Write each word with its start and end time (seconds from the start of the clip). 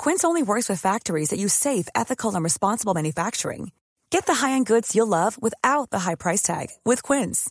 Quince 0.00 0.24
only 0.24 0.42
works 0.42 0.66
with 0.66 0.80
factories 0.80 1.28
that 1.28 1.38
use 1.38 1.52
safe, 1.52 1.86
ethical, 1.94 2.34
and 2.34 2.42
responsible 2.42 2.94
manufacturing. 2.94 3.70
Get 4.08 4.24
the 4.24 4.32
high-end 4.32 4.64
goods 4.64 4.96
you'll 4.96 5.06
love 5.06 5.36
without 5.42 5.90
the 5.90 5.98
high 5.98 6.14
price 6.14 6.40
tag 6.40 6.68
with 6.86 7.02
Quince. 7.02 7.50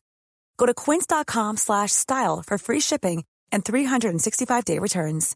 Go 0.58 0.66
to 0.66 0.74
quince.com/style 0.74 2.44
for 2.48 2.58
free 2.58 2.80
shipping 2.80 3.24
and 3.52 3.64
365-day 3.64 4.80
returns. 4.80 5.36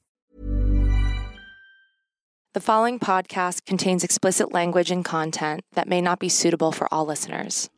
The 2.56 2.62
following 2.62 2.98
podcast 2.98 3.68
contains 3.68 4.04
explicit 4.04 4.52
language 4.52 4.90
and 4.90 5.06
content 5.06 5.62
that 5.74 5.88
may 5.88 6.02
not 6.02 6.18
be 6.18 6.30
suitable 6.30 6.72
for 6.72 6.92
all 6.92 7.06
listeners. 7.06 7.70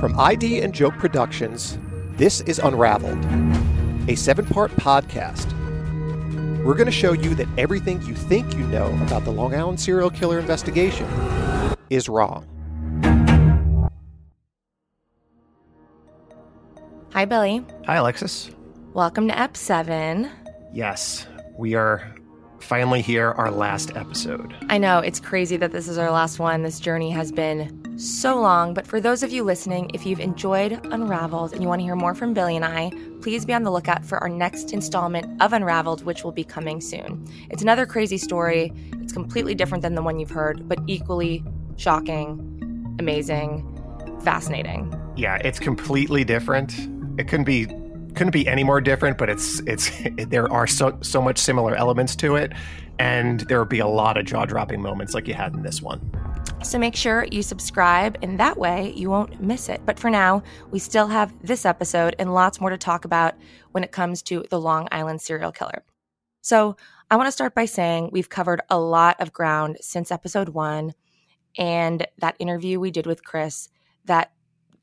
From 0.00 0.18
ID 0.18 0.60
and 0.60 0.74
Joke 0.74 0.98
Productions, 0.98 1.78
this 2.16 2.40
is 2.42 2.58
Unraveled, 2.58 3.24
a 4.10 4.16
seven-part 4.16 4.72
podcast 4.72 5.57
we're 6.68 6.74
going 6.74 6.84
to 6.84 6.92
show 6.92 7.14
you 7.14 7.34
that 7.34 7.48
everything 7.56 8.02
you 8.02 8.14
think 8.14 8.54
you 8.54 8.66
know 8.66 8.88
about 9.00 9.24
the 9.24 9.30
Long 9.30 9.54
Island 9.54 9.80
serial 9.80 10.10
killer 10.10 10.38
investigation 10.38 11.08
is 11.88 12.10
wrong. 12.10 12.46
Hi, 17.14 17.24
Billy. 17.24 17.64
Hi, 17.86 17.96
Alexis. 17.96 18.50
Welcome 18.92 19.28
to 19.28 19.38
Ep 19.38 19.56
7. 19.56 20.30
Yes, 20.74 21.26
we 21.56 21.72
are 21.72 22.14
finally 22.60 23.02
here, 23.02 23.32
our 23.32 23.50
last 23.50 23.96
episode. 23.96 24.54
I 24.68 24.78
know, 24.78 24.98
it's 24.98 25.20
crazy 25.20 25.56
that 25.56 25.72
this 25.72 25.88
is 25.88 25.98
our 25.98 26.10
last 26.10 26.38
one. 26.38 26.62
This 26.62 26.80
journey 26.80 27.10
has 27.10 27.32
been 27.32 27.98
so 27.98 28.40
long, 28.40 28.74
but 28.74 28.86
for 28.86 29.00
those 29.00 29.22
of 29.22 29.32
you 29.32 29.42
listening, 29.42 29.90
if 29.94 30.06
you've 30.06 30.20
enjoyed 30.20 30.72
Unraveled 30.92 31.52
and 31.52 31.62
you 31.62 31.68
want 31.68 31.80
to 31.80 31.84
hear 31.84 31.96
more 31.96 32.14
from 32.14 32.34
Billy 32.34 32.56
and 32.56 32.64
I, 32.64 32.92
please 33.22 33.44
be 33.44 33.52
on 33.52 33.62
the 33.62 33.70
lookout 33.70 34.04
for 34.04 34.18
our 34.18 34.28
next 34.28 34.72
installment 34.72 35.42
of 35.42 35.52
Unraveled, 35.52 36.04
which 36.04 36.22
will 36.22 36.32
be 36.32 36.44
coming 36.44 36.80
soon. 36.80 37.26
It's 37.50 37.62
another 37.62 37.86
crazy 37.86 38.18
story. 38.18 38.72
It's 39.00 39.12
completely 39.12 39.54
different 39.54 39.82
than 39.82 39.94
the 39.94 40.02
one 40.02 40.18
you've 40.20 40.30
heard, 40.30 40.68
but 40.68 40.78
equally 40.86 41.44
shocking, 41.76 42.96
amazing, 42.98 43.64
fascinating. 44.22 44.94
Yeah, 45.16 45.36
it's 45.36 45.58
completely 45.58 46.24
different. 46.24 46.78
It 47.18 47.26
couldn't 47.26 47.46
be 47.46 47.66
couldn't 48.18 48.32
be 48.32 48.46
any 48.48 48.64
more 48.64 48.80
different, 48.80 49.16
but 49.16 49.30
it's 49.30 49.60
it's 49.60 49.90
there 50.26 50.52
are 50.52 50.66
so 50.66 50.98
so 51.00 51.22
much 51.22 51.38
similar 51.38 51.74
elements 51.74 52.16
to 52.16 52.36
it, 52.36 52.52
and 52.98 53.40
there 53.40 53.58
will 53.58 53.64
be 53.64 53.78
a 53.78 53.86
lot 53.86 54.18
of 54.18 54.26
jaw 54.26 54.44
dropping 54.44 54.82
moments 54.82 55.14
like 55.14 55.28
you 55.28 55.34
had 55.34 55.54
in 55.54 55.62
this 55.62 55.80
one. 55.80 56.10
So 56.62 56.78
make 56.78 56.96
sure 56.96 57.26
you 57.30 57.42
subscribe, 57.42 58.18
and 58.20 58.38
that 58.40 58.58
way 58.58 58.92
you 58.96 59.08
won't 59.08 59.40
miss 59.40 59.68
it. 59.68 59.80
But 59.86 59.98
for 59.98 60.10
now, 60.10 60.42
we 60.72 60.80
still 60.80 61.06
have 61.06 61.32
this 61.46 61.64
episode 61.64 62.16
and 62.18 62.34
lots 62.34 62.60
more 62.60 62.70
to 62.70 62.76
talk 62.76 63.04
about 63.04 63.34
when 63.70 63.84
it 63.84 63.92
comes 63.92 64.22
to 64.24 64.44
the 64.50 64.60
Long 64.60 64.88
Island 64.90 65.22
serial 65.22 65.52
killer. 65.52 65.84
So 66.40 66.76
I 67.10 67.16
want 67.16 67.28
to 67.28 67.32
start 67.32 67.54
by 67.54 67.66
saying 67.66 68.10
we've 68.12 68.28
covered 68.28 68.60
a 68.68 68.78
lot 68.78 69.20
of 69.20 69.32
ground 69.32 69.78
since 69.80 70.10
episode 70.10 70.50
one 70.50 70.94
and 71.56 72.06
that 72.18 72.36
interview 72.38 72.80
we 72.80 72.90
did 72.90 73.06
with 73.06 73.24
Chris 73.24 73.68
that 74.06 74.32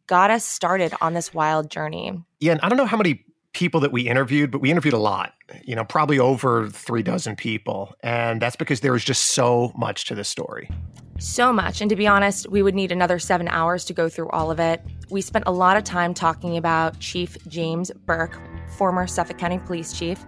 got 0.07 0.31
us 0.31 0.45
started 0.45 0.94
on 1.01 1.13
this 1.13 1.34
wild 1.34 1.69
journey. 1.69 2.24
Yeah, 2.40 2.53
and 2.53 2.62
I 2.62 2.69
don't 2.69 2.78
know 2.78 2.85
how 2.85 2.97
many 2.97 3.25
people 3.56 3.80
that 3.80 3.92
we 3.92 4.08
interviewed, 4.08 4.52
but 4.52 4.60
we 4.60 4.70
interviewed 4.70 4.94
a 4.94 5.00
lot, 5.00 5.34
you 5.64 5.76
know, 5.76 5.86
probably 5.86 6.20
over 6.20 6.68
three 6.70 7.02
dozen 7.02 7.36
people. 7.36 7.96
And 8.04 8.42
that's 8.42 8.58
because 8.58 8.82
there 8.82 8.92
was 8.92 9.04
just 9.04 9.28
so 9.28 9.72
much 9.76 10.06
to 10.06 10.16
the 10.16 10.26
story. 10.26 10.70
So 11.18 11.54
much. 11.54 11.80
And 11.80 11.90
to 11.90 11.96
be 11.96 12.06
honest, 12.06 12.50
we 12.50 12.62
would 12.62 12.76
need 12.76 12.92
another 12.92 13.18
seven 13.18 13.48
hours 13.48 13.86
to 13.86 13.94
go 13.94 14.10
through 14.10 14.30
all 14.30 14.52
of 14.52 14.60
it. 14.60 14.82
We 15.10 15.22
spent 15.22 15.46
a 15.48 15.52
lot 15.52 15.78
of 15.78 15.86
time 15.86 16.14
talking 16.14 16.58
about 16.58 17.00
Chief 17.00 17.38
James 17.48 17.92
Burke, 18.06 18.38
former 18.78 19.08
Suffolk 19.08 19.38
County 19.38 19.60
Police 19.60 19.98
Chief. 19.98 20.24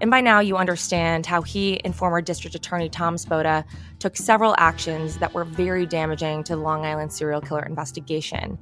And 0.00 0.10
by 0.10 0.20
now, 0.20 0.40
you 0.40 0.56
understand 0.56 1.24
how 1.24 1.42
he 1.42 1.82
and 1.84 1.94
former 1.94 2.20
District 2.20 2.56
Attorney 2.56 2.88
Tom 2.88 3.14
Spota 3.14 3.64
took 4.00 4.16
several 4.16 4.56
actions 4.58 5.18
that 5.18 5.32
were 5.32 5.44
very 5.44 5.86
damaging 5.86 6.42
to 6.44 6.56
the 6.56 6.60
Long 6.60 6.84
Island 6.84 7.12
serial 7.12 7.40
killer 7.40 7.64
investigation. 7.64 8.58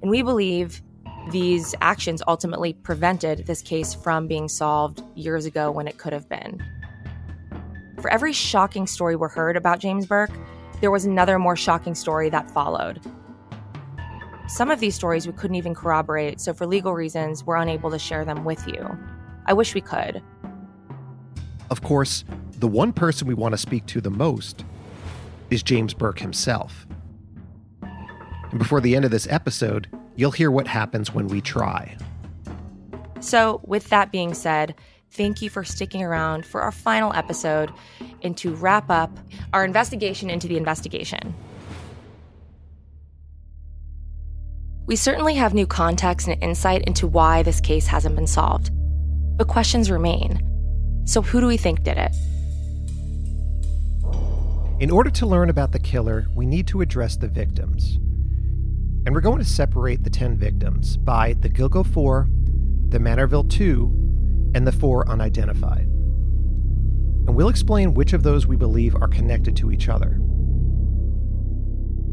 And 0.00 0.10
we 0.10 0.22
believe 0.22 0.80
these 1.28 1.74
actions 1.80 2.22
ultimately 2.26 2.72
prevented 2.72 3.46
this 3.46 3.62
case 3.62 3.94
from 3.94 4.26
being 4.26 4.48
solved 4.48 5.02
years 5.14 5.44
ago 5.44 5.70
when 5.70 5.86
it 5.86 5.98
could 5.98 6.12
have 6.12 6.28
been. 6.28 6.62
For 8.00 8.10
every 8.10 8.32
shocking 8.32 8.86
story 8.86 9.14
we 9.14 9.28
heard 9.28 9.56
about 9.56 9.78
James 9.78 10.06
Burke, 10.06 10.32
there 10.80 10.90
was 10.90 11.04
another 11.04 11.38
more 11.38 11.56
shocking 11.56 11.94
story 11.94 12.30
that 12.30 12.50
followed. 12.50 13.00
Some 14.48 14.70
of 14.70 14.80
these 14.80 14.94
stories 14.94 15.26
we 15.26 15.32
couldn't 15.34 15.56
even 15.56 15.74
corroborate, 15.74 16.40
so 16.40 16.54
for 16.54 16.66
legal 16.66 16.94
reasons, 16.94 17.44
we're 17.44 17.56
unable 17.56 17.90
to 17.90 17.98
share 17.98 18.24
them 18.24 18.44
with 18.44 18.66
you. 18.66 18.88
I 19.46 19.52
wish 19.52 19.74
we 19.74 19.80
could. 19.80 20.22
Of 21.70 21.82
course, 21.82 22.24
the 22.58 22.66
one 22.66 22.92
person 22.92 23.28
we 23.28 23.34
want 23.34 23.52
to 23.52 23.58
speak 23.58 23.86
to 23.86 24.00
the 24.00 24.10
most 24.10 24.64
is 25.50 25.62
James 25.62 25.94
Burke 25.94 26.18
himself. 26.18 26.86
And 27.82 28.58
before 28.58 28.80
the 28.80 28.96
end 28.96 29.04
of 29.04 29.10
this 29.10 29.28
episode, 29.30 29.86
you'll 30.16 30.30
hear 30.30 30.50
what 30.50 30.66
happens 30.66 31.14
when 31.14 31.28
we 31.28 31.40
try. 31.40 31.96
So, 33.20 33.60
with 33.64 33.88
that 33.90 34.10
being 34.10 34.34
said, 34.34 34.74
thank 35.10 35.42
you 35.42 35.50
for 35.50 35.62
sticking 35.62 36.02
around 36.02 36.46
for 36.46 36.62
our 36.62 36.72
final 36.72 37.12
episode 37.12 37.70
and 38.22 38.36
to 38.38 38.54
wrap 38.54 38.90
up 38.90 39.10
our 39.52 39.64
investigation 39.64 40.30
into 40.30 40.48
the 40.48 40.56
investigation. 40.56 41.34
We 44.86 44.96
certainly 44.96 45.36
have 45.36 45.54
new 45.54 45.68
context 45.68 46.26
and 46.26 46.42
insight 46.42 46.82
into 46.82 47.06
why 47.06 47.44
this 47.44 47.60
case 47.60 47.86
hasn't 47.86 48.16
been 48.16 48.26
solved, 48.26 48.70
but 49.36 49.46
questions 49.46 49.88
remain. 49.88 50.42
So, 51.04 51.22
who 51.22 51.40
do 51.40 51.46
we 51.46 51.56
think 51.56 51.84
did 51.84 51.96
it? 51.96 52.12
In 54.80 54.90
order 54.90 55.10
to 55.10 55.26
learn 55.26 55.48
about 55.48 55.70
the 55.70 55.78
killer, 55.78 56.26
we 56.34 56.44
need 56.44 56.66
to 56.66 56.80
address 56.80 57.16
the 57.16 57.28
victims. 57.28 57.99
And 59.06 59.14
we're 59.14 59.22
going 59.22 59.38
to 59.38 59.44
separate 59.44 60.04
the 60.04 60.10
10 60.10 60.36
victims 60.36 60.98
by 60.98 61.32
the 61.32 61.48
Gilgo 61.48 61.86
4, 61.86 62.28
the 62.88 62.98
Manorville 62.98 63.48
2, 63.48 64.52
and 64.54 64.66
the 64.66 64.72
4 64.72 65.08
unidentified. 65.08 65.86
And 67.26 67.34
we'll 67.34 67.48
explain 67.48 67.94
which 67.94 68.12
of 68.12 68.22
those 68.22 68.46
we 68.46 68.56
believe 68.56 68.94
are 68.94 69.08
connected 69.08 69.56
to 69.56 69.72
each 69.72 69.88
other. 69.88 70.20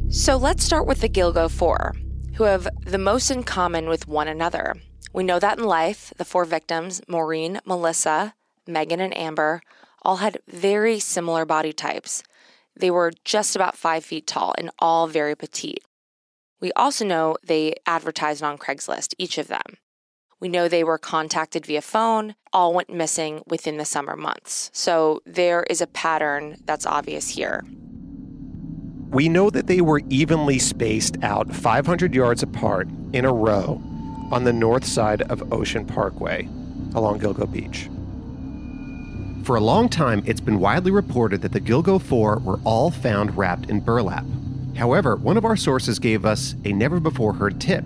So 0.09 0.37
let's 0.37 0.63
start 0.63 0.87
with 0.87 1.01
the 1.01 1.09
Gilgo 1.09 1.51
4, 1.51 1.93
who 2.35 2.45
have 2.45 2.67
the 2.85 2.97
most 2.97 3.31
in 3.31 3.43
common 3.43 3.89
with 3.89 4.07
one 4.07 4.29
another. 4.29 4.75
We 5.11 5.23
know 5.23 5.39
that 5.39 5.57
in 5.57 5.65
life, 5.65 6.13
the 6.17 6.25
four 6.25 6.45
victims, 6.45 7.01
Maureen, 7.07 7.59
Melissa, 7.65 8.33
Megan, 8.65 9.01
and 9.01 9.15
Amber, 9.17 9.61
all 10.03 10.17
had 10.17 10.39
very 10.47 10.99
similar 10.99 11.43
body 11.45 11.73
types. 11.73 12.23
they 12.79 12.91
were 12.91 13.11
just 13.25 13.55
about 13.55 13.75
five 13.75 14.05
feet 14.05 14.27
tall 14.27 14.53
and 14.57 14.69
all 14.79 15.07
very 15.07 15.35
petite. 15.35 15.83
We 16.59 16.71
also 16.73 17.05
know 17.05 17.37
they 17.43 17.75
advertised 17.85 18.41
on 18.41 18.57
Craigslist, 18.57 19.13
each 19.17 19.37
of 19.37 19.47
them. 19.47 19.77
We 20.39 20.49
know 20.49 20.67
they 20.67 20.83
were 20.83 20.97
contacted 20.97 21.65
via 21.65 21.81
phone, 21.81 22.35
all 22.51 22.73
went 22.73 22.89
missing 22.89 23.43
within 23.47 23.77
the 23.77 23.85
summer 23.85 24.15
months. 24.15 24.69
So 24.73 25.21
there 25.25 25.63
is 25.63 25.81
a 25.81 25.87
pattern 25.87 26.57
that's 26.65 26.85
obvious 26.85 27.29
here. 27.29 27.63
We 29.09 29.29
know 29.29 29.49
that 29.49 29.67
they 29.67 29.81
were 29.81 30.01
evenly 30.09 30.59
spaced 30.59 31.17
out 31.23 31.53
500 31.53 32.13
yards 32.13 32.43
apart 32.43 32.87
in 33.13 33.25
a 33.25 33.33
row 33.33 33.81
on 34.31 34.43
the 34.43 34.53
north 34.53 34.85
side 34.85 35.21
of 35.23 35.53
Ocean 35.53 35.85
Parkway 35.85 36.47
along 36.93 37.19
Gilgo 37.19 37.51
Beach. 37.51 37.89
For 39.45 39.55
a 39.55 39.61
long 39.61 39.89
time, 39.89 40.23
it's 40.25 40.41
been 40.41 40.59
widely 40.59 40.91
reported 40.91 41.41
that 41.43 41.53
the 41.53 41.61
Gilgo 41.61 42.01
Four 42.01 42.39
were 42.39 42.59
all 42.63 42.91
found 42.91 43.37
wrapped 43.37 43.69
in 43.69 43.79
burlap. 43.79 44.25
However, 44.77 45.15
one 45.15 45.37
of 45.37 45.45
our 45.45 45.55
sources 45.55 45.97
gave 45.97 46.23
us 46.23 46.53
a 46.63 46.71
never 46.71 46.99
before 46.99 47.33
heard 47.33 47.59
tip 47.59 47.83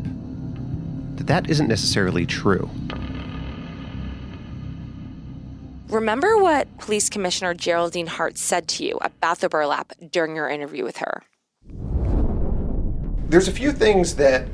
that 1.15 1.27
that 1.27 1.49
isn't 1.49 1.67
necessarily 1.67 2.25
true. 2.25 2.69
Remember 5.87 6.37
what 6.37 6.77
Police 6.79 7.09
Commissioner 7.09 7.53
Geraldine 7.53 8.07
Hart 8.07 8.37
said 8.37 8.67
to 8.69 8.83
you 8.83 8.97
about 9.01 9.39
the 9.39 9.47
burlap 9.47 9.93
during 10.11 10.35
your 10.35 10.49
interview 10.49 10.83
with 10.83 10.97
her? 10.97 11.23
There's 13.29 13.47
a 13.47 13.53
few 13.53 13.71
things 13.71 14.15
that, 14.15 14.47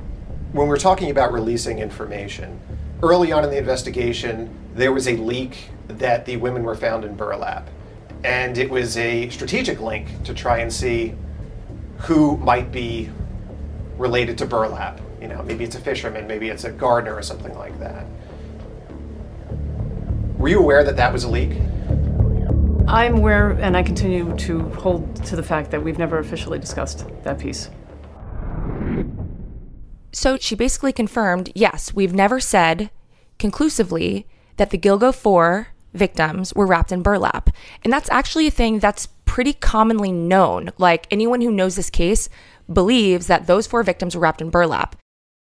when 0.51 0.67
we're 0.67 0.77
talking 0.77 1.09
about 1.09 1.33
releasing 1.33 1.79
information, 1.79 2.59
early 3.01 3.31
on 3.31 3.43
in 3.45 3.49
the 3.49 3.57
investigation, 3.57 4.55
there 4.75 4.91
was 4.91 5.07
a 5.07 5.17
leak 5.17 5.69
that 5.87 6.25
the 6.25 6.37
women 6.37 6.61
were 6.61 6.75
found 6.75 7.03
in 7.03 7.15
burlap. 7.15 7.67
And 8.23 8.59
it 8.59 8.69
was 8.69 8.95
a 8.97 9.29
strategic 9.29 9.79
link 9.81 10.23
to 10.23 10.35
try 10.35 10.59
and 10.59 10.71
see 10.71 11.15
who 11.97 12.37
might 12.37 12.71
be 12.71 13.09
related 13.97 14.37
to 14.37 14.45
burlap. 14.45 15.01
You 15.21 15.27
know, 15.27 15.41
maybe 15.43 15.63
it's 15.63 15.75
a 15.75 15.79
fisherman, 15.79 16.27
maybe 16.27 16.49
it's 16.49 16.63
a 16.63 16.71
gardener 16.71 17.15
or 17.15 17.21
something 17.21 17.57
like 17.57 17.77
that. 17.79 18.05
Were 20.37 20.49
you 20.49 20.59
aware 20.59 20.83
that 20.83 20.95
that 20.97 21.11
was 21.11 21.23
a 21.23 21.29
leak? 21.29 21.57
I'm 22.87 23.17
aware, 23.17 23.49
and 23.49 23.75
I 23.75 23.83
continue 23.83 24.35
to 24.37 24.69
hold 24.69 25.25
to 25.25 25.35
the 25.35 25.43
fact 25.43 25.71
that 25.71 25.83
we've 25.83 25.97
never 25.97 26.19
officially 26.19 26.59
discussed 26.59 27.05
that 27.23 27.39
piece. 27.39 27.69
So 30.13 30.37
she 30.37 30.55
basically 30.55 30.93
confirmed 30.93 31.51
yes, 31.53 31.93
we've 31.93 32.13
never 32.13 32.39
said 32.39 32.91
conclusively 33.39 34.25
that 34.55 34.69
the 34.69 34.77
Gilgo 34.77 35.13
4 35.13 35.67
victims 35.93 36.53
were 36.53 36.65
wrapped 36.65 36.91
in 36.91 37.01
burlap. 37.01 37.49
And 37.83 37.91
that's 37.91 38.09
actually 38.09 38.47
a 38.47 38.51
thing 38.51 38.79
that's 38.79 39.09
pretty 39.37 39.53
commonly 39.53 40.11
known. 40.11 40.71
Like 40.79 41.05
anyone 41.11 41.41
who 41.41 41.51
knows 41.51 41.75
this 41.75 41.91
case 41.91 42.27
believes 42.73 43.27
that 43.27 43.45
those 43.45 43.67
four 43.67 43.83
victims 43.83 44.15
were 44.15 44.21
wrapped 44.21 44.41
in 44.41 44.49
burlap. 44.49 44.95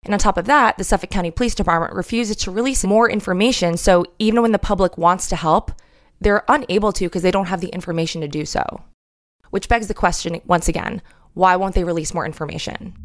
And 0.03 0.11
on 0.11 0.19
top 0.19 0.39
of 0.39 0.45
that, 0.45 0.79
the 0.79 0.83
Suffolk 0.83 1.11
County 1.11 1.29
Police 1.29 1.53
Department 1.53 1.93
refuses 1.93 2.35
to 2.37 2.49
release 2.49 2.83
more 2.83 3.07
information. 3.07 3.77
So 3.77 4.03
even 4.17 4.41
when 4.41 4.53
the 4.53 4.57
public 4.57 4.97
wants 4.97 5.27
to 5.27 5.35
help, 5.35 5.71
they're 6.19 6.43
unable 6.47 6.93
to 6.93 7.05
because 7.05 7.21
they 7.21 7.29
don't 7.29 7.45
have 7.45 7.61
the 7.61 7.67
information 7.67 8.21
to 8.21 8.27
do 8.27 8.43
so. 8.43 8.81
Which 9.51 9.69
begs 9.69 9.87
the 9.87 9.93
question 9.93 10.41
once 10.47 10.67
again 10.67 11.03
why 11.35 11.55
won't 11.55 11.75
they 11.75 11.83
release 11.83 12.11
more 12.11 12.25
information? 12.25 12.95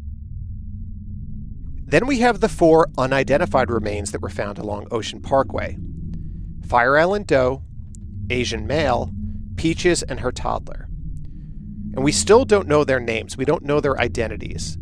Then 1.85 2.07
we 2.07 2.21
have 2.21 2.39
the 2.39 2.49
four 2.49 2.87
unidentified 2.97 3.69
remains 3.69 4.13
that 4.13 4.21
were 4.23 4.29
found 4.29 4.57
along 4.57 4.87
Ocean 4.89 5.21
Parkway 5.21 5.77
Fire 6.65 6.97
Island 6.97 7.27
Doe, 7.27 7.61
Asian 8.31 8.65
male, 8.65 9.11
Peaches, 9.61 10.01
and 10.01 10.21
her 10.21 10.31
toddler. 10.31 10.87
And 11.93 12.03
we 12.03 12.11
still 12.11 12.45
don't 12.45 12.67
know 12.67 12.83
their 12.83 12.99
names, 12.99 13.37
we 13.37 13.45
don't 13.45 13.61
know 13.61 13.79
their 13.79 13.95
identities. 14.01 14.75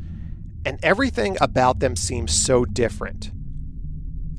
And 0.63 0.79
everything 0.81 1.35
about 1.41 1.81
them 1.81 1.97
seems 1.97 2.31
so 2.31 2.63
different. 2.63 3.29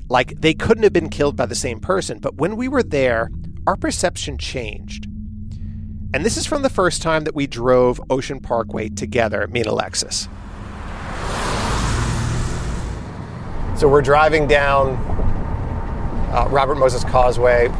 Like 0.09 0.41
they 0.41 0.55
couldn't 0.55 0.81
have 0.81 0.93
been 0.93 1.09
killed 1.09 1.35
by 1.35 1.45
the 1.45 1.53
same 1.53 1.79
person, 1.79 2.17
but 2.17 2.37
when 2.37 2.55
we 2.55 2.67
were 2.67 2.81
there, 2.81 3.29
our 3.67 3.77
perception 3.77 4.39
changed. 4.39 5.05
And 6.11 6.25
this 6.25 6.37
is 6.37 6.47
from 6.47 6.63
the 6.63 6.71
first 6.71 7.03
time 7.03 7.23
that 7.25 7.35
we 7.35 7.45
drove 7.45 8.01
Ocean 8.09 8.39
Parkway 8.39 8.89
together, 8.89 9.45
me 9.45 9.59
and 9.59 9.69
Alexis. 9.69 10.27
So 13.79 13.87
we're 13.87 14.01
driving 14.01 14.47
down 14.47 14.95
uh, 16.33 16.47
Robert 16.49 16.79
Moses 16.79 17.03
Causeway 17.03 17.71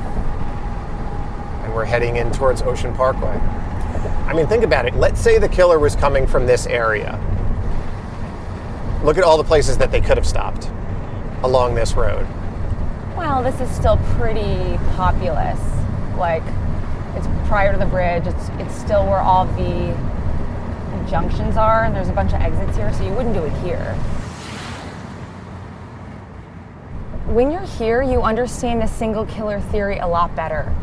and 1.72 1.78
we're 1.78 1.86
heading 1.86 2.18
in 2.18 2.30
towards 2.32 2.62
Ocean 2.64 2.94
Parkway. 2.94 3.38
I 4.28 4.34
mean, 4.34 4.46
think 4.46 4.66
about 4.66 4.86
it. 4.86 4.94
Let's 4.94 5.22
say 5.22 5.38
the 5.38 5.48
killer 5.48 5.80
was 5.80 5.96
coming 5.96 6.28
from 6.28 6.46
this 6.46 6.68
area. 6.68 7.18
Look 9.06 9.18
at 9.18 9.24
all 9.24 9.38
the 9.38 9.44
places 9.46 9.78
that 9.78 9.90
they 9.90 10.02
could 10.02 10.18
have 10.18 10.28
stopped 10.28 10.70
along 11.44 11.76
this 11.76 11.94
road. 11.94 12.28
Well, 13.16 13.42
this 13.42 13.60
is 13.62 13.74
still 13.74 13.98
pretty 14.18 14.78
populous. 14.96 15.60
Like, 16.18 16.44
it's 17.16 17.28
prior 17.48 17.72
to 17.72 17.80
the 17.80 17.86
bridge. 17.86 18.28
It's 18.28 18.50
it's 18.60 18.76
still 18.76 19.06
where 19.06 19.22
all 19.22 19.46
the 19.46 19.96
junctions 21.10 21.56
are, 21.56 21.86
and 21.86 21.96
there's 21.96 22.10
a 22.10 22.14
bunch 22.14 22.34
of 22.34 22.42
exits 22.42 22.76
here, 22.76 22.94
so 22.94 23.04
you 23.06 23.14
wouldn't 23.14 23.34
do 23.34 23.44
it 23.44 23.54
here. 23.64 23.98
when 27.32 27.50
you're 27.50 27.62
here, 27.62 28.02
you 28.02 28.22
understand 28.22 28.82
the 28.82 28.88
single 28.88 29.26
killer 29.26 29.62
theory 29.62 30.00
a 30.00 30.08
lot 30.08 30.36
better. 30.36 30.76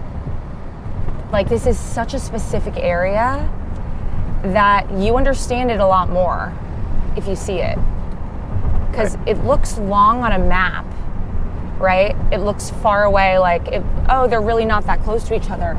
Like, 1.32 1.48
this 1.48 1.66
is 1.66 1.78
such 1.78 2.14
a 2.14 2.18
specific 2.18 2.76
area 2.76 3.48
that 4.42 4.90
you 4.92 5.16
understand 5.16 5.70
it 5.70 5.80
a 5.80 5.86
lot 5.86 6.10
more 6.10 6.56
if 7.16 7.26
you 7.26 7.36
see 7.36 7.58
it. 7.58 7.76
Because 8.90 9.16
right. 9.16 9.28
it 9.28 9.44
looks 9.44 9.78
long 9.78 10.22
on 10.22 10.32
a 10.32 10.38
map, 10.38 10.86
right? 11.78 12.16
It 12.32 12.38
looks 12.38 12.70
far 12.70 13.04
away, 13.04 13.38
like, 13.38 13.68
it, 13.68 13.82
oh, 14.08 14.26
they're 14.26 14.40
really 14.40 14.64
not 14.64 14.86
that 14.86 15.02
close 15.02 15.24
to 15.28 15.34
each 15.34 15.50
other. 15.50 15.74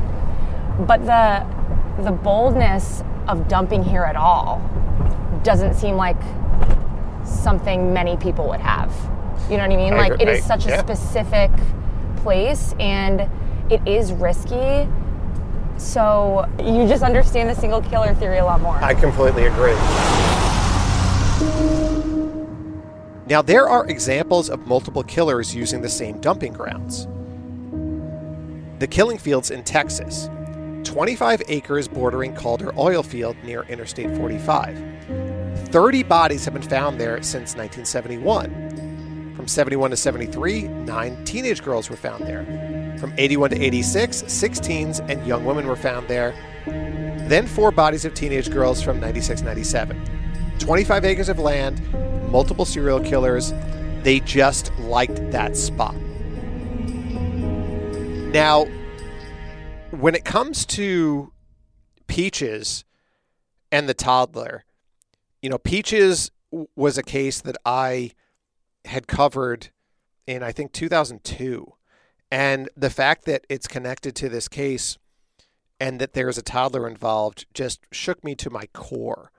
But 0.86 1.04
the, 1.04 1.46
the 2.02 2.12
boldness 2.12 3.02
of 3.28 3.48
dumping 3.48 3.82
here 3.82 4.04
at 4.04 4.16
all 4.16 4.60
doesn't 5.42 5.74
seem 5.74 5.96
like 5.96 6.20
something 7.24 7.92
many 7.92 8.16
people 8.16 8.48
would 8.48 8.60
have. 8.60 8.92
You 9.50 9.56
know 9.56 9.66
what 9.66 9.72
I 9.72 9.76
mean? 9.76 9.94
I 9.94 10.08
like 10.08 10.20
it 10.20 10.28
is 10.28 10.44
such 10.44 10.66
a 10.66 10.70
yeah. 10.70 10.80
specific 10.80 11.50
place 12.18 12.74
and 12.78 13.28
it 13.70 13.86
is 13.86 14.12
risky. 14.12 14.88
So 15.80 16.46
you 16.58 16.86
just 16.86 17.02
understand 17.02 17.48
the 17.48 17.54
single 17.54 17.80
killer 17.80 18.14
theory 18.14 18.38
a 18.38 18.44
lot 18.44 18.60
more. 18.60 18.76
I 18.76 18.92
completely 18.92 19.46
agree. 19.46 19.72
Now, 23.26 23.40
there 23.40 23.66
are 23.66 23.86
examples 23.86 24.50
of 24.50 24.66
multiple 24.66 25.02
killers 25.02 25.54
using 25.54 25.80
the 25.80 25.88
same 25.88 26.20
dumping 26.20 26.52
grounds. 26.52 27.06
The 28.78 28.86
killing 28.86 29.18
fields 29.18 29.50
in 29.50 29.64
Texas, 29.64 30.28
25 30.84 31.42
acres 31.48 31.88
bordering 31.88 32.34
Calder 32.34 32.78
oil 32.78 33.02
field 33.02 33.36
near 33.42 33.62
Interstate 33.62 34.14
45. 34.16 34.78
30 35.68 36.02
bodies 36.02 36.44
have 36.44 36.54
been 36.54 36.62
found 36.62 37.00
there 37.00 37.22
since 37.22 37.54
1971. 37.56 38.79
From 39.50 39.54
71 39.56 39.90
to 39.90 39.96
73, 39.96 40.68
nine 40.68 41.24
teenage 41.24 41.64
girls 41.64 41.90
were 41.90 41.96
found 41.96 42.24
there. 42.24 42.44
From 43.00 43.12
81 43.18 43.50
to 43.50 43.60
86, 43.60 44.22
six 44.32 44.60
teens 44.60 45.00
and 45.00 45.26
young 45.26 45.44
women 45.44 45.66
were 45.66 45.74
found 45.74 46.06
there. 46.06 46.36
Then 46.66 47.48
four 47.48 47.72
bodies 47.72 48.04
of 48.04 48.14
teenage 48.14 48.48
girls 48.48 48.80
from 48.80 49.00
96 49.00 49.42
97. 49.42 50.00
25 50.60 51.04
acres 51.04 51.28
of 51.28 51.40
land, 51.40 51.82
multiple 52.30 52.64
serial 52.64 53.00
killers. 53.00 53.52
They 54.04 54.20
just 54.20 54.72
liked 54.78 55.32
that 55.32 55.56
spot. 55.56 55.96
Now, 58.30 58.66
when 59.90 60.14
it 60.14 60.24
comes 60.24 60.64
to 60.66 61.32
Peaches 62.06 62.84
and 63.72 63.88
the 63.88 63.94
toddler, 63.94 64.64
you 65.42 65.50
know, 65.50 65.58
Peaches 65.58 66.30
was 66.76 66.96
a 66.96 67.02
case 67.02 67.40
that 67.40 67.56
I 67.64 68.12
had 68.86 69.06
covered 69.06 69.70
in 70.26 70.42
I 70.42 70.52
think 70.52 70.72
2002. 70.72 71.74
And 72.30 72.68
the 72.76 72.90
fact 72.90 73.24
that 73.24 73.44
it's 73.48 73.66
connected 73.66 74.14
to 74.16 74.28
this 74.28 74.46
case 74.46 74.96
and 75.80 76.00
that 76.00 76.12
there's 76.12 76.38
a 76.38 76.42
toddler 76.42 76.86
involved 76.86 77.46
just 77.52 77.80
shook 77.90 78.22
me 78.22 78.34
to 78.36 78.50
my 78.50 78.66
core. 78.72 79.32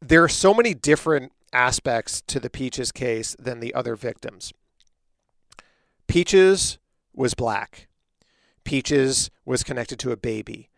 There 0.00 0.22
are 0.22 0.28
so 0.28 0.52
many 0.52 0.74
different 0.74 1.32
aspects 1.52 2.20
to 2.26 2.38
the 2.38 2.50
Peaches 2.50 2.92
case 2.92 3.34
than 3.38 3.60
the 3.60 3.72
other 3.74 3.96
victims. 3.96 4.52
Peaches 6.06 6.78
was 7.14 7.34
black. 7.34 7.88
Peaches 8.64 9.30
was 9.46 9.64
connected 9.64 9.98
to 10.00 10.12
a 10.12 10.16
baby. 10.16 10.68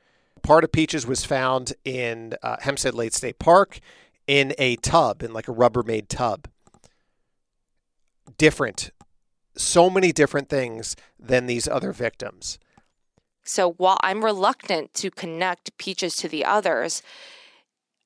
Part 0.42 0.62
of 0.62 0.70
Peaches 0.70 1.06
was 1.06 1.24
found 1.24 1.72
in 1.84 2.34
uh, 2.42 2.56
Hempstead 2.60 2.94
Lake 2.94 3.12
State 3.12 3.38
Park 3.40 3.80
in 4.28 4.54
a 4.58 4.76
tub, 4.76 5.22
in 5.22 5.32
like 5.32 5.48
a 5.48 5.52
Rubbermaid 5.52 6.06
tub 6.08 6.46
different, 8.38 8.90
so 9.56 9.90
many 9.90 10.12
different 10.12 10.48
things 10.48 10.96
than 11.18 11.46
these 11.46 11.68
other 11.68 11.92
victims. 11.92 12.58
So 13.42 13.72
while 13.72 13.98
I'm 14.02 14.24
reluctant 14.24 14.94
to 14.94 15.10
connect 15.10 15.76
Peaches 15.78 16.16
to 16.16 16.28
the 16.28 16.44
others, 16.44 17.02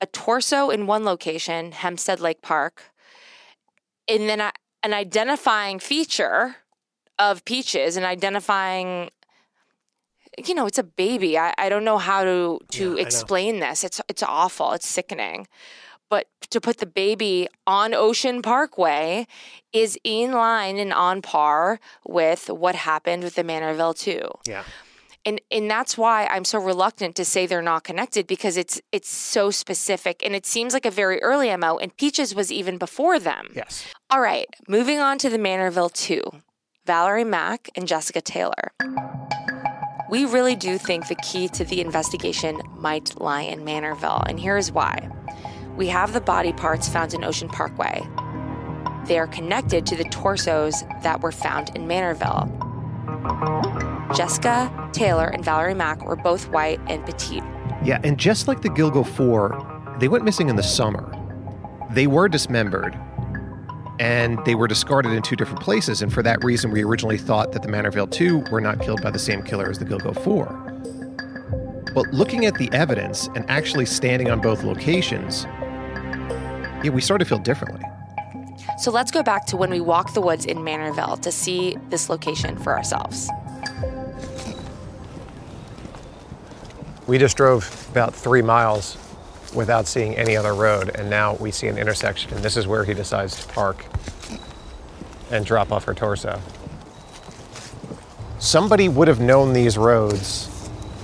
a 0.01 0.07
torso 0.07 0.71
in 0.71 0.87
one 0.87 1.05
location, 1.05 1.73
Hempstead 1.73 2.21
Lake 2.21 2.43
Park, 2.43 2.85
and 4.09 4.29
then 4.29 4.41
an 4.41 4.95
identifying 4.95 5.79
feature 5.79 6.57
of 7.19 7.45
Peaches 7.45 7.97
and 7.97 8.05
identifying 8.05 9.11
you 10.47 10.55
know, 10.55 10.67
it's 10.67 10.79
a 10.79 10.83
baby. 10.83 11.39
I, 11.39 11.55
I 11.57 11.69
don't 11.69 11.85
know 11.85 11.99
how 11.99 12.25
to 12.25 12.59
to 12.71 12.97
Yeah, 12.97 13.03
explain 13.03 13.61
this. 13.61 13.85
It's 13.85 14.01
it's 14.09 14.23
awful. 14.23 14.73
It's 14.73 14.87
sickening. 14.87 15.47
But 16.11 16.27
to 16.51 16.61
put 16.61 16.79
the 16.79 16.87
baby 16.87 17.49
on 17.67 17.95
Ocean 17.95 18.43
Parkway 18.43 19.27
is 19.73 19.99
in 20.05 20.33
line 20.33 20.79
and 20.79 20.93
on 20.93 21.23
par 21.23 21.81
with 22.07 22.49
what 22.51 22.75
happened 22.75 23.23
with 23.25 23.35
the 23.35 23.43
Manorville 23.43 23.97
2 23.99 24.21
Yeah. 24.47 24.63
and 25.25 25.41
and 25.51 25.69
that's 25.71 25.97
why 25.99 26.27
I'm 26.27 26.45
so 26.45 26.59
reluctant 26.61 27.17
to 27.17 27.25
say 27.25 27.47
they're 27.47 27.63
not 27.63 27.83
connected 27.83 28.27
because 28.27 28.57
it's 28.57 28.81
it's 28.93 29.09
so 29.09 29.51
specific 29.51 30.23
and 30.25 30.35
it 30.37 30.47
seems 30.47 30.73
like 30.75 30.87
a 30.87 30.91
very 30.91 31.21
early 31.23 31.49
MO 31.57 31.79
and 31.79 31.97
Peaches 31.97 32.35
was 32.35 32.53
even 32.53 32.79
before 32.79 33.19
them. 33.19 33.49
Yes. 33.57 33.85
All 34.11 34.21
right, 34.21 34.47
moving 34.69 35.01
on 35.01 35.19
to 35.19 35.29
the 35.31 35.39
Manorville 35.39 35.93
2. 35.93 36.23
Valerie 36.87 37.25
Mack 37.25 37.71
and 37.75 37.89
Jessica 37.89 38.21
Taylor. 38.21 38.73
We 40.11 40.27
really 40.27 40.55
do 40.55 40.77
think 40.79 41.09
the 41.09 41.15
key 41.17 41.49
to 41.49 41.65
the 41.65 41.81
investigation 41.81 42.61
might 42.77 43.19
lie 43.19 43.41
in 43.43 43.65
Manorville, 43.65 44.23
and 44.29 44.39
here's 44.39 44.71
why. 44.71 45.09
We 45.77 45.89
have 45.89 46.13
the 46.13 46.21
body 46.21 46.53
parts 46.53 46.89
found 46.89 47.15
in 47.15 47.25
Ocean 47.25 47.49
Parkway. 47.49 48.03
They 49.07 49.19
are 49.19 49.27
connected 49.27 49.85
to 49.87 49.97
the 49.97 50.05
torsos 50.05 50.83
that 51.03 51.21
were 51.21 51.33
found 51.33 51.71
in 51.75 51.87
Manorville. 51.89 52.49
Jessica 54.17 54.91
Taylor 54.93 55.27
and 55.27 55.45
Valerie 55.45 55.75
Mack 55.75 56.05
were 56.05 56.17
both 56.17 56.49
white 56.51 56.81
and 56.87 57.05
petite. 57.05 57.43
Yeah, 57.85 58.01
and 58.05 58.19
just 58.19 58.47
like 58.47 58.63
the 58.63 58.71
Gilgo 58.71 59.07
4, 59.07 59.97
they 59.99 60.09
went 60.09 60.25
missing 60.25 60.49
in 60.49 60.57
the 60.57 60.63
summer. 60.63 61.11
They 61.91 62.07
were 62.07 62.29
dismembered, 62.29 62.97
and 63.99 64.39
they 64.45 64.55
were 64.55 64.69
discarded 64.69 65.13
in 65.13 65.23
two 65.23 65.37
different 65.37 65.61
places, 65.61 66.03
and 66.03 66.13
for 66.13 66.23
that 66.23 66.43
reason, 66.45 66.71
we 66.71 66.85
originally 66.85 67.19
thought 67.19 67.53
that 67.53 67.63
the 67.63 67.69
Manorville 67.69 68.11
2 68.11 68.45
were 68.51 68.61
not 68.61 68.81
killed 68.81 69.03
by 69.03 69.11
the 69.11 69.19
same 69.19 69.43
killer 69.43 69.69
as 69.69 69.79
the 69.79 69.85
Gilgo 69.85 70.17
4. 70.23 70.71
But 71.95 72.13
looking 72.13 72.47
at 72.47 72.55
the 72.55 72.69
evidence 72.73 73.29
and 73.37 73.45
actually 73.49 73.87
standing 73.87 74.31
on 74.31 74.41
both 74.41 74.65
locations, 74.65 75.47
yeah, 76.85 76.91
we 76.91 77.01
started 77.01 77.25
to 77.25 77.29
feel 77.29 77.39
differently. 77.39 77.83
So 78.79 78.91
let's 78.91 79.11
go 79.11 79.23
back 79.23 79.47
to 79.47 79.57
when 79.57 79.71
we 79.71 79.81
walked 79.81 80.15
the 80.15 80.21
woods 80.21 80.45
in 80.45 80.59
Manorville 80.59 81.21
to 81.23 81.33
see 81.33 81.77
this 81.89 82.11
location 82.11 82.59
for 82.59 82.77
ourselves. 82.77 83.31
We 87.07 87.19
just 87.19 87.37
drove 87.37 87.89
about 87.91 88.15
three 88.15 88.43
miles 88.43 88.99
without 89.55 89.87
seeing 89.87 90.17
any 90.17 90.37
other 90.37 90.55
road, 90.55 90.91
and 90.95 91.09
now 91.09 91.37
we 91.37 91.51
see 91.51 91.69
an 91.69 91.79
intersection, 91.79 92.35
and 92.35 92.43
this 92.43 92.57
is 92.57 92.67
where 92.67 92.85
he 92.85 92.93
decides 92.93 93.45
to 93.45 93.53
park 93.53 93.87
and 95.31 95.47
drop 95.47 95.73
off 95.73 95.85
her 95.85 95.95
torso. 95.95 96.41
Somebody 98.39 98.89
would 98.89 99.09
have 99.09 99.21
known 99.21 99.53
these 99.53 99.79
roads, 99.79 100.51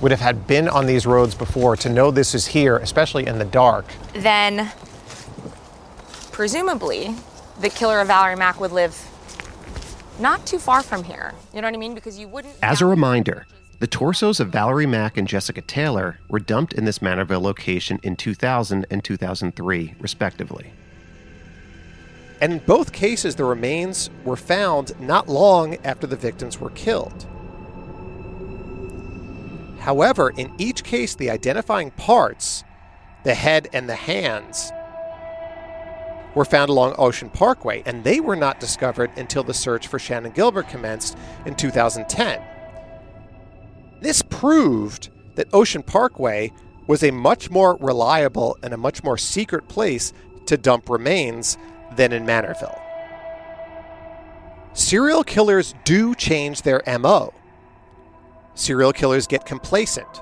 would 0.01 0.11
have 0.11 0.19
had 0.19 0.45
been 0.45 0.67
on 0.67 0.85
these 0.85 1.05
roads 1.07 1.33
before 1.33 1.75
to 1.77 1.89
know 1.89 2.11
this 2.11 2.35
is 2.35 2.45
here, 2.47 2.77
especially 2.77 3.25
in 3.25 3.39
the 3.39 3.45
dark. 3.45 3.85
Then, 4.13 4.71
presumably, 6.41 7.13
the 7.59 7.69
killer 7.69 7.99
of 7.99 8.07
Valerie 8.07 8.35
Mack 8.35 8.59
would 8.59 8.71
live 8.71 8.97
not 10.19 10.43
too 10.43 10.57
far 10.57 10.81
from 10.81 11.03
here. 11.03 11.35
You 11.53 11.61
know 11.61 11.67
what 11.67 11.75
I 11.75 11.77
mean? 11.77 11.93
Because 11.93 12.17
you 12.17 12.27
wouldn't. 12.27 12.55
As 12.63 12.81
a 12.81 12.87
reminder, 12.87 13.45
the 13.77 13.85
torsos 13.85 14.39
of 14.39 14.49
Valerie 14.49 14.87
Mack 14.87 15.17
and 15.17 15.27
Jessica 15.27 15.61
Taylor 15.61 16.19
were 16.29 16.39
dumped 16.39 16.73
in 16.73 16.85
this 16.85 16.97
Manorville 16.97 17.43
location 17.43 17.99
in 18.01 18.15
2000 18.15 18.87
and 18.89 19.03
2003, 19.03 19.93
respectively. 19.99 20.73
And 22.41 22.53
in 22.53 22.59
both 22.65 22.91
cases, 22.91 23.35
the 23.35 23.45
remains 23.45 24.09
were 24.25 24.35
found 24.35 24.99
not 24.99 25.29
long 25.29 25.75
after 25.85 26.07
the 26.07 26.15
victims 26.15 26.59
were 26.59 26.71
killed. 26.71 27.27
However, 29.77 30.31
in 30.31 30.51
each 30.57 30.83
case, 30.83 31.13
the 31.13 31.29
identifying 31.29 31.91
parts, 31.91 32.63
the 33.25 33.35
head 33.35 33.67
and 33.73 33.87
the 33.87 33.93
hands, 33.93 34.71
were 36.35 36.45
found 36.45 36.69
along 36.69 36.95
Ocean 36.97 37.29
Parkway, 37.29 37.83
and 37.85 38.03
they 38.03 38.19
were 38.19 38.35
not 38.35 38.59
discovered 38.59 39.11
until 39.17 39.43
the 39.43 39.53
search 39.53 39.87
for 39.87 39.99
Shannan 39.99 40.33
Gilbert 40.33 40.69
commenced 40.69 41.17
in 41.45 41.55
2010. 41.55 42.41
This 43.99 44.21
proved 44.21 45.09
that 45.35 45.53
Ocean 45.53 45.83
Parkway 45.83 46.51
was 46.87 47.03
a 47.03 47.11
much 47.11 47.49
more 47.49 47.77
reliable 47.77 48.57
and 48.63 48.73
a 48.73 48.77
much 48.77 49.03
more 49.03 49.17
secret 49.17 49.67
place 49.67 50.13
to 50.47 50.57
dump 50.57 50.89
remains 50.89 51.57
than 51.95 52.11
in 52.11 52.25
Manorville. 52.25 52.79
Serial 54.73 55.23
killers 55.23 55.75
do 55.83 56.15
change 56.15 56.61
their 56.61 56.81
MO. 56.99 57.33
Serial 58.55 58.93
killers 58.93 59.27
get 59.27 59.45
complacent. 59.45 60.21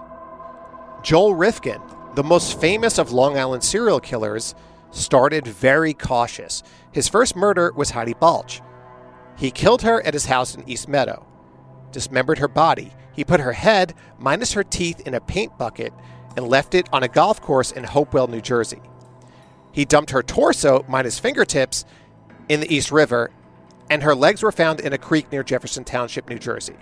Joel 1.03 1.35
Rifkin, 1.35 1.81
the 2.15 2.23
most 2.23 2.59
famous 2.59 2.97
of 2.97 3.11
Long 3.11 3.37
Island 3.37 3.63
serial 3.63 3.99
killers, 3.99 4.55
started 4.91 5.47
very 5.47 5.93
cautious. 5.93 6.63
His 6.91 7.07
first 7.07 7.35
murder 7.35 7.71
was 7.75 7.91
Heidi 7.91 8.13
Balch. 8.13 8.61
He 9.37 9.51
killed 9.51 9.83
her 9.83 10.01
at 10.05 10.13
his 10.13 10.25
house 10.25 10.55
in 10.55 10.67
East 10.67 10.87
Meadow, 10.87 11.25
dismembered 11.91 12.39
her 12.39 12.47
body. 12.47 12.93
He 13.13 13.23
put 13.23 13.39
her 13.39 13.53
head, 13.53 13.93
minus 14.17 14.53
her 14.53 14.63
teeth, 14.63 15.01
in 15.01 15.13
a 15.13 15.21
paint 15.21 15.57
bucket 15.57 15.93
and 16.35 16.47
left 16.47 16.73
it 16.73 16.87
on 16.93 17.03
a 17.03 17.07
golf 17.07 17.41
course 17.41 17.71
in 17.71 17.83
Hopewell, 17.83 18.27
New 18.27 18.41
Jersey. 18.41 18.81
He 19.71 19.85
dumped 19.85 20.11
her 20.11 20.23
torso, 20.23 20.85
minus 20.87 21.19
fingertips, 21.19 21.85
in 22.47 22.59
the 22.59 22.73
East 22.73 22.91
River, 22.91 23.31
and 23.89 24.03
her 24.03 24.15
legs 24.15 24.43
were 24.43 24.51
found 24.51 24.79
in 24.79 24.93
a 24.93 24.97
creek 24.97 25.31
near 25.31 25.43
Jefferson 25.43 25.83
Township, 25.83 26.29
New 26.29 26.39
Jersey. 26.39 26.75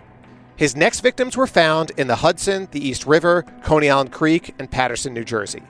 His 0.55 0.75
next 0.75 1.01
victims 1.01 1.37
were 1.37 1.47
found 1.47 1.91
in 1.97 2.07
the 2.07 2.17
Hudson, 2.17 2.67
the 2.71 2.85
East 2.85 3.05
River, 3.05 3.43
Coney 3.63 3.89
Island 3.89 4.11
Creek, 4.11 4.55
and 4.57 4.71
Paterson, 4.71 5.13
New 5.13 5.23
Jersey. 5.23 5.61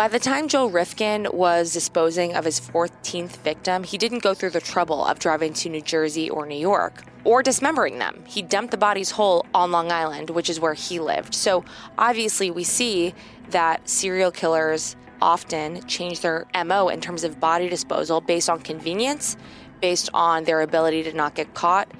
By 0.00 0.08
the 0.08 0.18
time 0.18 0.48
Joe 0.48 0.66
Rifkin 0.66 1.28
was 1.30 1.74
disposing 1.74 2.34
of 2.34 2.46
his 2.46 2.58
14th 2.58 3.36
victim, 3.36 3.84
he 3.84 3.98
didn't 3.98 4.22
go 4.22 4.32
through 4.32 4.48
the 4.48 4.60
trouble 4.62 5.04
of 5.04 5.18
driving 5.18 5.52
to 5.52 5.68
New 5.68 5.82
Jersey 5.82 6.30
or 6.30 6.46
New 6.46 6.56
York 6.56 7.02
or 7.24 7.42
dismembering 7.42 7.98
them. 7.98 8.24
He 8.26 8.40
dumped 8.40 8.70
the 8.70 8.78
bodies 8.78 9.10
whole 9.10 9.44
on 9.52 9.72
Long 9.72 9.92
Island, 9.92 10.30
which 10.30 10.48
is 10.48 10.58
where 10.58 10.72
he 10.72 11.00
lived. 11.00 11.34
So 11.34 11.66
obviously, 11.98 12.50
we 12.50 12.64
see 12.64 13.12
that 13.50 13.86
serial 13.86 14.30
killers 14.30 14.96
often 15.20 15.86
change 15.86 16.20
their 16.20 16.46
MO 16.64 16.88
in 16.88 17.02
terms 17.02 17.22
of 17.22 17.38
body 17.38 17.68
disposal 17.68 18.22
based 18.22 18.48
on 18.48 18.60
convenience, 18.60 19.36
based 19.82 20.08
on 20.14 20.44
their 20.44 20.62
ability 20.62 21.02
to 21.02 21.12
not 21.12 21.34
get 21.34 21.52
caught, 21.52 21.92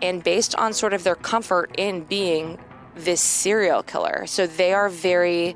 and 0.00 0.24
based 0.24 0.54
on 0.54 0.72
sort 0.72 0.94
of 0.94 1.04
their 1.04 1.16
comfort 1.16 1.70
in 1.76 2.04
being 2.04 2.58
this 2.94 3.20
serial 3.20 3.82
killer. 3.82 4.24
So 4.26 4.46
they 4.46 4.72
are 4.72 4.88
very 4.88 5.54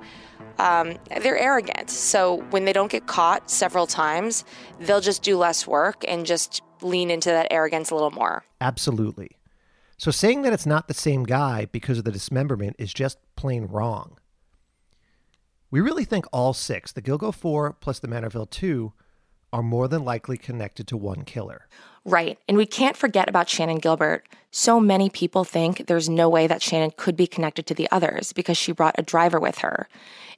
um, 0.58 0.96
they're 1.20 1.38
arrogant. 1.38 1.90
So 1.90 2.42
when 2.50 2.64
they 2.64 2.72
don't 2.72 2.90
get 2.90 3.06
caught 3.06 3.50
several 3.50 3.86
times, 3.86 4.44
they'll 4.80 5.00
just 5.00 5.22
do 5.22 5.36
less 5.36 5.66
work 5.66 6.04
and 6.06 6.26
just 6.26 6.62
lean 6.82 7.10
into 7.10 7.30
that 7.30 7.48
arrogance 7.50 7.90
a 7.90 7.94
little 7.94 8.10
more. 8.10 8.44
Absolutely. 8.60 9.30
So 9.98 10.10
saying 10.10 10.42
that 10.42 10.52
it's 10.52 10.66
not 10.66 10.88
the 10.88 10.94
same 10.94 11.24
guy 11.24 11.66
because 11.66 11.98
of 11.98 12.04
the 12.04 12.12
dismemberment 12.12 12.76
is 12.78 12.92
just 12.92 13.18
plain 13.34 13.66
wrong. 13.66 14.18
We 15.70 15.80
really 15.80 16.04
think 16.04 16.26
all 16.32 16.52
six, 16.52 16.92
the 16.92 17.02
Gilgo 17.02 17.34
4 17.34 17.72
plus 17.80 17.98
the 17.98 18.08
Manorville 18.08 18.50
2, 18.50 18.92
are 19.52 19.62
more 19.62 19.88
than 19.88 20.04
likely 20.04 20.36
connected 20.36 20.86
to 20.88 20.96
one 20.96 21.22
killer. 21.24 21.66
Right. 22.04 22.38
And 22.46 22.56
we 22.56 22.66
can't 22.66 22.96
forget 22.96 23.28
about 23.28 23.46
Shannan 23.46 23.80
Gilbert. 23.80 24.24
So 24.50 24.78
many 24.78 25.08
people 25.08 25.44
think 25.44 25.86
there's 25.86 26.08
no 26.08 26.28
way 26.28 26.46
that 26.46 26.60
Shannan 26.60 26.96
could 26.96 27.16
be 27.16 27.26
connected 27.26 27.66
to 27.66 27.74
the 27.74 27.88
others 27.90 28.32
because 28.32 28.56
she 28.56 28.72
brought 28.72 28.94
a 28.98 29.02
driver 29.02 29.40
with 29.40 29.58
her. 29.58 29.88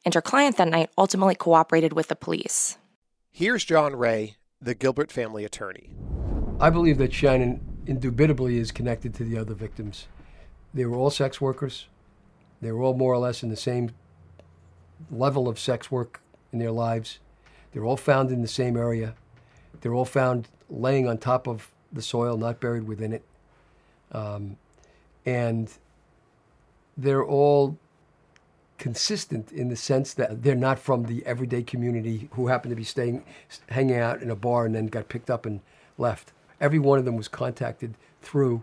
And 0.04 0.14
her 0.14 0.22
client 0.22 0.56
that 0.56 0.68
night 0.68 0.90
ultimately 0.96 1.34
cooperated 1.34 1.92
with 1.92 2.08
the 2.08 2.16
police. 2.16 2.78
Here's 3.30 3.64
John 3.64 3.96
Ray, 3.96 4.36
the 4.60 4.74
Gilbert 4.74 5.12
family 5.12 5.44
attorney. 5.44 5.90
I 6.60 6.70
believe 6.70 6.98
that 6.98 7.12
Shannan 7.12 7.60
indubitably 7.86 8.58
is 8.58 8.72
connected 8.72 9.14
to 9.14 9.24
the 9.24 9.38
other 9.38 9.54
victims. 9.54 10.08
They 10.74 10.84
were 10.84 10.96
all 10.96 11.10
sex 11.10 11.40
workers. 11.40 11.86
They 12.60 12.72
were 12.72 12.82
all 12.82 12.94
more 12.94 13.14
or 13.14 13.18
less 13.18 13.42
in 13.42 13.48
the 13.48 13.56
same 13.56 13.90
level 15.10 15.48
of 15.48 15.58
sex 15.58 15.90
work 15.90 16.20
in 16.52 16.58
their 16.58 16.72
lives. 16.72 17.18
They're 17.72 17.84
all 17.84 17.96
found 17.96 18.30
in 18.30 18.42
the 18.42 18.48
same 18.48 18.76
area. 18.76 19.14
They're 19.80 19.94
all 19.94 20.04
found 20.04 20.48
laying 20.68 21.08
on 21.08 21.18
top 21.18 21.46
of 21.46 21.70
the 21.92 22.02
soil, 22.02 22.36
not 22.36 22.60
buried 22.60 22.86
within 22.86 23.12
it. 23.12 23.24
Um, 24.12 24.56
and 25.24 25.70
they're 26.96 27.24
all 27.24 27.78
consistent 28.78 29.52
in 29.52 29.68
the 29.68 29.76
sense 29.76 30.14
that 30.14 30.42
they're 30.42 30.54
not 30.54 30.78
from 30.78 31.04
the 31.04 31.24
everyday 31.26 31.62
community 31.62 32.28
who 32.32 32.46
happened 32.46 32.70
to 32.70 32.76
be 32.76 32.84
staying, 32.84 33.24
hanging 33.68 33.96
out 33.96 34.22
in 34.22 34.30
a 34.30 34.36
bar 34.36 34.64
and 34.64 34.74
then 34.74 34.86
got 34.86 35.08
picked 35.08 35.30
up 35.30 35.44
and 35.44 35.60
left. 35.98 36.32
Every 36.60 36.78
one 36.78 36.98
of 36.98 37.04
them 37.04 37.16
was 37.16 37.28
contacted 37.28 37.94
through 38.22 38.62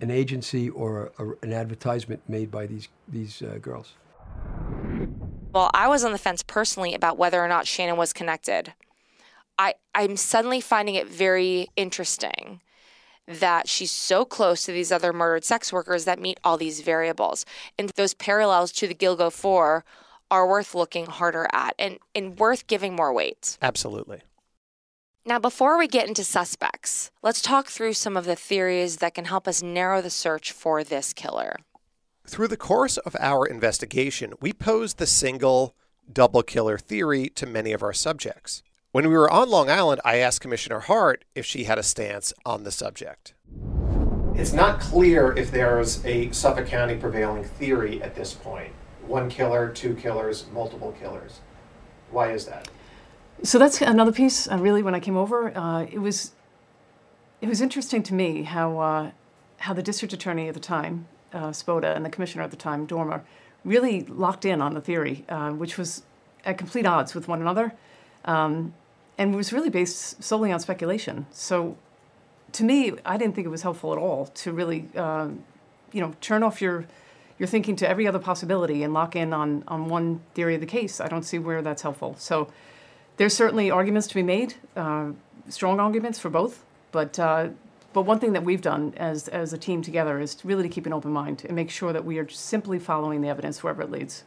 an 0.00 0.10
agency 0.10 0.68
or 0.68 1.12
a, 1.18 1.30
an 1.42 1.52
advertisement 1.52 2.22
made 2.28 2.50
by 2.50 2.66
these 2.66 2.88
these 3.08 3.42
uh, 3.42 3.58
girls. 3.60 3.94
Well, 5.52 5.70
I 5.74 5.88
was 5.88 6.04
on 6.04 6.12
the 6.12 6.18
fence 6.18 6.42
personally 6.42 6.94
about 6.94 7.18
whether 7.18 7.42
or 7.42 7.48
not 7.48 7.64
Shannan 7.64 7.96
was 7.96 8.12
connected. 8.12 8.74
I, 9.58 9.74
I'm 9.94 10.16
suddenly 10.16 10.60
finding 10.60 10.94
it 10.94 11.08
very 11.08 11.68
interesting 11.74 12.60
that 13.28 13.68
she's 13.68 13.90
so 13.90 14.24
close 14.24 14.64
to 14.64 14.72
these 14.72 14.90
other 14.90 15.12
murdered 15.12 15.44
sex 15.44 15.72
workers 15.72 16.06
that 16.06 16.18
meet 16.18 16.40
all 16.42 16.56
these 16.56 16.80
variables. 16.80 17.44
And 17.78 17.90
those 17.90 18.14
parallels 18.14 18.72
to 18.72 18.88
the 18.88 18.94
Gilgo 18.94 19.30
Four 19.30 19.84
are 20.30 20.48
worth 20.48 20.74
looking 20.74 21.06
harder 21.06 21.46
at 21.52 21.74
and, 21.78 21.98
and 22.14 22.38
worth 22.38 22.66
giving 22.66 22.96
more 22.96 23.12
weight. 23.12 23.58
Absolutely. 23.60 24.22
Now, 25.26 25.38
before 25.38 25.76
we 25.76 25.88
get 25.88 26.08
into 26.08 26.24
suspects, 26.24 27.10
let's 27.22 27.42
talk 27.42 27.66
through 27.66 27.92
some 27.92 28.16
of 28.16 28.24
the 28.24 28.36
theories 28.36 28.96
that 28.96 29.14
can 29.14 29.26
help 29.26 29.46
us 29.46 29.62
narrow 29.62 30.00
the 30.00 30.10
search 30.10 30.52
for 30.52 30.82
this 30.82 31.12
killer. 31.12 31.56
Through 32.26 32.48
the 32.48 32.56
course 32.56 32.96
of 32.96 33.14
our 33.20 33.46
investigation, 33.46 34.32
we 34.40 34.54
posed 34.54 34.96
the 34.96 35.06
single 35.06 35.74
double 36.10 36.42
killer 36.42 36.78
theory 36.78 37.28
to 37.30 37.46
many 37.46 37.72
of 37.72 37.82
our 37.82 37.92
subjects. 37.92 38.62
When 38.98 39.08
we 39.08 39.14
were 39.14 39.30
on 39.30 39.48
Long 39.48 39.70
Island, 39.70 40.00
I 40.04 40.16
asked 40.16 40.40
Commissioner 40.40 40.80
Hart 40.80 41.24
if 41.36 41.46
she 41.46 41.62
had 41.62 41.78
a 41.78 41.84
stance 41.84 42.32
on 42.44 42.64
the 42.64 42.72
subject. 42.72 43.32
It's 44.34 44.52
not 44.52 44.80
clear 44.80 45.32
if 45.38 45.52
there's 45.52 46.04
a 46.04 46.32
Suffolk 46.32 46.66
County 46.66 46.96
prevailing 46.96 47.44
theory 47.44 48.02
at 48.02 48.16
this 48.16 48.34
point 48.34 48.72
one 49.06 49.30
killer, 49.30 49.68
two 49.68 49.94
killers, 49.94 50.46
multiple 50.52 50.96
killers. 51.00 51.38
Why 52.10 52.32
is 52.32 52.46
that? 52.46 52.70
So 53.44 53.56
that's 53.56 53.80
another 53.80 54.10
piece. 54.10 54.50
Uh, 54.50 54.58
really, 54.58 54.82
when 54.82 54.96
I 54.96 54.98
came 54.98 55.16
over, 55.16 55.56
uh, 55.56 55.84
it 55.84 56.00
was 56.00 56.32
it 57.40 57.48
was 57.48 57.60
interesting 57.60 58.02
to 58.02 58.14
me 58.14 58.42
how 58.42 58.80
uh, 58.80 59.10
how 59.58 59.74
the 59.74 59.82
district 59.84 60.12
attorney 60.12 60.48
at 60.48 60.54
the 60.54 60.60
time, 60.74 61.06
uh, 61.32 61.50
Spota, 61.50 61.94
and 61.94 62.04
the 62.04 62.10
commissioner 62.10 62.42
at 62.42 62.50
the 62.50 62.56
time, 62.56 62.84
Dormer, 62.84 63.22
really 63.64 64.02
locked 64.06 64.44
in 64.44 64.60
on 64.60 64.74
the 64.74 64.80
theory, 64.80 65.24
uh, 65.28 65.52
which 65.52 65.78
was 65.78 66.02
at 66.44 66.58
complete 66.58 66.84
odds 66.84 67.14
with 67.14 67.28
one 67.28 67.40
another 67.40 67.74
um, 68.24 68.74
and 69.18 69.34
was 69.34 69.52
really 69.52 69.68
based 69.68 70.22
solely 70.22 70.52
on 70.52 70.60
speculation. 70.60 71.26
So, 71.32 71.76
to 72.52 72.64
me, 72.64 72.92
I 73.04 73.18
didn't 73.18 73.34
think 73.34 73.46
it 73.46 73.50
was 73.50 73.62
helpful 73.62 73.92
at 73.92 73.98
all 73.98 74.26
to 74.26 74.52
really, 74.52 74.88
uh, 74.96 75.28
you 75.92 76.00
know, 76.00 76.14
turn 76.20 76.42
off 76.42 76.62
your 76.62 76.86
your 77.38 77.46
thinking 77.46 77.76
to 77.76 77.88
every 77.88 78.06
other 78.06 78.18
possibility 78.18 78.82
and 78.82 78.94
lock 78.94 79.14
in 79.14 79.32
on 79.32 79.64
on 79.68 79.88
one 79.88 80.20
theory 80.34 80.54
of 80.54 80.60
the 80.60 80.66
case. 80.66 81.00
I 81.00 81.08
don't 81.08 81.24
see 81.24 81.38
where 81.38 81.60
that's 81.60 81.82
helpful. 81.82 82.14
So, 82.18 82.50
there's 83.16 83.34
certainly 83.34 83.70
arguments 83.70 84.06
to 84.08 84.14
be 84.14 84.22
made, 84.22 84.54
uh, 84.76 85.10
strong 85.48 85.80
arguments 85.80 86.18
for 86.18 86.30
both, 86.30 86.64
but. 86.92 87.18
Uh, 87.18 87.48
but 87.94 88.02
one 88.02 88.18
thing 88.18 88.34
that 88.34 88.44
we've 88.44 88.60
done 88.60 88.92
as, 88.98 89.28
as 89.28 89.52
a 89.54 89.58
team 89.58 89.80
together 89.80 90.20
is 90.20 90.36
really 90.44 90.62
to 90.62 90.68
keep 90.68 90.84
an 90.84 90.92
open 90.92 91.10
mind 91.10 91.44
and 91.46 91.56
make 91.56 91.70
sure 91.70 91.92
that 91.92 92.04
we 92.04 92.18
are 92.18 92.28
simply 92.28 92.78
following 92.78 93.22
the 93.22 93.28
evidence 93.28 93.62
wherever 93.62 93.82
it 93.82 93.90
leads. 93.90 94.24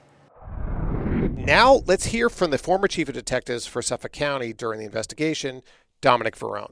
Now, 1.46 1.82
let's 1.88 2.06
hear 2.06 2.30
from 2.30 2.52
the 2.52 2.60
former 2.60 2.88
chief 2.88 3.10
of 3.10 3.16
detectives 3.16 3.66
for 3.66 3.82
Suffolk 3.82 4.12
County 4.12 4.54
during 4.54 4.80
the 4.80 4.86
investigation, 4.86 5.64
Dominic 6.00 6.36
Varrone. 6.36 6.72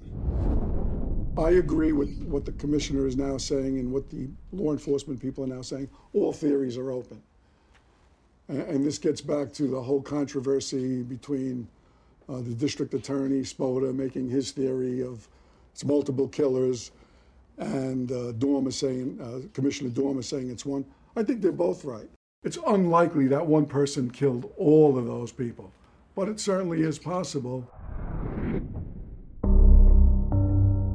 I 1.39 1.51
agree 1.51 1.91
with 1.91 2.23
what 2.25 2.45
the 2.45 2.51
commissioner 2.51 3.07
is 3.07 3.17
now 3.17 3.37
saying 3.37 3.79
and 3.79 3.91
what 3.91 4.11
the 4.11 4.29
law 4.51 4.71
enforcement 4.71 5.19
people 5.19 5.43
are 5.43 5.47
now 5.47 5.63
saying. 5.63 5.89
All 6.13 6.31
theories 6.31 6.77
are 6.77 6.91
open. 6.91 7.19
And 8.47 8.85
this 8.85 8.99
gets 8.99 9.21
back 9.21 9.51
to 9.53 9.63
the 9.63 9.81
whole 9.81 10.03
controversy 10.03 11.01
between 11.01 11.67
uh, 12.27 12.37
the 12.37 12.53
district 12.53 12.93
attorney, 12.93 13.41
Spota, 13.41 13.93
making 13.93 14.29
his 14.29 14.51
theory 14.51 15.01
of 15.01 15.27
it's 15.71 15.83
multiple 15.83 16.27
killers, 16.27 16.91
and 17.57 18.11
uh, 18.11 18.33
Dormer 18.33 18.71
saying, 18.71 19.19
uh, 19.19 19.47
Commissioner 19.53 19.89
Dormer 19.89 20.21
saying 20.21 20.51
it's 20.51 20.65
one. 20.65 20.85
I 21.15 21.23
think 21.23 21.41
they're 21.41 21.51
both 21.51 21.85
right. 21.85 22.09
It's 22.41 22.57
unlikely 22.65 23.27
that 23.27 23.45
one 23.45 23.65
person 23.65 24.09
killed 24.09 24.53
all 24.55 24.97
of 24.97 25.05
those 25.05 25.29
people, 25.29 25.73
but 26.15 26.29
it 26.29 26.39
certainly 26.39 26.83
is 26.83 26.97
possible. 26.97 27.69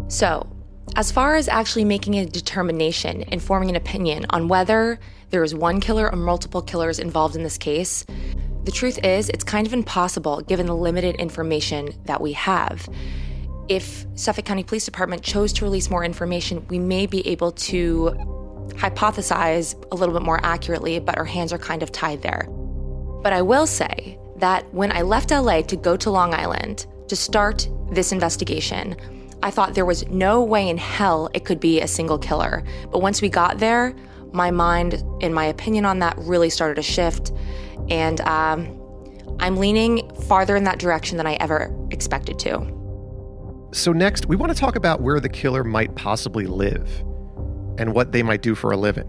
So, 0.08 0.50
as 0.96 1.12
far 1.12 1.36
as 1.36 1.46
actually 1.46 1.84
making 1.84 2.14
a 2.14 2.24
determination 2.24 3.24
and 3.24 3.42
forming 3.42 3.68
an 3.68 3.76
opinion 3.76 4.24
on 4.30 4.48
whether 4.48 4.98
there 5.28 5.44
is 5.44 5.54
one 5.54 5.82
killer 5.82 6.10
or 6.10 6.16
multiple 6.16 6.62
killers 6.62 6.98
involved 6.98 7.36
in 7.36 7.42
this 7.42 7.58
case, 7.58 8.06
the 8.64 8.72
truth 8.72 8.98
is 9.04 9.28
it's 9.28 9.44
kind 9.44 9.66
of 9.66 9.74
impossible 9.74 10.40
given 10.40 10.64
the 10.64 10.74
limited 10.74 11.14
information 11.16 11.90
that 12.06 12.22
we 12.22 12.32
have. 12.32 12.88
If 13.68 14.06
Suffolk 14.14 14.46
County 14.46 14.64
Police 14.64 14.86
Department 14.86 15.22
chose 15.22 15.52
to 15.54 15.66
release 15.66 15.90
more 15.90 16.06
information, 16.06 16.66
we 16.68 16.78
may 16.78 17.04
be 17.04 17.26
able 17.28 17.52
to 17.52 18.34
hypothesize 18.70 19.74
a 19.92 19.94
little 19.94 20.14
bit 20.14 20.22
more 20.22 20.40
accurately, 20.44 20.98
but 20.98 21.16
our 21.16 21.24
hands 21.24 21.52
are 21.52 21.58
kind 21.58 21.82
of 21.82 21.92
tied 21.92 22.22
there. 22.22 22.46
But 23.22 23.32
I 23.32 23.42
will 23.42 23.66
say 23.66 24.18
that 24.36 24.72
when 24.74 24.92
I 24.92 25.02
left 25.02 25.30
LA 25.30 25.62
to 25.62 25.76
go 25.76 25.96
to 25.96 26.10
Long 26.10 26.34
Island 26.34 26.86
to 27.08 27.16
start 27.16 27.68
this 27.90 28.12
investigation, 28.12 28.96
I 29.42 29.50
thought 29.50 29.74
there 29.74 29.84
was 29.84 30.06
no 30.08 30.42
way 30.42 30.68
in 30.68 30.78
hell 30.78 31.30
it 31.34 31.44
could 31.44 31.60
be 31.60 31.80
a 31.80 31.86
single 31.86 32.18
killer. 32.18 32.64
But 32.90 33.00
once 33.00 33.22
we 33.22 33.28
got 33.28 33.58
there, 33.58 33.94
my 34.32 34.50
mind 34.50 35.02
and 35.20 35.34
my 35.34 35.44
opinion 35.44 35.84
on 35.84 36.00
that 36.00 36.16
really 36.18 36.50
started 36.50 36.74
to 36.76 36.82
shift. 36.82 37.32
And 37.88 38.20
um, 38.22 38.80
I'm 39.38 39.56
leaning 39.56 40.10
farther 40.22 40.56
in 40.56 40.64
that 40.64 40.78
direction 40.78 41.16
than 41.16 41.26
I 41.26 41.34
ever 41.34 41.74
expected 41.90 42.38
to. 42.40 42.70
So, 43.72 43.92
next, 43.92 44.26
we 44.26 44.36
want 44.36 44.52
to 44.52 44.58
talk 44.58 44.76
about 44.76 45.00
where 45.00 45.18
the 45.18 45.28
killer 45.28 45.64
might 45.64 45.94
possibly 45.96 46.46
live 46.46 46.88
and 47.78 47.94
what 47.94 48.12
they 48.12 48.22
might 48.22 48.42
do 48.42 48.54
for 48.54 48.70
a 48.70 48.76
living. 48.76 49.08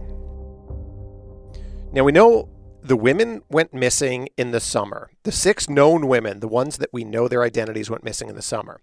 Now, 1.92 2.04
we 2.04 2.12
know 2.12 2.50
the 2.82 2.96
women 2.96 3.42
went 3.50 3.74
missing 3.74 4.30
in 4.38 4.52
the 4.52 4.60
summer. 4.60 5.10
The 5.24 5.32
six 5.32 5.70
known 5.70 6.08
women, 6.08 6.40
the 6.40 6.48
ones 6.48 6.78
that 6.78 6.94
we 6.94 7.04
know 7.04 7.28
their 7.28 7.44
identities, 7.44 7.90
went 7.90 8.04
missing 8.04 8.30
in 8.30 8.36
the 8.36 8.42
summer. 8.42 8.80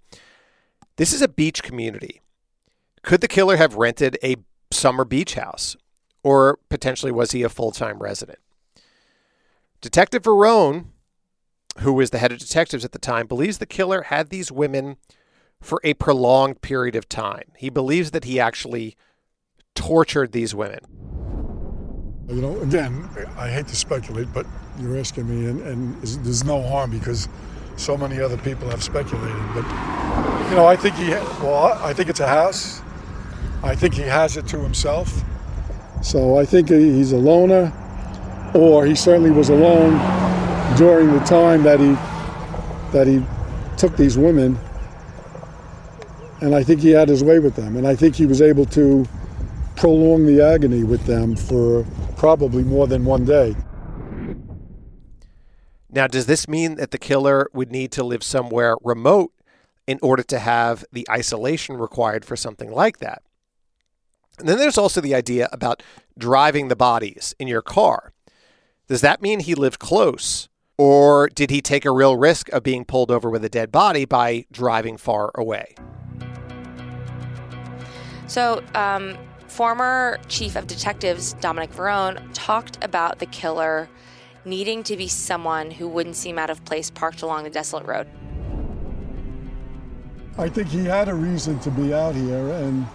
This 0.97 1.13
is 1.13 1.23
a 1.23 1.29
beach 1.29 1.63
community. 1.63 2.21
Could 3.03 3.21
the 3.21 3.29
killer 3.29 3.57
have 3.57 3.77
rented 3.77 4.19
a 4.23 4.37
summer 4.71 5.05
beach 5.05 5.35
house? 5.35 5.77
Or 6.25 6.59
potentially 6.69 7.13
was 7.13 7.33
he 7.33 7.43
a 7.43 7.49
full 7.49 7.73
time 7.73 7.99
resident? 7.99 8.39
Detective 9.81 10.23
Varrone, 10.23 10.87
who 11.79 11.93
was 11.93 12.11
the 12.11 12.19
head 12.19 12.33
of 12.33 12.39
detectives 12.39 12.85
at 12.85 12.93
the 12.93 12.99
time, 12.99 13.27
believes 13.27 13.59
the 13.59 13.67
killer 13.67 14.03
had 14.03 14.31
these 14.31 14.53
women 14.53 14.97
for 15.61 15.81
a 15.85 15.95
prolonged 15.95 16.61
period 16.61 16.97
of 16.97 17.09
time. 17.09 17.53
He 17.57 17.71
believes 17.71 18.13
that 18.13 18.25
he 18.25 18.39
actually 18.39 18.97
tortured 19.83 20.31
these 20.31 20.55
women. 20.55 20.79
You 22.29 22.41
know, 22.41 22.61
again, 22.61 23.09
I 23.37 23.49
hate 23.49 23.67
to 23.67 23.77
speculate, 23.77 24.33
but 24.33 24.47
you're 24.79 24.97
asking 24.97 25.29
me, 25.29 25.51
and, 25.51 25.61
and 25.63 26.01
there's 26.03 26.45
no 26.45 26.63
harm 26.63 26.91
because 26.91 27.29
so 27.77 27.97
many 27.97 28.21
other 28.21 28.39
people 28.39 28.71
have 28.71 28.83
speculated. 28.83 29.45
But 29.55 29.65
you 30.49 30.57
know, 30.57 30.67
I 30.67 30.77
think 30.77 30.95
he, 30.95 31.11
well, 31.11 31.79
I 31.83 31.93
think 31.93 32.09
it's 32.09 32.21
a 32.21 32.29
house. 32.29 32.81
I 33.65 33.75
think 33.75 33.95
he 33.95 34.03
has 34.03 34.37
it 34.37 34.47
to 34.49 34.61
himself. 34.61 35.25
So 36.01 36.39
I 36.39 36.45
think 36.45 36.69
he's 36.69 37.13
a 37.13 37.19
loner, 37.19 37.73
or 38.55 38.87
he 38.87 38.95
certainly 38.95 39.33
was 39.33 39.49
alone 39.49 39.99
during 40.77 41.13
the 41.13 41.25
time 41.25 41.65
that 41.65 41.81
he 41.81 41.93
that 42.97 43.09
he 43.09 43.25
took 43.77 43.97
these 43.97 44.17
women. 44.17 44.59
And 46.41 46.55
I 46.55 46.63
think 46.63 46.81
he 46.81 46.91
had 46.91 47.09
his 47.09 47.25
way 47.25 47.41
with 47.41 47.57
them, 47.57 47.77
and 47.77 47.87
I 47.87 47.97
think 47.97 48.15
he 48.15 48.27
was 48.27 48.41
able 48.41 48.65
to 48.67 49.07
prolong 49.77 50.27
the 50.27 50.43
agony 50.43 50.85
with 50.85 51.05
them 51.07 51.37
for 51.37 51.87
probably 52.17 52.63
more 52.63 52.87
than 52.87 53.05
one 53.05 53.25
day. 53.25 53.55
Now, 55.91 56.07
does 56.07 56.27
this 56.27 56.49
mean 56.49 56.77
that 56.77 56.91
the 56.91 56.99
killer 56.99 57.49
would 57.53 57.71
need 57.71 57.93
to 57.93 58.05
live 58.05 58.23
somewhere 58.23 58.77
remote 58.83 59.33
in 59.87 59.99
order 60.01 60.23
to 60.23 60.39
have 60.39 60.85
the 60.91 61.07
isolation 61.11 61.77
required 61.77 62.25
for 62.25 62.35
something 62.35 62.71
like 62.71 62.99
that? 62.99 63.23
And 64.39 64.49
then 64.49 64.57
there's 64.57 64.79
also 64.79 65.01
the 65.01 65.15
idea 65.15 65.49
about 65.53 65.83
driving 66.17 66.69
the 66.69 66.77
bodies 66.77 67.35
in 67.39 67.47
your 67.47 67.61
car. 67.61 68.13
Does 68.89 69.03
that 69.03 69.21
mean 69.21 69.41
he 69.41 69.55
lived 69.55 69.79
close? 69.79 70.49
Or 70.79 71.29
did 71.29 71.51
he 71.51 71.61
take 71.61 71.85
a 71.85 71.91
real 71.91 72.17
risk 72.17 72.49
of 72.53 72.63
being 72.63 72.85
pulled 72.85 73.11
over 73.11 73.29
with 73.29 73.45
a 73.45 73.49
dead 73.51 73.71
body 73.71 74.05
by 74.05 74.47
driving 74.51 74.97
far 74.97 75.31
away? 75.35 75.75
So, 78.27 78.65
um, 78.75 79.17
Former 79.53 80.19
Chief 80.29 80.57
of 80.57 80.67
Detectives 80.67 81.35
Dominic 81.35 81.73
Varrone 81.73 82.19
talked 82.33 82.83
about 82.83 83.19
the 83.19 83.27
killer 83.27 83.87
needing 84.47 84.83
to 84.85 84.97
be 84.97 85.09
someone 85.09 85.71
who 85.71 85.89
wouldn't 85.89 86.17
seem 86.17 86.39
out 86.39 86.49
of 86.49 86.65
place 86.65 86.89
parked 86.89 87.21
along 87.21 87.45
the 87.45 87.51
desolate 87.51 87.85
road. 87.85 88.07
I 90.39 90.49
think 90.49 90.69
he 90.69 90.87
had 90.87 91.11
a 91.11 91.15
reason 91.15 91.59
to 91.61 91.71
be 91.71 91.93
out 91.93 92.15
here, 92.15 92.49
and 92.49 92.87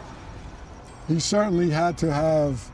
he 1.07 1.19
certainly 1.19 1.69
had 1.69 1.95
to 1.99 2.11
have 2.11 2.67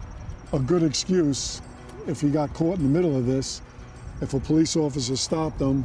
a 0.54 0.60
good 0.60 0.82
excuse 0.82 1.62
if 2.08 2.22
he 2.22 2.30
got 2.30 2.54
caught 2.54 2.78
in 2.78 2.84
the 2.84 2.90
middle 2.90 3.18
of 3.18 3.26
this, 3.26 3.62
if 4.22 4.34
a 4.34 4.40
police 4.40 4.78
officer 4.78 5.18
stopped 5.18 5.60
him. 5.60 5.84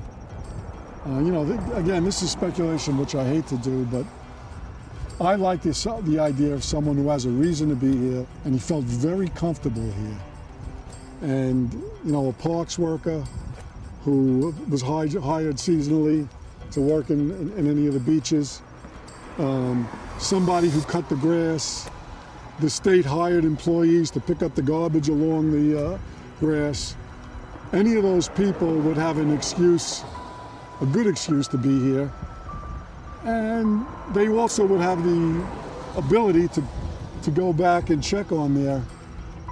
Uh, 1.04 1.18
you 1.18 1.32
know, 1.32 1.44
th- 1.44 1.76
again, 1.76 2.04
this 2.04 2.22
is 2.22 2.30
speculation, 2.30 2.96
which 2.96 3.16
I 3.16 3.26
hate 3.26 3.48
to 3.48 3.56
do, 3.56 3.84
but 3.86 4.06
I 5.20 5.34
like 5.34 5.62
this, 5.62 5.82
the 5.82 6.20
idea 6.20 6.54
of 6.54 6.62
someone 6.62 6.96
who 6.96 7.08
has 7.08 7.24
a 7.24 7.30
reason 7.30 7.68
to 7.70 7.74
be 7.74 7.90
here 7.90 8.24
and 8.44 8.54
he 8.54 8.60
felt 8.60 8.84
very 8.84 9.28
comfortable 9.30 9.82
here. 9.82 10.18
And, 11.22 11.72
you 12.04 12.12
know, 12.12 12.28
a 12.28 12.32
parks 12.32 12.78
worker 12.78 13.24
who 14.04 14.54
was 14.68 14.80
hired, 14.80 15.56
seasonally 15.56 16.28
to 16.70 16.80
work 16.80 17.10
in, 17.10 17.32
in, 17.32 17.52
in, 17.54 17.68
any 17.68 17.88
of 17.88 17.94
the 17.94 18.00
beaches, 18.00 18.62
um, 19.38 19.88
somebody 20.20 20.68
who 20.68 20.80
cut 20.82 21.08
the 21.08 21.16
grass, 21.16 21.90
the 22.60 22.70
state 22.70 23.04
hired 23.04 23.44
employees 23.44 24.12
to 24.12 24.20
pick 24.20 24.42
up 24.42 24.54
the 24.54 24.62
garbage 24.62 25.08
along 25.08 25.50
the 25.50 25.94
uh, 25.94 25.98
grass. 26.38 26.94
Any 27.72 27.96
of 27.96 28.04
those 28.04 28.28
people 28.28 28.72
would 28.72 28.96
have 28.96 29.18
an 29.18 29.34
excuse, 29.34 30.04
a 30.80 30.86
good 30.86 31.08
excuse 31.08 31.48
to 31.48 31.58
be 31.58 31.76
here 31.80 32.12
and 33.28 33.86
they 34.14 34.28
also 34.28 34.64
would 34.64 34.80
have 34.80 35.02
the 35.04 35.46
ability 35.96 36.48
to, 36.48 36.62
to 37.22 37.30
go 37.30 37.52
back 37.52 37.90
and 37.90 38.02
check 38.02 38.32
on 38.32 38.54
their 38.54 38.82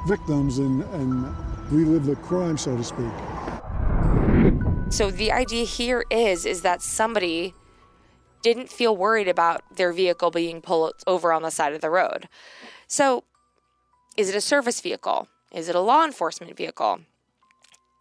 victims 0.06 0.58
and, 0.58 0.82
and 0.94 1.26
relive 1.70 2.06
the 2.06 2.16
crime, 2.16 2.56
so 2.56 2.76
to 2.76 2.84
speak. 2.84 3.12
So 4.90 5.10
the 5.10 5.32
idea 5.32 5.64
here 5.64 6.04
is 6.10 6.46
is 6.46 6.62
that 6.62 6.80
somebody 6.80 7.54
didn't 8.42 8.70
feel 8.70 8.96
worried 8.96 9.28
about 9.28 9.62
their 9.76 9.92
vehicle 9.92 10.30
being 10.30 10.62
pulled 10.62 10.94
over 11.06 11.32
on 11.32 11.42
the 11.42 11.50
side 11.50 11.74
of 11.74 11.80
the 11.80 11.90
road. 11.90 12.28
So 12.86 13.24
is 14.16 14.28
it 14.28 14.36
a 14.36 14.40
service 14.40 14.80
vehicle? 14.80 15.28
Is 15.52 15.68
it 15.68 15.74
a 15.74 15.80
law 15.80 16.04
enforcement 16.04 16.56
vehicle? 16.56 17.00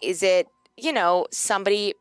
Is 0.01 0.21
it, 0.21 0.47
you 0.77 0.93
know, 0.93 1.25
somebody 1.31 1.95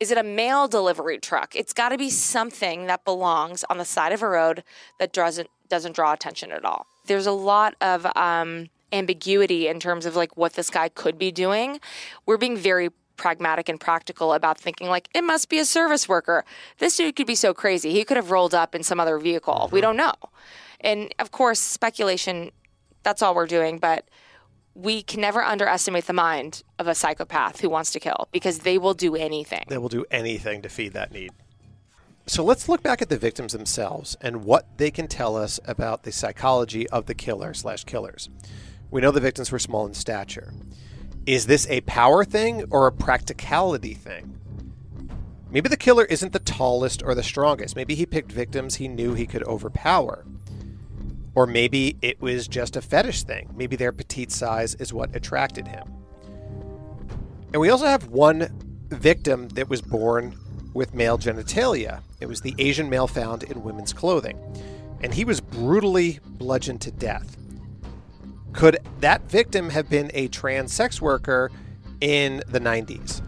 is 0.00 0.10
it 0.10 0.18
a 0.18 0.22
mail 0.22 0.68
delivery 0.68 1.18
truck? 1.18 1.54
It's 1.56 1.72
got 1.72 1.88
to 1.90 1.98
be 1.98 2.10
something 2.10 2.86
that 2.86 3.04
belongs 3.04 3.64
on 3.68 3.78
the 3.78 3.84
side 3.84 4.12
of 4.12 4.22
a 4.22 4.28
road 4.28 4.62
that 4.98 5.12
doesn't 5.12 5.48
doesn't 5.68 5.94
draw 5.94 6.12
attention 6.12 6.50
at 6.50 6.64
all. 6.64 6.86
There's 7.06 7.26
a 7.26 7.32
lot 7.32 7.74
of 7.80 8.06
um, 8.16 8.68
ambiguity 8.92 9.68
in 9.68 9.80
terms 9.80 10.06
of 10.06 10.16
like 10.16 10.36
what 10.36 10.54
this 10.54 10.70
guy 10.70 10.88
could 10.88 11.18
be 11.18 11.30
doing. 11.30 11.80
We're 12.24 12.38
being 12.38 12.56
very 12.56 12.90
pragmatic 13.16 13.68
and 13.68 13.78
practical 13.80 14.32
about 14.32 14.58
thinking 14.58 14.88
like 14.88 15.08
it 15.14 15.24
must 15.24 15.48
be 15.48 15.58
a 15.58 15.64
service 15.64 16.08
worker. 16.08 16.44
This 16.78 16.96
dude 16.96 17.16
could 17.16 17.26
be 17.26 17.34
so 17.34 17.52
crazy. 17.52 17.92
He 17.92 18.04
could 18.04 18.16
have 18.16 18.30
rolled 18.30 18.54
up 18.54 18.74
in 18.74 18.82
some 18.82 19.00
other 19.00 19.18
vehicle. 19.18 19.68
We 19.72 19.80
don't 19.80 19.96
know. 19.96 20.14
And 20.80 21.12
of 21.18 21.32
course, 21.32 21.58
speculation 21.58 22.52
that's 23.02 23.22
all 23.22 23.34
we're 23.34 23.46
doing, 23.46 23.78
but 23.78 24.04
we 24.78 25.02
can 25.02 25.20
never 25.20 25.42
underestimate 25.42 26.06
the 26.06 26.12
mind 26.12 26.62
of 26.78 26.86
a 26.86 26.94
psychopath 26.94 27.60
who 27.60 27.68
wants 27.68 27.90
to 27.90 27.98
kill 27.98 28.28
because 28.30 28.60
they 28.60 28.78
will 28.78 28.94
do 28.94 29.16
anything. 29.16 29.64
They 29.66 29.76
will 29.76 29.88
do 29.88 30.04
anything 30.08 30.62
to 30.62 30.68
feed 30.68 30.92
that 30.92 31.10
need. 31.10 31.32
So 32.26 32.44
let's 32.44 32.68
look 32.68 32.80
back 32.80 33.02
at 33.02 33.08
the 33.08 33.18
victims 33.18 33.52
themselves 33.52 34.16
and 34.20 34.44
what 34.44 34.78
they 34.78 34.92
can 34.92 35.08
tell 35.08 35.36
us 35.36 35.58
about 35.64 36.04
the 36.04 36.12
psychology 36.12 36.88
of 36.90 37.06
the 37.06 37.14
killer 37.14 37.54
slash 37.54 37.84
killers. 37.84 38.30
We 38.92 39.00
know 39.00 39.10
the 39.10 39.20
victims 39.20 39.50
were 39.50 39.58
small 39.58 39.84
in 39.84 39.94
stature. 39.94 40.54
Is 41.26 41.46
this 41.46 41.66
a 41.68 41.80
power 41.80 42.24
thing 42.24 42.64
or 42.70 42.86
a 42.86 42.92
practicality 42.92 43.94
thing? 43.94 44.38
Maybe 45.50 45.68
the 45.68 45.76
killer 45.76 46.04
isn't 46.04 46.32
the 46.32 46.38
tallest 46.38 47.02
or 47.02 47.16
the 47.16 47.22
strongest. 47.24 47.74
Maybe 47.74 47.96
he 47.96 48.06
picked 48.06 48.30
victims 48.30 48.76
he 48.76 48.86
knew 48.86 49.14
he 49.14 49.26
could 49.26 49.42
overpower. 49.42 50.24
Or 51.38 51.46
maybe 51.46 51.96
it 52.02 52.20
was 52.20 52.48
just 52.48 52.74
a 52.74 52.82
fetish 52.82 53.22
thing. 53.22 53.48
Maybe 53.54 53.76
their 53.76 53.92
petite 53.92 54.32
size 54.32 54.74
is 54.74 54.92
what 54.92 55.14
attracted 55.14 55.68
him. 55.68 55.86
And 57.52 57.60
we 57.60 57.70
also 57.70 57.86
have 57.86 58.08
one 58.08 58.48
victim 58.88 59.48
that 59.50 59.68
was 59.68 59.80
born 59.80 60.36
with 60.74 60.94
male 60.94 61.16
genitalia. 61.16 62.02
It 62.18 62.26
was 62.26 62.40
the 62.40 62.56
Asian 62.58 62.90
male 62.90 63.06
found 63.06 63.44
in 63.44 63.62
women's 63.62 63.92
clothing. 63.92 64.36
And 65.00 65.14
he 65.14 65.24
was 65.24 65.40
brutally 65.40 66.18
bludgeoned 66.24 66.80
to 66.80 66.90
death. 66.90 67.36
Could 68.52 68.78
that 68.98 69.30
victim 69.30 69.70
have 69.70 69.88
been 69.88 70.10
a 70.14 70.26
trans 70.26 70.72
sex 70.72 71.00
worker 71.00 71.52
in 72.00 72.42
the 72.48 72.58
90s? 72.58 73.22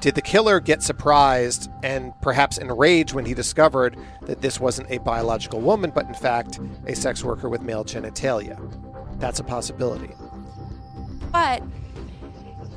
Did 0.00 0.14
the 0.14 0.22
killer 0.22 0.60
get 0.60 0.82
surprised 0.82 1.70
and 1.82 2.18
perhaps 2.22 2.56
enraged 2.56 3.12
when 3.12 3.26
he 3.26 3.34
discovered 3.34 3.96
that 4.22 4.40
this 4.40 4.58
wasn't 4.58 4.90
a 4.90 4.98
biological 4.98 5.60
woman, 5.60 5.92
but 5.94 6.06
in 6.06 6.14
fact 6.14 6.58
a 6.86 6.94
sex 6.94 7.22
worker 7.22 7.48
with 7.48 7.60
male 7.60 7.84
genitalia? 7.84 8.58
That's 9.18 9.40
a 9.40 9.44
possibility. 9.44 10.14
But 11.30 11.62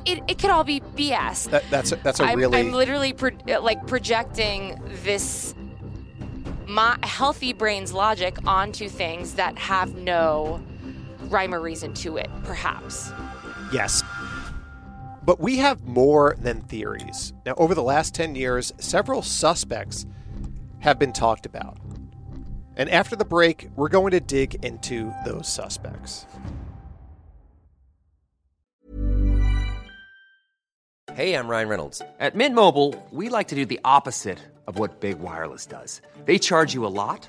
it, 0.04 0.22
it 0.28 0.38
could 0.38 0.50
all 0.50 0.64
be 0.64 0.80
BS. 0.80 1.50
That, 1.50 1.64
that's 1.70 1.92
a, 1.92 1.96
that's 1.96 2.20
a 2.20 2.24
I'm, 2.24 2.38
really. 2.38 2.58
I'm 2.58 2.72
literally 2.72 3.14
pro- 3.14 3.30
like 3.60 3.86
projecting 3.86 4.78
this 5.02 5.54
my 6.66 6.98
healthy 7.02 7.52
brain's 7.52 7.92
logic 7.92 8.36
onto 8.46 8.88
things 8.88 9.34
that 9.34 9.56
have 9.58 9.94
no 9.96 10.62
rhyme 11.28 11.54
or 11.54 11.60
reason 11.60 11.94
to 11.94 12.16
it, 12.16 12.30
perhaps. 12.44 13.12
Yes. 13.72 14.02
But 15.24 15.40
we 15.40 15.56
have 15.56 15.84
more 15.84 16.36
than 16.38 16.60
theories. 16.62 17.32
Now, 17.46 17.54
over 17.56 17.74
the 17.74 17.82
last 17.82 18.14
10 18.14 18.34
years, 18.34 18.72
several 18.78 19.22
suspects 19.22 20.06
have 20.80 20.98
been 20.98 21.12
talked 21.12 21.46
about. 21.46 21.78
And 22.76 22.90
after 22.90 23.16
the 23.16 23.24
break, 23.24 23.68
we're 23.76 23.88
going 23.88 24.10
to 24.10 24.20
dig 24.20 24.64
into 24.64 25.14
those 25.24 25.48
suspects. 25.48 26.26
Hey, 31.14 31.34
I'm 31.34 31.46
Ryan 31.46 31.68
Reynolds. 31.68 32.02
At 32.18 32.34
Mint 32.34 32.54
Mobile, 32.56 32.92
we 33.12 33.28
like 33.28 33.48
to 33.48 33.54
do 33.54 33.64
the 33.64 33.78
opposite 33.84 34.40
of 34.66 34.78
what 34.78 35.00
Big 35.00 35.20
Wireless 35.20 35.64
does. 35.64 36.02
They 36.24 36.38
charge 36.38 36.74
you 36.74 36.84
a 36.84 36.88
lot, 36.88 37.28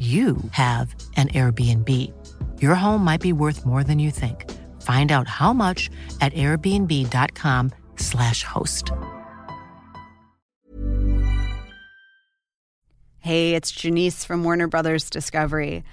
you 0.00 0.38
have 0.52 0.94
an 1.16 1.28
Airbnb. 1.28 1.88
Your 2.62 2.74
home 2.74 3.04
might 3.04 3.20
be 3.20 3.34
worth 3.34 3.66
more 3.66 3.84
than 3.84 3.98
you 3.98 4.10
think. 4.10 4.50
Find 4.80 5.12
out 5.12 5.28
how 5.28 5.52
much 5.52 5.90
at 6.22 6.32
airbnb.com/slash 6.32 8.44
host. 8.44 8.92
Hey, 13.18 13.54
it's 13.54 13.70
Janice 13.70 14.24
from 14.24 14.44
Warner 14.44 14.68
Brothers 14.68 15.10
Discovery. 15.10 15.84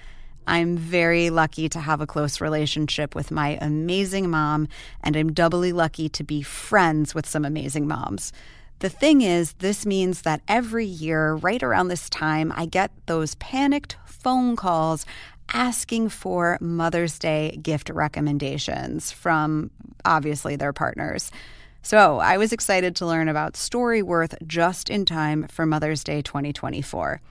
I'm 0.48 0.78
very 0.78 1.30
lucky 1.30 1.68
to 1.68 1.80
have 1.80 2.00
a 2.00 2.08
close 2.08 2.40
relationship 2.40 3.14
with 3.14 3.32
my 3.32 3.58
amazing 3.60 4.30
mom, 4.30 4.70
and 5.04 5.18
I'm 5.18 5.34
doubly 5.34 5.74
lucky 5.74 6.08
to 6.08 6.24
be 6.24 6.42
friends 6.42 7.14
with 7.14 7.28
some 7.28 7.44
amazing 7.44 7.86
moms. 7.86 8.32
The 8.80 8.90
thing 8.90 9.22
is, 9.22 9.54
this 9.54 9.86
means 9.86 10.22
that 10.22 10.42
every 10.48 10.86
year, 10.86 11.34
right 11.36 11.64
around 11.64 11.88
this 11.88 12.10
time, 12.10 12.54
I 12.56 12.68
get 12.68 12.92
those 13.08 13.36
panicked 13.36 13.98
phone 14.06 14.56
calls 14.56 15.06
asking 15.54 16.10
for 16.10 16.58
Mother's 16.62 17.18
Day 17.18 17.58
gift 17.62 17.90
recommendations 17.90 19.12
from 19.12 19.72
obviously 20.06 20.56
their 20.56 20.74
partners. 20.74 21.32
So 21.82 22.20
I 22.20 22.38
was 22.38 22.52
excited 22.52 22.96
to 22.98 23.06
learn 23.06 23.30
about 23.30 23.54
Storyworth 23.54 24.36
just 24.46 24.90
in 24.90 25.06
time 25.06 25.48
for 25.48 25.66
Mother's 25.66 26.04
Day 26.04 26.22
2024. 26.22 27.22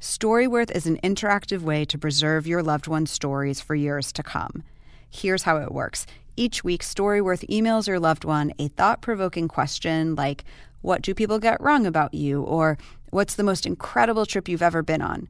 Storyworth 0.00 0.70
is 0.70 0.86
an 0.86 0.98
interactive 1.02 1.62
way 1.62 1.84
to 1.86 1.98
preserve 1.98 2.46
your 2.46 2.62
loved 2.62 2.86
one's 2.86 3.10
stories 3.10 3.60
for 3.60 3.74
years 3.74 4.12
to 4.12 4.22
come. 4.22 4.62
Here's 5.10 5.42
how 5.42 5.56
it 5.56 5.72
works. 5.72 6.06
Each 6.36 6.62
week, 6.62 6.82
Storyworth 6.84 7.48
emails 7.48 7.88
your 7.88 7.98
loved 7.98 8.24
one 8.24 8.52
a 8.60 8.68
thought 8.68 9.00
provoking 9.00 9.48
question 9.48 10.14
like, 10.14 10.44
What 10.80 11.02
do 11.02 11.14
people 11.14 11.38
get 11.38 11.60
wrong 11.60 11.86
about 11.86 12.14
you? 12.14 12.42
or 12.42 12.78
What's 13.10 13.34
the 13.34 13.42
most 13.42 13.64
incredible 13.64 14.26
trip 14.26 14.48
you've 14.48 14.62
ever 14.62 14.82
been 14.82 15.00
on? 15.00 15.28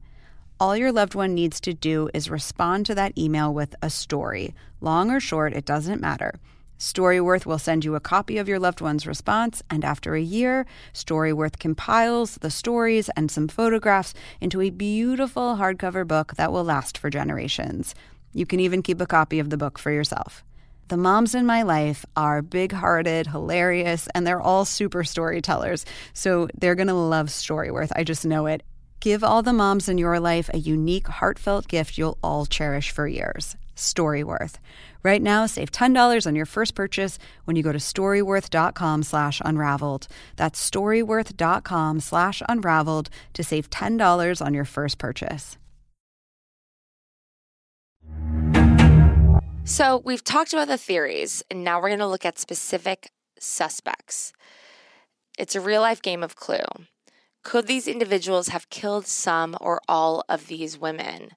All 0.59 0.75
your 0.75 0.91
loved 0.91 1.15
one 1.15 1.33
needs 1.33 1.61
to 1.61 1.73
do 1.73 2.09
is 2.13 2.29
respond 2.29 2.85
to 2.87 2.95
that 2.95 3.17
email 3.17 3.53
with 3.53 3.73
a 3.81 3.89
story. 3.89 4.53
Long 4.81 5.09
or 5.09 5.21
short, 5.21 5.53
it 5.53 5.63
doesn't 5.63 6.01
matter. 6.01 6.33
Storyworth 6.77 7.45
will 7.45 7.57
send 7.57 7.85
you 7.85 7.95
a 7.95 8.01
copy 8.01 8.37
of 8.37 8.47
your 8.47 8.59
loved 8.59 8.81
one's 8.81 9.07
response, 9.07 9.61
and 9.69 9.85
after 9.85 10.15
a 10.15 10.21
year, 10.21 10.65
Storyworth 10.93 11.59
compiles 11.59 12.35
the 12.35 12.49
stories 12.49 13.09
and 13.15 13.31
some 13.31 13.47
photographs 13.47 14.13
into 14.41 14.61
a 14.61 14.69
beautiful 14.69 15.55
hardcover 15.55 16.05
book 16.05 16.35
that 16.35 16.51
will 16.51 16.63
last 16.63 16.97
for 16.97 17.09
generations. 17.09 17.95
You 18.33 18.45
can 18.45 18.59
even 18.59 18.81
keep 18.81 19.01
a 19.01 19.05
copy 19.05 19.39
of 19.39 19.49
the 19.49 19.57
book 19.57 19.77
for 19.77 19.91
yourself. 19.91 20.43
The 20.89 20.97
moms 20.97 21.35
in 21.35 21.45
my 21.45 21.61
life 21.61 22.03
are 22.15 22.41
big 22.41 22.71
hearted, 22.71 23.27
hilarious, 23.27 24.07
and 24.15 24.25
they're 24.25 24.41
all 24.41 24.65
super 24.65 25.03
storytellers. 25.03 25.85
So 26.13 26.47
they're 26.57 26.73
going 26.73 26.87
to 26.87 26.95
love 26.95 27.27
Storyworth. 27.27 27.91
I 27.95 28.03
just 28.03 28.25
know 28.25 28.47
it. 28.47 28.63
Give 28.99 29.23
all 29.23 29.43
the 29.43 29.53
moms 29.53 29.87
in 29.87 29.99
your 29.99 30.19
life 30.19 30.49
a 30.51 30.57
unique, 30.57 31.07
heartfelt 31.07 31.67
gift 31.67 31.99
you'll 31.99 32.17
all 32.23 32.47
cherish 32.47 32.89
for 32.89 33.07
years. 33.07 33.55
Storyworth. 33.75 34.55
Right 35.03 35.21
now, 35.21 35.45
save 35.45 35.69
$10 35.69 36.25
on 36.25 36.35
your 36.35 36.47
first 36.47 36.73
purchase 36.73 37.19
when 37.45 37.55
you 37.55 37.61
go 37.61 37.71
to 37.71 37.77
storyworth.com 37.77 39.03
slash 39.03 39.43
unraveled. 39.45 40.07
That's 40.37 40.71
storyworth.com 40.71 41.99
slash 41.99 42.41
unraveled 42.49 43.11
to 43.33 43.43
save 43.43 43.69
$10 43.69 44.43
on 44.43 44.55
your 44.55 44.65
first 44.65 44.97
purchase. 44.97 45.58
So 49.69 50.01
we've 50.03 50.23
talked 50.23 50.51
about 50.51 50.67
the 50.67 50.79
theories, 50.79 51.43
and 51.51 51.63
now 51.63 51.79
we're 51.79 51.89
going 51.89 51.99
to 51.99 52.07
look 52.07 52.25
at 52.25 52.39
specific 52.39 53.11
suspects. 53.37 54.33
It's 55.37 55.53
a 55.53 55.61
real 55.61 55.81
life 55.81 56.01
game 56.01 56.23
of 56.23 56.35
clue. 56.35 56.65
Could 57.43 57.67
these 57.67 57.87
individuals 57.87 58.47
have 58.47 58.71
killed 58.71 59.05
some 59.05 59.55
or 59.61 59.79
all 59.87 60.23
of 60.27 60.47
these 60.47 60.79
women? 60.79 61.33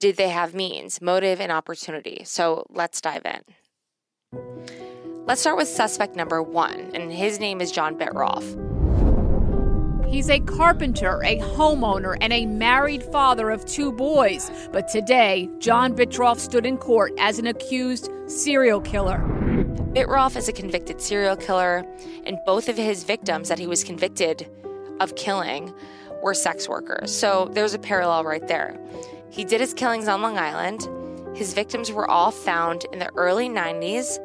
Did 0.00 0.16
they 0.16 0.30
have 0.30 0.54
means, 0.54 1.02
motive, 1.02 1.38
and 1.38 1.52
opportunity? 1.52 2.22
So 2.24 2.64
let's 2.70 3.02
dive 3.02 3.26
in. 3.26 3.42
Let's 5.26 5.42
start 5.42 5.58
with 5.58 5.68
suspect 5.68 6.16
number 6.16 6.42
one, 6.42 6.92
and 6.94 7.12
his 7.12 7.38
name 7.38 7.60
is 7.60 7.70
John 7.70 7.98
Bittrolff. 7.98 8.85
He's 10.08 10.30
a 10.30 10.38
carpenter, 10.38 11.20
a 11.24 11.38
homeowner, 11.38 12.16
and 12.20 12.32
a 12.32 12.46
married 12.46 13.02
father 13.02 13.50
of 13.50 13.64
two 13.64 13.90
boys. 13.90 14.50
But 14.72 14.88
today, 14.88 15.50
John 15.58 15.94
Bittrolff 15.94 16.38
stood 16.38 16.64
in 16.64 16.78
court 16.78 17.12
as 17.18 17.40
an 17.40 17.48
accused 17.48 18.08
serial 18.26 18.80
killer. 18.80 19.18
Bittrolff 19.92 20.36
is 20.36 20.48
a 20.48 20.52
convicted 20.52 21.00
serial 21.00 21.36
killer, 21.36 21.84
and 22.24 22.38
both 22.46 22.68
of 22.68 22.76
his 22.76 23.02
victims 23.02 23.48
that 23.48 23.58
he 23.58 23.66
was 23.66 23.82
convicted 23.82 24.48
of 25.00 25.16
killing 25.16 25.74
were 26.22 26.34
sex 26.34 26.68
workers. 26.68 27.14
So 27.14 27.50
there's 27.52 27.74
a 27.74 27.78
parallel 27.78 28.24
right 28.24 28.46
there. 28.46 28.78
He 29.30 29.44
did 29.44 29.60
his 29.60 29.74
killings 29.74 30.06
on 30.06 30.22
Long 30.22 30.38
Island. 30.38 30.88
His 31.36 31.52
victims 31.52 31.90
were 31.90 32.08
all 32.08 32.30
found 32.30 32.86
in 32.92 33.00
the 33.00 33.12
early 33.16 33.48
90s, 33.48 34.18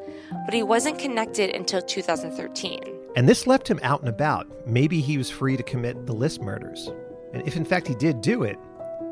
but 0.45 0.53
he 0.53 0.61
wasn't 0.61 0.99
connected 0.99 1.55
until 1.55 1.81
2013. 1.81 3.00
And 3.15 3.28
this 3.28 3.45
left 3.45 3.69
him 3.69 3.80
out 3.84 4.00
and 4.00 4.10
about. 4.10 4.47
Maybe 4.65 5.02
he 5.02 5.17
was 5.17 5.30
free 5.30 5.58
to 5.58 5.63
commit 5.63 6.06
the 6.06 6.13
LISK 6.13 6.41
murders. 6.41 6.89
And 7.34 7.45
if 7.45 7.56
in 7.56 7.65
fact 7.65 7.88
he 7.88 7.95
did 7.95 8.21
do 8.21 8.43
it, 8.43 8.58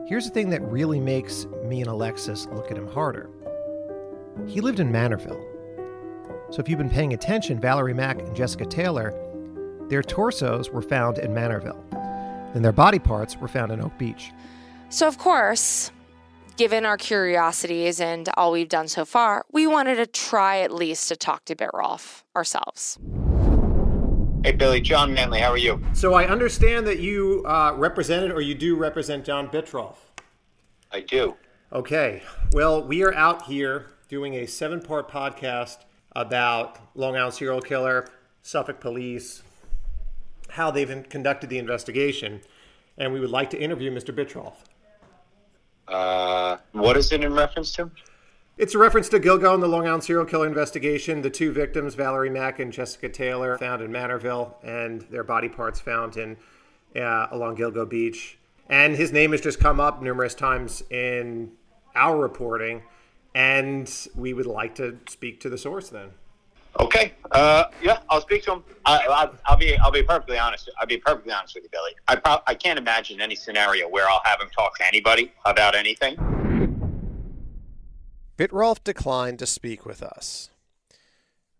here's 0.07 0.25
the 0.25 0.31
thing 0.31 0.49
that 0.51 0.61
really 0.61 0.99
makes 0.99 1.45
me 1.65 1.81
and 1.81 1.89
Alexis 1.89 2.47
look 2.47 2.71
at 2.71 2.77
him 2.77 2.87
harder. 2.87 3.29
He 4.47 4.61
lived 4.61 4.79
in 4.79 4.91
Manorville. 4.91 5.43
So 6.51 6.61
if 6.61 6.69
you've 6.69 6.77
been 6.79 6.89
paying 6.89 7.13
attention, 7.13 7.59
Valerie 7.59 7.93
Mack 7.93 8.19
and 8.19 8.35
Jessica 8.35 8.65
Taylor, 8.65 9.13
their 9.89 10.01
torsos 10.01 10.69
were 10.69 10.81
found 10.81 11.17
in 11.17 11.31
Manorville, 11.31 11.83
and 12.55 12.63
their 12.63 12.71
body 12.71 12.99
parts 12.99 13.37
were 13.37 13.47
found 13.47 13.71
in 13.71 13.81
Oak 13.81 13.97
Beach. 13.97 14.31
So, 14.89 15.07
of 15.07 15.17
course, 15.17 15.91
given 16.57 16.85
our 16.85 16.97
curiosities 16.97 17.99
and 17.99 18.29
all 18.35 18.51
we've 18.51 18.69
done 18.69 18.87
so 18.87 19.05
far, 19.05 19.45
we 19.51 19.67
wanted 19.67 19.95
to 19.95 20.07
try 20.07 20.59
at 20.59 20.73
least 20.73 21.07
to 21.09 21.15
talk 21.15 21.45
to 21.45 21.55
Bittrolff 21.55 22.23
ourselves. 22.35 22.97
Hey, 24.41 24.53
Billy, 24.53 24.79
John 24.79 25.13
Manley, 25.13 25.41
how 25.41 25.51
are 25.51 25.57
you? 25.57 25.83
So 25.91 26.13
I 26.13 26.25
understand 26.25 26.87
that 26.87 26.99
you 26.99 27.43
uh, 27.45 27.73
represented 27.75 28.31
or 28.31 28.39
you 28.39 28.55
do 28.55 28.77
represent 28.77 29.25
John 29.25 29.49
Bittrolff. 29.49 29.97
I 30.93 31.01
do. 31.01 31.35
Okay. 31.73 32.23
Well, 32.53 32.81
we 32.81 33.03
are 33.03 33.13
out 33.13 33.47
here 33.47 33.87
doing 34.07 34.35
a 34.35 34.45
seven 34.45 34.81
part 34.81 35.11
podcast 35.11 35.79
about 36.15 36.79
Long 36.95 37.17
Island 37.17 37.33
serial 37.33 37.59
killer, 37.59 38.07
Suffolk 38.41 38.79
police, 38.79 39.43
how 40.51 40.71
they've 40.71 41.05
conducted 41.09 41.49
the 41.49 41.57
investigation, 41.57 42.39
and 42.97 43.11
we 43.11 43.19
would 43.19 43.31
like 43.31 43.49
to 43.49 43.59
interview 43.59 43.91
Mr. 43.91 44.15
Bittrolff. 44.15 44.53
Uh, 45.85 46.57
what 46.71 46.95
is 46.95 47.11
it 47.11 47.25
in 47.25 47.33
reference 47.33 47.73
to? 47.73 47.91
It's 48.59 48.75
a 48.75 48.77
reference 48.77 49.07
to 49.09 49.21
Gilgo 49.21 49.53
and 49.53 49.63
the 49.63 49.69
Long 49.69 49.87
Island 49.87 50.03
serial 50.03 50.25
killer 50.25 50.45
investigation. 50.45 51.21
The 51.21 51.29
two 51.29 51.53
victims, 51.53 51.95
Valerie 51.95 52.29
Mack 52.29 52.59
and 52.59 52.73
Jessica 52.73 53.07
Taylor, 53.07 53.57
found 53.57 53.81
in 53.81 53.89
Manorville, 53.89 54.53
and 54.61 54.99
their 55.03 55.23
body 55.23 55.47
parts 55.47 55.79
found 55.79 56.17
in 56.17 56.35
uh, 56.93 57.27
along 57.31 57.55
Gilgo 57.55 57.87
Beach. 57.87 58.37
And 58.67 58.97
his 58.97 59.13
name 59.13 59.31
has 59.31 59.39
just 59.39 59.61
come 59.61 59.79
up 59.79 60.01
numerous 60.01 60.35
times 60.35 60.83
in 60.89 61.53
our 61.95 62.17
reporting, 62.17 62.83
and 63.33 63.89
we 64.13 64.33
would 64.33 64.45
like 64.45 64.75
to 64.75 64.97
speak 65.07 65.39
to 65.39 65.49
the 65.49 65.57
source 65.57 65.87
then. 65.87 66.09
Okay. 66.81 67.13
Uh, 67.31 67.63
yeah, 67.81 67.99
I'll 68.09 68.19
speak 68.19 68.43
to 68.43 68.55
him. 68.55 68.63
I, 68.85 69.29
will 69.49 69.55
be. 69.55 69.77
I'll 69.77 69.89
be 69.89 70.03
perfectly 70.03 70.37
honest. 70.37 70.69
I'll 70.81 70.85
be 70.85 70.97
perfectly 70.97 71.31
honest 71.31 71.55
with 71.55 71.63
you, 71.63 71.69
Billy. 71.71 71.91
I 72.09 72.17
pro- 72.17 72.41
I 72.45 72.55
can't 72.55 72.77
imagine 72.77 73.21
any 73.21 73.35
scenario 73.35 73.87
where 73.87 74.09
I'll 74.09 74.21
have 74.25 74.41
him 74.41 74.49
talk 74.49 74.77
to 74.79 74.85
anybody 74.85 75.31
about 75.45 75.75
anything. 75.75 76.17
Bittrolff 78.39 78.81
declined 78.83 79.37
to 79.39 79.45
speak 79.45 79.85
with 79.85 80.01
us. 80.01 80.49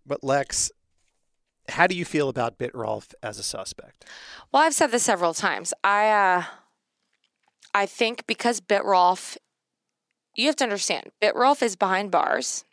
But 0.05 0.23
Lex, 0.23 0.71
how 1.67 1.87
do 1.87 1.95
you 1.95 2.05
feel 2.05 2.29
about 2.29 2.57
Bittrolff 2.57 3.13
as 3.21 3.37
a 3.37 3.43
suspect? 3.43 4.05
Well, 4.51 4.63
I've 4.63 4.73
said 4.73 4.91
this 4.91 5.03
several 5.03 5.33
times. 5.33 5.73
I 5.83 6.09
uh, 6.09 6.43
I 7.73 7.85
think 7.85 8.25
because 8.27 8.61
Bittrolff, 8.61 9.37
you 10.35 10.47
have 10.47 10.55
to 10.57 10.63
understand, 10.63 11.11
Bittrolff 11.21 11.61
is 11.61 11.75
behind 11.75 12.11
bars. 12.11 12.63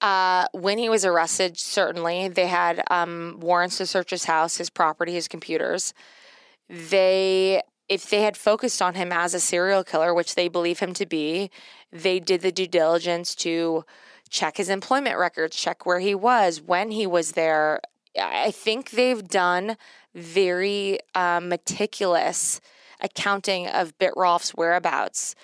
Uh, 0.00 0.46
when 0.52 0.78
he 0.78 0.88
was 0.88 1.04
arrested, 1.04 1.58
certainly 1.58 2.28
they 2.28 2.48
had 2.48 2.82
um, 2.90 3.36
warrants 3.40 3.76
to 3.76 3.86
search 3.86 4.10
his 4.10 4.24
house, 4.24 4.56
his 4.56 4.68
property, 4.68 5.12
his 5.12 5.28
computers. 5.28 5.94
They, 6.68 7.62
if 7.88 8.10
they 8.10 8.22
had 8.22 8.36
focused 8.36 8.82
on 8.82 8.94
him 8.94 9.12
as 9.12 9.32
a 9.32 9.38
serial 9.38 9.84
killer, 9.84 10.12
which 10.12 10.34
they 10.34 10.48
believe 10.48 10.80
him 10.80 10.92
to 10.94 11.06
be, 11.06 11.52
they 11.92 12.18
did 12.20 12.40
the 12.40 12.52
due 12.52 12.66
diligence 12.66 13.34
to 13.36 13.84
check 14.28 14.56
his 14.56 14.68
employment 14.68 15.18
records, 15.18 15.56
check 15.56 15.84
where 15.84 16.00
he 16.00 16.14
was, 16.14 16.60
when 16.60 16.90
he 16.90 17.06
was 17.06 17.32
there. 17.32 17.80
I 18.18 18.50
think 18.50 18.90
they've 18.90 19.26
done 19.26 19.76
very 20.14 20.98
uh, 21.14 21.40
meticulous 21.42 22.60
accounting 23.00 23.66
of 23.66 23.96
Bittrolff's 23.98 24.50
whereabouts. 24.50 25.34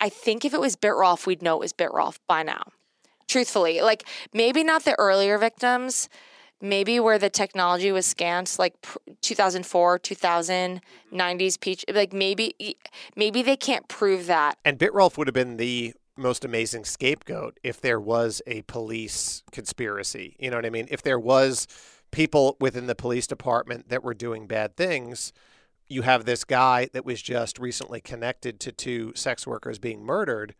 I 0.00 0.08
think 0.08 0.44
if 0.44 0.54
it 0.54 0.60
was 0.60 0.76
Bittrolff, 0.76 1.26
we'd 1.26 1.42
know 1.42 1.56
it 1.56 1.60
was 1.60 1.72
Bittrolff 1.72 2.18
by 2.26 2.42
now 2.42 2.62
truthfully. 3.30 3.80
Like 3.80 4.06
maybe 4.34 4.62
not 4.62 4.84
the 4.84 4.98
earlier 4.98 5.38
victims, 5.38 6.08
maybe 6.60 7.00
where 7.00 7.18
the 7.18 7.30
technology 7.30 7.92
was 7.92 8.06
scant, 8.06 8.56
like 8.58 8.74
2004, 9.22 9.98
2000, 9.98 10.80
90s 11.12 11.60
peach. 11.60 11.84
Like 11.92 12.12
maybe 12.12 12.76
maybe 13.16 13.42
they 13.42 13.56
can't 13.56 13.88
prove 13.88 14.26
that. 14.26 14.58
And 14.64 14.78
Bittrolff 14.78 15.16
would 15.16 15.26
have 15.26 15.34
been 15.34 15.56
the 15.56 15.94
most 16.16 16.44
amazing 16.44 16.84
scapegoat 16.84 17.58
if 17.62 17.80
there 17.80 18.00
was 18.00 18.42
a 18.46 18.62
police 18.62 19.42
conspiracy. 19.52 20.36
You 20.38 20.50
know 20.50 20.56
what 20.56 20.66
I 20.66 20.70
mean? 20.70 20.86
If 20.90 21.02
there 21.02 21.18
was 21.18 21.66
people 22.10 22.56
within 22.60 22.86
the 22.86 22.94
police 22.94 23.26
department 23.26 23.88
that 23.88 24.02
were 24.02 24.14
doing 24.14 24.46
bad 24.46 24.76
things, 24.76 25.32
you 25.88 26.02
have 26.02 26.24
this 26.24 26.44
guy 26.44 26.88
that 26.92 27.04
was 27.04 27.22
just 27.22 27.58
recently 27.58 28.00
connected 28.00 28.60
to 28.60 28.72
two 28.72 29.12
sex 29.16 29.46
workers 29.46 29.78
being 29.78 30.04
murdered. 30.04 30.54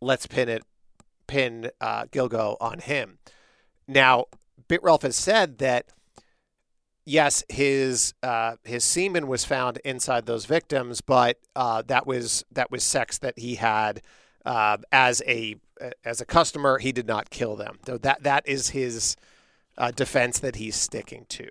Let's 0.00 0.26
pin 0.26 0.48
it 0.48 0.64
pin 1.26 1.70
uh, 1.80 2.04
Gilgo 2.06 2.56
on 2.60 2.80
him. 2.80 3.18
Now, 3.86 4.26
Bittrolff 4.68 5.02
has 5.02 5.16
said 5.16 5.58
that 5.58 5.86
yes, 7.04 7.44
his 7.48 8.14
uh, 8.22 8.56
his 8.64 8.84
semen 8.84 9.26
was 9.26 9.44
found 9.44 9.78
inside 9.84 10.26
those 10.26 10.46
victims, 10.46 11.00
but 11.00 11.38
uh, 11.54 11.82
that 11.86 12.06
was 12.06 12.44
that 12.52 12.70
was 12.70 12.82
sex 12.82 13.18
that 13.18 13.38
he 13.38 13.56
had 13.56 14.02
uh, 14.44 14.78
as 14.92 15.22
a 15.26 15.56
as 16.04 16.20
a 16.20 16.26
customer. 16.26 16.78
He 16.78 16.92
did 16.92 17.06
not 17.06 17.30
kill 17.30 17.56
them. 17.56 17.78
So 17.86 17.98
that 17.98 18.22
that 18.22 18.46
is 18.46 18.70
his 18.70 19.16
uh, 19.76 19.90
defense 19.90 20.38
that 20.40 20.56
he's 20.56 20.76
sticking 20.76 21.26
to. 21.30 21.48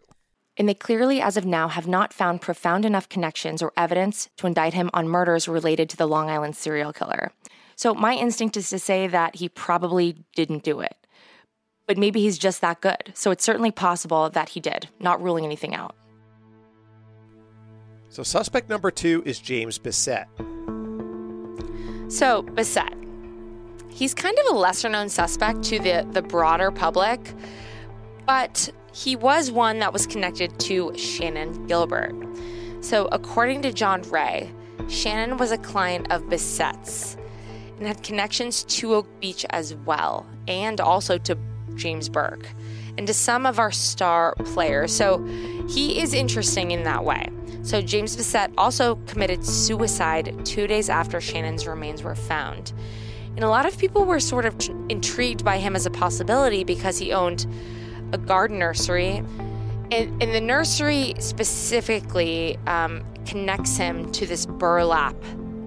And 0.56 0.70
they 0.70 0.76
clearly, 0.76 1.20
as 1.20 1.36
of 1.36 1.46
now, 1.48 1.68
have 1.68 1.88
not 1.88 2.14
found 2.14 2.42
profound 2.42 2.86
enough 2.86 3.10
connections 3.10 3.64
or 3.64 3.74
evidence 3.76 4.30
to 4.38 4.46
indict 4.46 4.76
him 4.76 4.92
on 4.94 5.08
murders 5.08 5.48
related 5.48 5.90
to 5.90 5.98
the 5.98 6.08
Long 6.08 6.30
Island 6.30 6.56
serial 6.56 6.94
killer. 6.94 7.32
So 7.76 7.96
my 7.96 8.14
instinct 8.14 8.56
is 8.56 8.70
to 8.70 8.78
say 8.78 9.08
that 9.08 9.38
he 9.38 9.50
probably 9.50 10.24
didn't 10.36 10.64
do 10.64 10.80
it 10.80 10.96
but 11.88 11.98
maybe 11.98 12.22
he's 12.22 12.38
just 12.38 12.62
that 12.62 12.82
good. 12.82 13.12
So 13.14 13.32
it's 13.32 13.44
certainly 13.44 13.72
possible 13.72 14.30
that 14.32 14.50
he 14.50 14.60
did, 14.60 14.90
not 15.00 15.22
ruling 15.22 15.46
anything 15.46 15.76
out. 15.76 15.96
So 18.10 18.24
suspect 18.24 18.70
number 18.70 18.92
two 18.92 19.24
is 19.26 19.40
James 19.40 19.78
Bissett. 19.78 20.28
So, 22.10 22.44
Bissett, 22.44 22.94
he's 23.90 24.14
kind 24.14 24.38
of 24.38 24.56
a 24.56 24.58
lesser 24.60 24.88
known 24.88 25.10
suspect 25.10 25.64
to 25.64 25.80
the, 25.80 26.08
the 26.12 26.22
broader 26.22 26.70
public, 26.70 27.20
but 28.28 28.70
he 28.94 29.16
was 29.16 29.50
one 29.50 29.80
that 29.80 29.92
was 29.92 30.06
connected 30.06 30.60
to 30.60 30.92
Shannan 30.92 31.68
Gilbert. 31.68 32.14
So, 32.82 33.08
according 33.12 33.64
to 33.64 33.74
John 33.74 34.04
Ray, 34.04 34.54
Shannan 34.82 35.40
was 35.40 35.52
a 35.52 35.58
client 35.58 36.12
of 36.12 36.30
Bissett's 36.30 37.18
and 37.80 37.88
had 37.88 38.04
connections 38.04 38.64
to 38.66 38.94
Oak 38.94 39.08
Beach 39.20 39.44
as 39.50 39.74
well, 39.74 40.28
and 40.48 40.80
also 40.80 41.18
to 41.18 41.36
James 41.76 42.10
Burke, 42.10 42.48
and 42.98 43.08
to 43.08 43.14
some 43.14 43.46
of 43.46 43.60
our 43.60 43.72
star 43.72 44.36
players. 44.46 44.96
So 44.96 45.24
he 45.70 46.00
is 46.00 46.14
interesting 46.14 46.72
in 46.72 46.84
that 46.84 47.04
way. 47.04 47.30
So 47.64 47.82
James 47.82 48.16
Bissett 48.16 48.52
also 48.58 48.96
committed 49.08 49.46
suicide 49.46 50.46
two 50.46 50.68
days 50.68 50.90
after 50.90 51.20
Shannan's 51.20 51.66
remains 51.66 52.04
were 52.04 52.16
found. 52.16 52.74
And 53.36 53.44
a 53.44 53.50
lot 53.50 53.66
of 53.66 53.78
people 53.78 54.06
were 54.06 54.20
sort 54.20 54.46
of 54.46 54.56
intrigued 54.90 55.44
by 55.44 55.58
him 55.58 55.76
as 55.76 55.86
a 55.86 55.90
possibility 55.90 56.64
because 56.64 56.98
he 56.98 57.14
owned 57.14 57.48
a 58.12 58.18
garden 58.18 58.60
nursery. 58.60 59.24
And, 59.92 60.22
and 60.22 60.36
the 60.36 60.42
nursery 60.42 61.16
specifically 61.20 62.58
um, 62.68 63.04
connects 63.26 63.78
him 63.78 64.12
to 64.12 64.26
this 64.26 64.46
burlap 64.46 65.16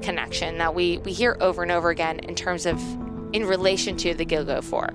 connection 0.02 0.58
that 0.58 0.74
we, 0.74 0.98
we 0.98 1.12
hear 1.12 1.36
over 1.40 1.62
and 1.62 1.72
over 1.72 1.90
again 1.90 2.20
in 2.20 2.34
terms 2.34 2.66
of 2.66 2.80
in 3.32 3.44
relation 3.46 3.96
to 3.96 4.14
the 4.14 4.24
Gilgo 4.24 4.62
Four 4.62 4.90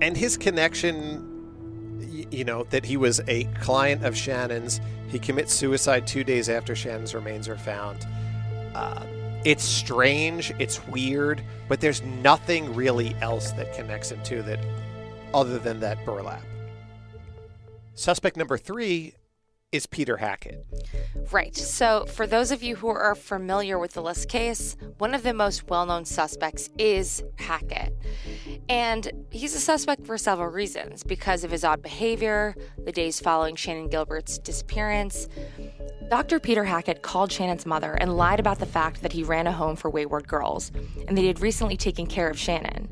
and 0.00 0.16
his 0.16 0.36
connection 0.36 1.32
you 2.30 2.44
know 2.44 2.64
that 2.64 2.84
he 2.84 2.96
was 2.96 3.20
a 3.28 3.44
client 3.60 4.04
of 4.04 4.14
Shannan's. 4.14 4.80
he 5.08 5.18
commits 5.18 5.52
suicide 5.52 6.06
two 6.06 6.24
days 6.24 6.48
after 6.48 6.74
Shannan's 6.74 7.14
remains 7.14 7.48
are 7.48 7.56
found 7.56 8.06
uh, 8.74 9.04
it's 9.44 9.64
strange 9.64 10.52
it's 10.58 10.86
weird 10.88 11.42
but 11.68 11.80
there's 11.80 12.02
nothing 12.02 12.74
really 12.74 13.14
else 13.20 13.52
that 13.52 13.72
connects 13.74 14.10
him 14.10 14.22
to 14.24 14.42
that 14.42 14.58
other 15.32 15.58
than 15.58 15.80
that 15.80 16.04
burlap 16.04 16.42
suspect 17.94 18.36
number 18.36 18.58
three 18.58 19.14
is 19.76 19.86
Peter 19.86 20.16
Hackett. 20.16 20.64
Right. 21.30 21.54
So, 21.54 22.06
for 22.06 22.26
those 22.26 22.50
of 22.50 22.62
you 22.62 22.76
who 22.76 22.88
are 22.88 23.14
familiar 23.14 23.78
with 23.78 23.92
the 23.92 24.02
LISK 24.02 24.28
case, 24.28 24.76
one 24.98 25.14
of 25.14 25.22
the 25.22 25.34
most 25.34 25.68
well 25.68 25.84
known 25.84 26.04
suspects 26.04 26.70
is 26.78 27.22
Hackett. 27.36 27.94
And 28.68 29.26
he's 29.30 29.54
a 29.54 29.60
suspect 29.60 30.06
for 30.06 30.16
several 30.18 30.48
reasons 30.48 31.04
because 31.04 31.44
of 31.44 31.50
his 31.50 31.62
odd 31.62 31.82
behavior, 31.82 32.54
the 32.84 32.92
days 32.92 33.20
following 33.20 33.54
Shannan 33.54 33.90
Gilbert's 33.90 34.38
disappearance. 34.38 35.28
Dr. 36.08 36.40
Peter 36.40 36.64
Hackett 36.64 37.02
called 37.02 37.30
Shannan's 37.30 37.66
mother 37.66 37.92
and 37.94 38.16
lied 38.16 38.40
about 38.40 38.58
the 38.58 38.66
fact 38.66 39.02
that 39.02 39.12
he 39.12 39.22
ran 39.22 39.46
a 39.46 39.52
home 39.52 39.76
for 39.76 39.90
wayward 39.90 40.26
girls 40.26 40.72
and 41.06 41.16
that 41.16 41.22
he 41.22 41.26
had 41.26 41.40
recently 41.40 41.76
taken 41.76 42.06
care 42.06 42.30
of 42.30 42.36
Shannan 42.36 42.88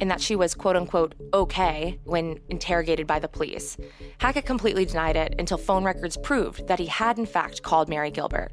and 0.00 0.10
that 0.10 0.20
she 0.20 0.36
was 0.36 0.54
quote 0.54 0.76
unquote 0.76 1.14
okay 1.32 1.98
when 2.04 2.40
interrogated 2.48 3.06
by 3.06 3.18
the 3.18 3.28
police. 3.28 3.76
Hackett 4.18 4.46
completely 4.46 4.84
denied 4.84 5.16
it 5.16 5.34
until 5.38 5.58
phone 5.58 5.84
records 5.84 6.16
proved 6.16 6.66
that 6.68 6.78
he 6.78 6.86
had 6.86 7.18
in 7.18 7.26
fact 7.26 7.62
called 7.62 7.88
Mary 7.88 8.10
Gilbert. 8.10 8.52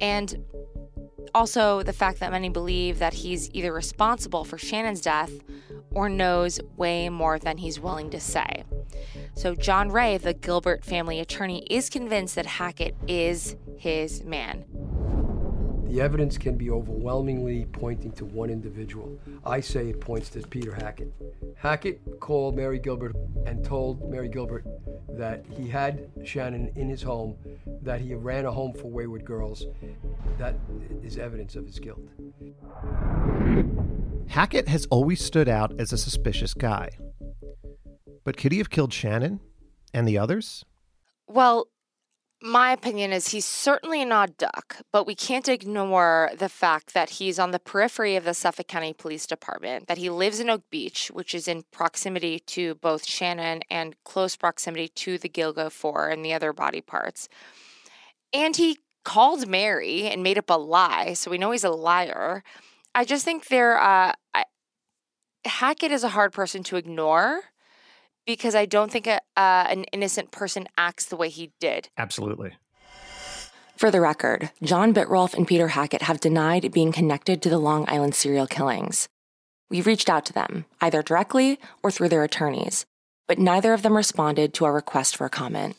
And 0.00 0.44
also 1.34 1.82
the 1.82 1.92
fact 1.92 2.20
that 2.20 2.32
many 2.32 2.48
believe 2.48 2.98
that 2.98 3.12
he's 3.12 3.50
either 3.52 3.72
responsible 3.72 4.44
for 4.44 4.56
Shannan's 4.56 5.00
death 5.00 5.32
or 5.90 6.08
knows 6.08 6.60
way 6.76 7.08
more 7.08 7.38
than 7.38 7.58
he's 7.58 7.80
willing 7.80 8.10
to 8.10 8.20
say. 8.20 8.64
So, 9.34 9.54
John 9.54 9.90
Ray, 9.90 10.16
the 10.16 10.32
Gilbert 10.32 10.84
family 10.84 11.20
attorney, 11.20 11.66
is 11.70 11.90
convinced 11.90 12.36
that 12.36 12.46
Hackett 12.46 12.96
is 13.06 13.56
his 13.78 14.24
man. 14.24 14.64
The 15.88 16.00
evidence 16.00 16.36
can 16.36 16.56
be 16.56 16.70
overwhelmingly 16.70 17.66
pointing 17.66 18.12
to 18.12 18.24
one 18.24 18.50
individual. 18.50 19.18
I 19.44 19.60
say 19.60 19.88
it 19.90 20.00
points 20.00 20.28
to 20.30 20.40
Peter 20.40 20.74
Hackett. 20.74 21.12
Hackett 21.56 22.20
called 22.20 22.56
Mary 22.56 22.78
Gilbert 22.78 23.14
and 23.46 23.64
told 23.64 24.10
Mary 24.10 24.28
Gilbert 24.28 24.66
that 25.10 25.44
he 25.48 25.68
had 25.68 26.10
Shannan 26.18 26.76
in 26.76 26.88
his 26.88 27.02
home, 27.02 27.36
that 27.82 28.00
he 28.00 28.14
ran 28.14 28.46
a 28.46 28.52
home 28.52 28.74
for 28.74 28.90
wayward 28.90 29.24
girls. 29.24 29.64
That 30.38 30.56
is 31.02 31.18
evidence 31.18 31.56
of 31.56 31.66
his 31.66 31.78
guilt. 31.78 32.02
Hackett 34.28 34.68
has 34.68 34.86
always 34.86 35.24
stood 35.24 35.48
out 35.48 35.80
as 35.80 35.92
a 35.92 35.98
suspicious 35.98 36.52
guy. 36.52 36.90
But 38.24 38.36
could 38.36 38.52
he 38.52 38.58
have 38.58 38.70
killed 38.70 38.90
Shannan 38.90 39.38
and 39.94 40.06
the 40.06 40.18
others? 40.18 40.64
Well, 41.28 41.68
my 42.46 42.72
opinion 42.72 43.12
is 43.12 43.28
he's 43.28 43.44
certainly 43.44 44.00
an 44.00 44.12
odd 44.12 44.36
duck, 44.36 44.76
but 44.92 45.06
we 45.06 45.14
can't 45.14 45.48
ignore 45.48 46.30
the 46.38 46.48
fact 46.48 46.94
that 46.94 47.10
he's 47.10 47.38
on 47.38 47.50
the 47.50 47.58
periphery 47.58 48.14
of 48.14 48.24
the 48.24 48.34
Suffolk 48.34 48.68
County 48.68 48.92
Police 48.92 49.26
Department, 49.26 49.88
that 49.88 49.98
he 49.98 50.08
lives 50.08 50.38
in 50.38 50.48
Oak 50.48 50.62
Beach, 50.70 51.10
which 51.12 51.34
is 51.34 51.48
in 51.48 51.64
proximity 51.72 52.38
to 52.40 52.76
both 52.76 53.04
Shannan 53.04 53.62
and 53.68 53.96
close 54.04 54.36
proximity 54.36 54.88
to 54.88 55.18
the 55.18 55.28
Gilgo 55.28 55.70
Four 55.70 56.08
and 56.08 56.24
the 56.24 56.32
other 56.32 56.52
body 56.52 56.80
parts. 56.80 57.28
And 58.32 58.56
he 58.56 58.78
called 59.04 59.48
Mary 59.48 60.02
and 60.02 60.22
made 60.22 60.38
up 60.38 60.50
a 60.50 60.58
lie, 60.58 61.14
so 61.14 61.30
we 61.30 61.38
know 61.38 61.50
he's 61.50 61.64
a 61.64 61.70
liar. 61.70 62.44
I 62.94 63.04
just 63.04 63.24
think 63.24 63.48
there, 63.48 63.78
uh, 63.78 64.12
I, 64.34 64.44
Hackett 65.44 65.92
is 65.92 66.04
a 66.04 66.10
hard 66.10 66.32
person 66.32 66.62
to 66.64 66.76
ignore 66.76 67.42
because 68.26 68.54
I 68.54 68.66
don't 68.66 68.90
think 68.90 69.06
a, 69.06 69.20
uh, 69.36 69.66
an 69.70 69.84
innocent 69.84 70.32
person 70.32 70.68
acts 70.76 71.06
the 71.06 71.16
way 71.16 71.28
he 71.28 71.52
did. 71.60 71.88
Absolutely. 71.96 72.56
For 73.76 73.90
the 73.90 74.00
record, 74.00 74.50
John 74.62 74.92
Bittrolff 74.92 75.34
and 75.34 75.46
Peter 75.46 75.68
Hackett 75.68 76.02
have 76.02 76.18
denied 76.18 76.72
being 76.72 76.92
connected 76.92 77.42
to 77.42 77.50
the 77.50 77.58
Long 77.58 77.84
Island 77.88 78.14
serial 78.14 78.46
killings. 78.46 79.08
We've 79.68 79.86
reached 79.86 80.08
out 80.08 80.24
to 80.26 80.32
them, 80.32 80.64
either 80.80 81.02
directly 81.02 81.58
or 81.82 81.90
through 81.90 82.08
their 82.08 82.24
attorneys, 82.24 82.86
but 83.28 83.38
neither 83.38 83.74
of 83.74 83.82
them 83.82 83.96
responded 83.96 84.54
to 84.54 84.64
our 84.64 84.72
request 84.72 85.16
for 85.16 85.26
a 85.26 85.30
comment. 85.30 85.76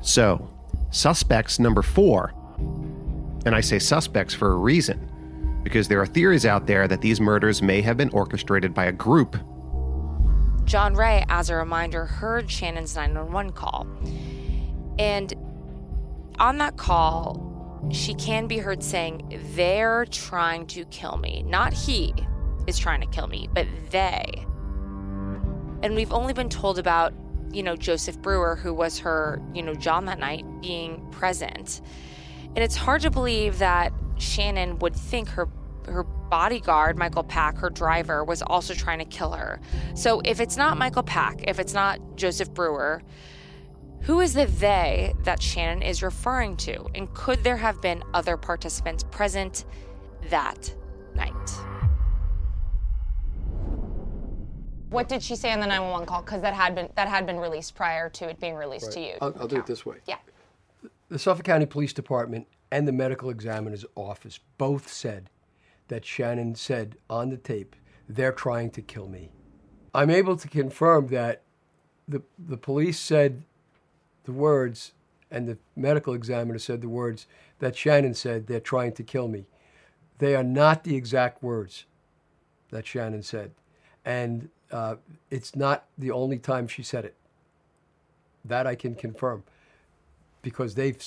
So, 0.00 0.50
suspects 0.90 1.58
number 1.58 1.82
four. 1.82 2.32
And 3.46 3.54
I 3.54 3.60
say 3.60 3.78
suspects 3.78 4.34
for 4.34 4.52
a 4.52 4.56
reason, 4.56 5.60
because 5.62 5.86
there 5.86 6.00
are 6.00 6.06
theories 6.06 6.46
out 6.46 6.66
there 6.66 6.88
that 6.88 7.00
these 7.00 7.20
murders 7.20 7.62
may 7.62 7.80
have 7.82 7.96
been 7.96 8.10
orchestrated 8.10 8.74
by 8.74 8.86
a 8.86 8.92
group 8.92 9.36
John 10.64 10.94
Ray, 10.94 11.24
as 11.28 11.50
a 11.50 11.56
reminder, 11.56 12.06
heard 12.06 12.48
Shannan's 12.48 12.96
911 12.96 13.52
call. 13.52 13.86
And 14.98 15.32
on 16.38 16.58
that 16.58 16.76
call, 16.76 17.88
she 17.92 18.14
can 18.14 18.46
be 18.46 18.58
heard 18.58 18.82
saying, 18.82 19.40
They're 19.54 20.06
trying 20.06 20.66
to 20.68 20.84
kill 20.86 21.16
me. 21.16 21.42
Not 21.46 21.72
he 21.72 22.14
is 22.66 22.78
trying 22.78 23.00
to 23.02 23.06
kill 23.06 23.26
me, 23.26 23.48
but 23.52 23.66
they. 23.90 24.24
And 25.82 25.94
we've 25.94 26.12
only 26.12 26.32
been 26.32 26.48
told 26.48 26.78
about, 26.78 27.12
you 27.52 27.62
know, 27.62 27.76
Joseph 27.76 28.20
Brewer, 28.22 28.56
who 28.56 28.72
was 28.72 28.98
her, 29.00 29.42
you 29.52 29.62
know, 29.62 29.74
John 29.74 30.06
that 30.06 30.18
night, 30.18 30.44
being 30.62 31.06
present. 31.10 31.82
And 32.54 32.58
it's 32.58 32.76
hard 32.76 33.02
to 33.02 33.10
believe 33.10 33.58
that 33.58 33.92
Shannan 34.16 34.80
would 34.80 34.96
think 34.96 35.28
her 35.30 35.46
her 35.86 36.02
bodyguard, 36.02 36.96
Michael 36.96 37.24
Pak, 37.24 37.58
her 37.58 37.70
driver, 37.70 38.24
was 38.24 38.42
also 38.42 38.74
trying 38.74 38.98
to 38.98 39.04
kill 39.04 39.32
her. 39.32 39.60
So 39.94 40.20
if 40.24 40.40
it's 40.40 40.56
not 40.56 40.78
Michael 40.78 41.02
Pak, 41.02 41.44
if 41.46 41.58
it's 41.58 41.74
not 41.74 41.98
Joseph 42.16 42.52
Brewer, 42.52 43.02
who 44.02 44.20
is 44.20 44.34
the 44.34 44.46
they 44.46 45.14
that 45.22 45.40
Shannan 45.40 45.82
is 45.82 46.02
referring 46.02 46.56
to? 46.58 46.86
And 46.94 47.12
could 47.14 47.42
there 47.42 47.56
have 47.56 47.80
been 47.80 48.02
other 48.12 48.36
participants 48.36 49.02
present 49.10 49.64
that 50.28 50.74
night? 51.14 51.32
What 54.90 55.08
did 55.08 55.22
she 55.22 55.36
say 55.36 55.52
on 55.52 55.60
the 55.60 55.66
911 55.66 56.06
call? 56.06 56.22
Because 56.22 56.42
that 56.42 56.54
had 56.54 56.74
been 56.74 56.88
that 56.94 57.08
had 57.08 57.26
been 57.26 57.38
released 57.40 57.74
prior 57.74 58.08
to 58.10 58.28
it 58.28 58.38
being 58.38 58.54
released 58.54 58.86
right. 58.86 58.94
to 58.94 59.00
you. 59.00 59.14
I'll, 59.20 59.34
I'll 59.40 59.48
do 59.48 59.56
it 59.56 59.66
this 59.66 59.84
way. 59.84 59.96
Yeah. 60.06 60.18
The 61.08 61.18
Suffolk 61.18 61.44
County 61.44 61.66
Police 61.66 61.92
Department 61.92 62.46
and 62.70 62.86
the 62.86 62.92
medical 62.92 63.30
examiner's 63.30 63.84
office 63.96 64.38
both 64.58 64.92
said 64.92 65.30
that 65.88 66.02
Shannan 66.02 66.56
said 66.56 66.96
on 67.08 67.30
the 67.30 67.36
tape, 67.36 67.76
they're 68.08 68.32
trying 68.32 68.70
to 68.72 68.82
kill 68.82 69.08
me. 69.08 69.30
I'm 69.94 70.10
able 70.10 70.36
to 70.36 70.48
confirm 70.48 71.08
that 71.08 71.42
the 72.08 72.22
the 72.38 72.56
police 72.56 72.98
said 72.98 73.44
the 74.24 74.32
words, 74.32 74.92
and 75.30 75.48
the 75.48 75.58
medical 75.76 76.14
examiner 76.14 76.58
said 76.58 76.80
the 76.80 76.88
words 76.88 77.26
that 77.60 77.74
Shannan 77.74 78.16
said. 78.16 78.46
They're 78.46 78.60
trying 78.60 78.92
to 78.92 79.02
kill 79.02 79.28
me. 79.28 79.46
They 80.18 80.34
are 80.34 80.44
not 80.44 80.84
the 80.84 80.96
exact 80.96 81.42
words 81.42 81.84
that 82.70 82.84
Shannan 82.84 83.24
said, 83.24 83.52
and 84.04 84.48
uh, 84.70 84.96
it's 85.30 85.54
not 85.54 85.84
the 85.96 86.10
only 86.10 86.38
time 86.38 86.66
she 86.66 86.82
said 86.82 87.04
it. 87.04 87.14
That 88.44 88.66
I 88.66 88.74
can 88.74 88.94
confirm, 88.94 89.44
because 90.42 90.74
they've 90.74 91.02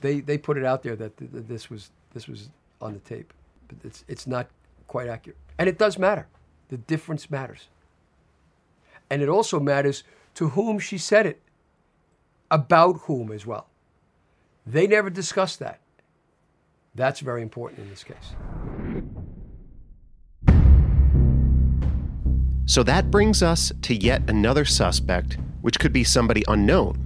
they 0.00 0.20
they 0.20 0.38
put 0.38 0.56
it 0.56 0.64
out 0.64 0.82
there 0.82 0.96
that 0.96 1.16
th- 1.16 1.30
th- 1.30 1.44
this 1.46 1.70
was 1.70 1.90
this 2.14 2.26
was 2.26 2.48
on 2.80 2.94
the 2.94 3.00
tape, 3.00 3.32
but 3.68 3.78
it's 3.84 4.04
it's 4.08 4.26
not 4.26 4.48
quite 4.86 5.08
accurate, 5.08 5.38
and 5.58 5.68
it 5.68 5.78
does 5.78 5.98
matter. 5.98 6.26
The 6.68 6.76
difference 6.76 7.30
matters, 7.30 7.68
and 9.10 9.22
it 9.22 9.28
also 9.28 9.60
matters 9.60 10.04
to 10.34 10.50
whom 10.50 10.78
she 10.78 10.98
said 10.98 11.26
it, 11.26 11.40
about 12.50 13.00
whom 13.02 13.32
as 13.32 13.46
well. 13.46 13.68
They 14.66 14.86
never 14.86 15.10
discussed 15.10 15.58
that. 15.60 15.80
That's 16.94 17.20
very 17.20 17.42
important 17.42 17.80
in 17.80 17.88
this 17.88 18.04
case. 18.04 18.34
So 22.66 22.82
that 22.82 23.10
brings 23.10 23.42
us 23.42 23.72
to 23.82 23.94
yet 23.94 24.28
another 24.28 24.66
suspect, 24.66 25.38
which 25.62 25.78
could 25.78 25.92
be 25.92 26.04
somebody 26.04 26.44
unknown. 26.48 26.98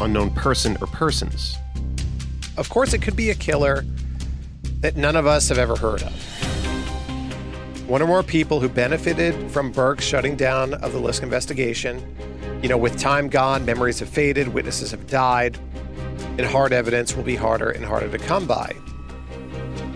Unknown 0.00 0.30
person 0.30 0.78
or 0.80 0.86
persons. 0.86 1.56
Of 2.56 2.70
course, 2.70 2.94
it 2.94 3.02
could 3.02 3.16
be 3.16 3.30
a 3.30 3.34
killer 3.34 3.84
that 4.80 4.96
none 4.96 5.14
of 5.14 5.26
us 5.26 5.48
have 5.48 5.58
ever 5.58 5.76
heard 5.76 6.02
of. 6.02 6.12
One 7.88 8.00
or 8.00 8.06
more 8.06 8.22
people 8.22 8.60
who 8.60 8.68
benefited 8.68 9.50
from 9.50 9.72
Burke's 9.72 10.04
shutting 10.04 10.36
down 10.36 10.74
of 10.74 10.92
the 10.92 11.00
Lisk 11.00 11.22
investigation. 11.22 12.16
You 12.62 12.68
know, 12.68 12.78
with 12.78 12.98
time 12.98 13.28
gone, 13.28 13.64
memories 13.64 13.98
have 13.98 14.08
faded, 14.08 14.48
witnesses 14.48 14.90
have 14.92 15.06
died, 15.06 15.58
and 16.38 16.42
hard 16.42 16.72
evidence 16.72 17.16
will 17.16 17.24
be 17.24 17.36
harder 17.36 17.70
and 17.70 17.84
harder 17.84 18.08
to 18.08 18.18
come 18.18 18.46
by. 18.46 18.74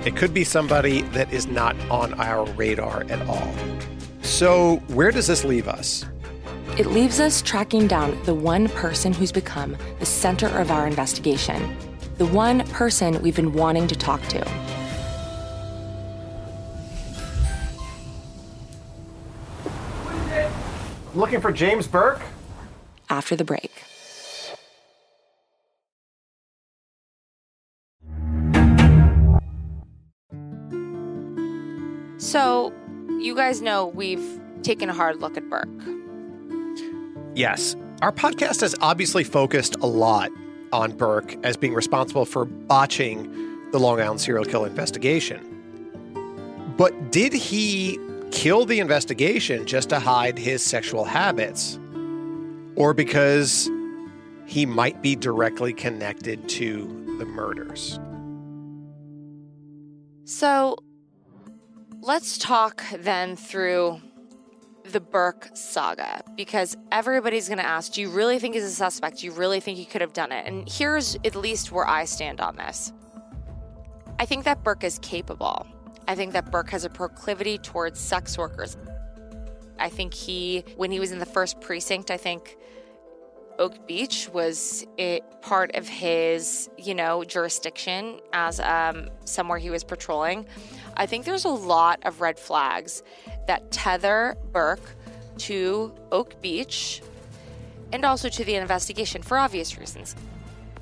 It 0.05 0.17
could 0.17 0.35
be 0.35 0.45
somebody 0.45 1.03
that 1.13 1.33
is 1.33 1.47
not 1.47 1.77
on 1.89 2.15
our 2.21 2.45
radar 2.53 3.05
at 3.09 3.27
all. 3.29 3.55
So, 4.23 4.77
where 4.89 5.11
does 5.11 5.27
this 5.27 5.45
leave 5.45 5.69
us? 5.69 6.05
It 6.77 6.87
leaves 6.87 7.21
us 7.21 7.41
tracking 7.41 7.87
down 7.87 8.21
the 8.25 8.35
one 8.35 8.69
person 8.71 9.13
who's 9.13 9.31
become 9.31 9.77
the 10.01 10.07
center 10.07 10.49
of 10.59 10.71
our 10.71 10.87
investigation, 10.87 11.77
the 12.19 12.27
one 12.27 12.67
person 12.69 13.23
we've 13.23 13.37
been 13.37 13.53
wanting 13.53 13.87
to 13.87 13.95
talk 13.95 14.21
to. 14.29 14.64
Looking 21.15 21.41
for 21.41 21.53
James 21.53 21.87
Burke? 21.87 22.21
After 23.09 23.37
the 23.37 23.45
break. 23.45 23.71
So, 32.19 32.73
you 33.21 33.37
guys 33.37 33.63
know 33.63 33.87
we've 33.87 34.41
taken 34.63 34.91
a 34.91 34.95
hard 34.95 35.21
look 35.21 35.37
at 35.37 35.49
Burke. 35.49 35.69
Yes. 37.35 37.77
Our 38.03 38.11
podcast 38.11 38.61
has 38.63 38.75
obviously 38.81 39.23
focused 39.23 39.77
a 39.77 39.87
lot 39.87 40.31
on 40.73 40.97
Burke 40.97 41.37
as 41.45 41.57
being 41.57 41.75
responsible 41.75 42.25
for 42.25 42.45
botching 42.45 43.31
the 43.71 43.79
Long 43.79 44.01
Island 44.01 44.21
serial 44.21 44.45
killer 44.45 44.67
investigation. 44.67 45.51
But 46.77 47.13
did 47.13 47.33
he 47.33 47.99
kill 48.35 48.67
the 48.67 48.81
investigation 48.81 49.65
just 49.65 49.89
to 49.91 49.99
hide 49.99 50.37
his 50.37 50.63
sexual 50.63 51.05
habits? 51.05 51.79
Or 52.77 52.93
because 52.93 53.71
he 54.45 54.67
might 54.67 55.01
be 55.01 55.17
directly 55.17 55.73
connected 55.73 56.49
to 56.51 57.17
the 57.19 57.25
murders? 57.25 57.99
So, 60.25 60.77
let's 62.01 62.37
talk 62.37 62.83
then 62.99 63.37
through 63.37 64.01
the 64.85 65.01
Burke 65.01 65.49
saga 65.55 66.23
because 66.37 66.77
everybody's 66.93 67.49
going 67.49 67.59
to 67.59 67.67
ask, 67.67 67.93
do 67.93 68.01
you 68.01 68.11
really 68.11 68.39
think 68.39 68.55
he's 68.55 68.65
a 68.65 68.71
suspect? 68.71 69.21
Do 69.21 69.27
you 69.27 69.33
really 69.33 69.61
think 69.61 69.79
he 69.79 69.85
could 69.85 70.01
have 70.01 70.13
done 70.13 70.33
it? 70.33 70.47
And 70.47 70.69
here's 70.69 71.17
at 71.25 71.37
least 71.37 71.73
where 71.73 71.89
I 71.89 72.05
stand 72.05 72.41
on 72.41 72.57
this. 72.57 72.93
I 74.19 74.27
think 74.27 74.45
that 74.45 74.63
Burke 74.63 74.85
is 74.85 74.99
capable. 74.99 75.67
I 76.07 76.15
think 76.15 76.33
that 76.33 76.51
Burke 76.51 76.71
has 76.71 76.85
a 76.85 76.91
proclivity 76.91 77.59
towards 77.59 77.99
sex 77.99 78.37
workers. 78.37 78.77
I 79.79 79.89
think 79.89 80.15
he, 80.15 80.65
when 80.77 80.91
he 80.91 81.01
was 81.01 81.13
in 81.13 81.19
the 81.19 81.27
first 81.27 81.61
precinct, 81.61 82.11
I 82.11 82.17
think 82.17 82.57
Oak 83.59 83.87
Beach 83.87 84.29
was 84.33 84.87
part 85.41 85.75
of 85.75 85.89
his, 85.89 86.69
you 86.77 86.95
know, 86.95 87.25
jurisdiction 87.25 88.21
as 88.33 88.61
um, 88.61 89.09
somewhere 89.25 89.59
he 89.59 89.71
was 89.71 89.85
patrolling. 89.85 90.47
I 90.97 91.07
think 91.07 91.25
there's 91.25 91.45
a 91.45 91.51
lot 91.51 92.01
of 92.05 92.21
red 92.21 92.39
flags 92.39 93.03
that 93.47 93.71
tether 93.71 94.37
Burke 94.53 94.97
to 95.39 95.93
Oak 96.13 96.41
Beach 96.41 97.03
and 97.93 98.05
also 98.05 98.29
to 98.29 98.45
the 98.45 98.57
investigation 98.57 99.23
for 99.23 99.39
obvious 99.39 99.79
reasons. 99.79 100.17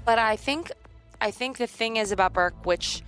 But 0.04 0.18
I 0.18 0.36
think 0.36 0.72
I 1.20 1.30
think 1.30 1.58
the 1.58 1.66
thing 1.66 1.98
is 1.98 2.10
about 2.10 2.32
Burke, 2.32 2.66
which 2.66 3.02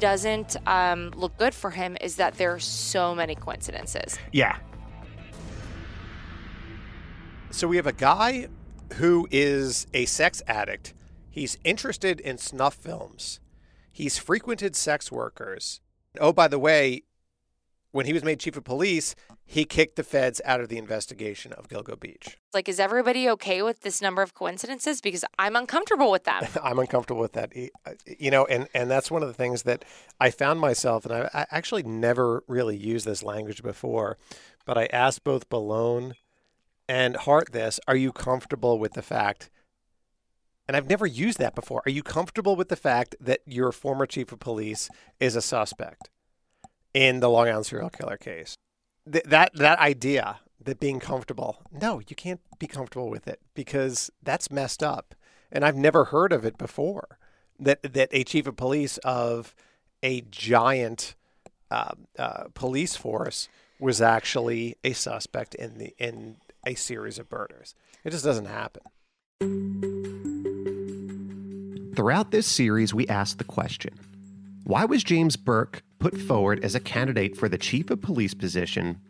doesn't 0.00 0.56
um, 0.66 1.12
look 1.14 1.36
good 1.38 1.54
for 1.54 1.70
him, 1.70 1.96
is 2.00 2.16
that 2.16 2.34
there 2.34 2.52
are 2.52 2.58
so 2.58 3.14
many 3.14 3.34
coincidences. 3.34 4.18
Yeah. 4.32 4.56
So 7.50 7.68
we 7.68 7.76
have 7.76 7.86
a 7.86 7.92
guy 7.92 8.48
who 8.94 9.28
is 9.30 9.86
a 9.94 10.06
sex 10.06 10.42
addict. 10.46 10.94
He's 11.30 11.58
interested 11.62 12.20
in 12.20 12.38
snuff 12.38 12.74
films. 12.74 13.40
He's 13.92 14.18
frequented 14.18 14.74
sex 14.74 15.12
workers. 15.12 15.80
Oh, 16.18 16.32
by 16.32 16.48
the 16.48 16.58
way, 16.58 17.02
when 17.92 18.06
he 18.06 18.12
was 18.12 18.24
made 18.24 18.40
chief 18.40 18.56
of 18.56 18.64
police, 18.64 19.14
he 19.50 19.64
kicked 19.64 19.96
the 19.96 20.04
feds 20.04 20.40
out 20.44 20.60
of 20.60 20.68
the 20.68 20.78
investigation 20.78 21.52
of 21.54 21.66
Gilgo 21.66 21.98
Beach. 21.98 22.38
Like, 22.54 22.68
is 22.68 22.78
everybody 22.78 23.28
okay 23.30 23.62
with 23.62 23.80
this 23.80 24.00
number 24.00 24.22
of 24.22 24.32
coincidences? 24.32 25.00
Because 25.00 25.24
I'm 25.40 25.56
uncomfortable 25.56 26.08
with 26.12 26.22
that. 26.22 26.56
I'm 26.62 26.78
uncomfortable 26.78 27.20
with 27.20 27.32
that. 27.32 27.52
Uh, 27.84 27.94
You 28.06 28.30
know, 28.30 28.46
and, 28.46 28.68
and 28.74 28.88
that's 28.88 29.10
one 29.10 29.22
of 29.22 29.28
the 29.28 29.34
things 29.34 29.64
that 29.64 29.84
I 30.20 30.30
found 30.30 30.60
myself, 30.60 31.04
and 31.04 31.12
I, 31.12 31.30
I 31.34 31.46
actually 31.50 31.82
never 31.82 32.44
really 32.46 32.76
used 32.76 33.04
this 33.04 33.24
language 33.24 33.60
before, 33.60 34.18
but 34.66 34.78
I 34.78 34.86
asked 34.92 35.24
both 35.24 35.50
Bellone 35.50 36.12
and 36.88 37.16
Hart 37.16 37.50
this 37.50 37.80
Are 37.88 37.96
you 37.96 38.12
comfortable 38.12 38.78
with 38.78 38.92
the 38.92 39.02
fact? 39.02 39.50
And 40.68 40.76
I've 40.76 40.88
never 40.88 41.06
used 41.06 41.40
that 41.40 41.56
before. 41.56 41.82
Are 41.84 41.90
you 41.90 42.04
comfortable 42.04 42.54
with 42.54 42.68
the 42.68 42.76
fact 42.76 43.16
that 43.18 43.40
your 43.46 43.72
former 43.72 44.06
chief 44.06 44.30
of 44.30 44.38
police 44.38 44.88
is 45.18 45.34
a 45.34 45.42
suspect 45.42 46.08
in 46.94 47.18
the 47.18 47.28
Long 47.28 47.48
Island 47.48 47.66
serial 47.66 47.90
killer 47.90 48.16
case? 48.16 48.54
Th- 49.10 49.24
that 49.24 49.52
that 49.54 49.78
idea 49.78 50.40
that 50.62 50.80
being 50.80 51.00
comfortable, 51.00 51.62
no, 51.72 52.00
you 52.00 52.16
can't 52.16 52.40
be 52.58 52.66
comfortable 52.66 53.08
with 53.08 53.26
it 53.26 53.40
because 53.54 54.10
that's 54.22 54.50
messed 54.50 54.82
up. 54.82 55.14
And 55.52 55.64
I've 55.64 55.76
never 55.76 56.06
heard 56.06 56.32
of 56.32 56.44
it 56.44 56.58
before. 56.58 57.18
That 57.58 57.82
that 57.94 58.08
a 58.12 58.24
chief 58.24 58.46
of 58.46 58.56
police 58.56 58.98
of 58.98 59.54
a 60.02 60.22
giant 60.22 61.14
uh, 61.70 61.92
uh, 62.18 62.44
police 62.54 62.96
force 62.96 63.48
was 63.78 64.00
actually 64.00 64.76
a 64.84 64.92
suspect 64.92 65.54
in 65.54 65.78
the 65.78 65.94
in 65.98 66.36
a 66.66 66.74
series 66.74 67.18
of 67.18 67.30
murders. 67.30 67.74
It 68.04 68.10
just 68.10 68.24
doesn't 68.24 68.46
happen. 68.46 68.82
Throughout 71.94 72.30
this 72.30 72.46
series, 72.46 72.94
we 72.94 73.06
asked 73.08 73.38
the 73.38 73.44
question 73.44 73.98
why 74.64 74.84
was 74.84 75.02
James 75.02 75.36
Burke 75.36 75.82
put 75.98 76.16
forward 76.16 76.64
as 76.64 76.74
a 76.74 76.80
candidate 76.80 77.36
for 77.36 77.48
the 77.48 77.58
chief 77.58 77.90
of 77.90 78.00
police 78.00 78.34
position, 78.34 79.00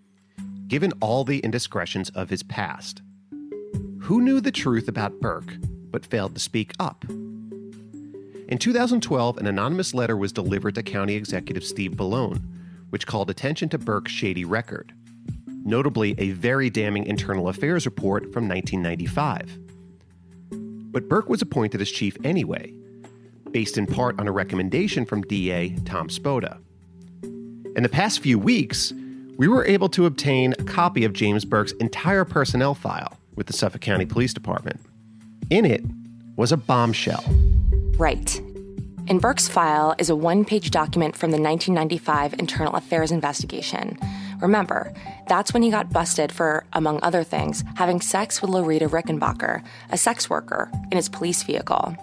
given 0.69 0.93
all 1.01 1.25
the 1.25 1.41
indiscretions 1.41 2.09
of 2.11 2.31
his 2.31 2.43
past? 2.43 3.03
Who 4.03 4.21
knew 4.21 4.41
the 4.41 4.53
truth 4.53 4.89
about 4.89 5.21
Burke 5.21 5.55
but 5.91 6.07
failed 6.07 6.35
to 6.35 6.41
speak 6.41 6.73
up? 6.79 7.05
In 8.49 8.59
2012, 8.59 9.39
an 9.39 9.47
anonymous 9.47 9.95
letter 9.95 10.17
was 10.17 10.33
delivered 10.33 10.75
to 10.75 10.83
County 10.83 11.15
Executive 11.15 11.65
Steve 11.65 11.93
Bellone, 11.93 12.43
which 12.91 13.07
called 13.07 13.31
attention 13.31 13.69
to 13.69 13.79
Burke's 13.79 14.11
shady 14.11 14.45
record, 14.45 14.93
notably 15.47 16.15
a 16.19 16.31
very 16.31 16.71
damning 16.71 17.07
internal 17.07 17.49
affairs 17.49 17.87
report 17.87 18.33
from 18.33 18.49
1995. 18.49 19.59
But 20.93 21.09
Burke 21.09 21.29
was 21.29 21.43
appointed 21.43 21.81
as 21.81 21.91
chief 21.91 22.17
anyway, 22.25 22.75
based 23.53 23.79
in 23.79 23.87
part 23.87 24.19
on 24.19 24.29
a 24.29 24.33
recommendation 24.33 25.05
from 25.05 25.23
DA 25.23 25.71
Tom 25.85 26.09
Spota. 26.09 26.59
In 27.23 27.83
the 27.83 27.89
past 27.89 28.21
few 28.21 28.39
weeks, 28.39 28.93
we 29.37 29.49
were 29.49 29.65
able 29.65 29.89
to 29.91 30.07
obtain 30.07 30.55
a 30.59 30.65
copy 30.65 31.05
of 31.05 31.13
James 31.13 31.45
Burke's 31.45 31.73
entire 31.73 32.25
personnel 32.25 32.75
file 32.75 33.17
with 33.37 33.47
the 33.47 33.53
Suffolk 33.53 33.81
County 33.81 34.07
Police 34.07 34.35
Department. 34.35 34.81
In 35.51 35.65
it 35.65 35.83
was 36.37 36.53
a 36.53 36.57
bombshell. 36.57 37.25
Right. 37.97 38.41
In 39.07 39.19
Burke's 39.19 39.49
file 39.49 39.95
is 39.99 40.11
a 40.11 40.17
one 40.17 40.45
page 40.45 40.71
document 40.71 41.17
from 41.17 41.31
the 41.31 41.41
1995 41.41 42.35
Internal 42.39 42.75
Affairs 42.75 43.11
investigation, 43.11 43.99
Remember, 44.41 44.93
that's 45.29 45.53
when 45.53 45.63
he 45.63 45.71
got 45.71 45.93
busted 45.93 46.33
for, 46.33 46.65
among 46.73 47.01
other 47.03 47.23
things, 47.23 47.63
having 47.77 48.01
sex 48.01 48.41
with 48.41 48.51
Loretta 48.51 48.89
Rickenbacker, 48.89 49.63
a 49.91 49.97
sex 49.99 50.31
worker, 50.31 50.71
in 50.91 50.97
his 50.97 51.09
police 51.09 51.43
vehicle. 51.43 51.95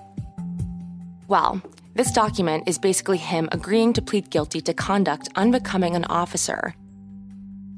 Well, 1.27 1.61
this 1.93 2.13
document 2.13 2.69
is 2.69 2.79
basically 2.79 3.17
him 3.17 3.49
agreeing 3.51 3.91
to 3.93 4.01
plead 4.01 4.29
guilty 4.29 4.61
to 4.61 4.73
conduct 4.73 5.27
unbecoming 5.35 5.93
an 5.93 6.05
officer 6.05 6.73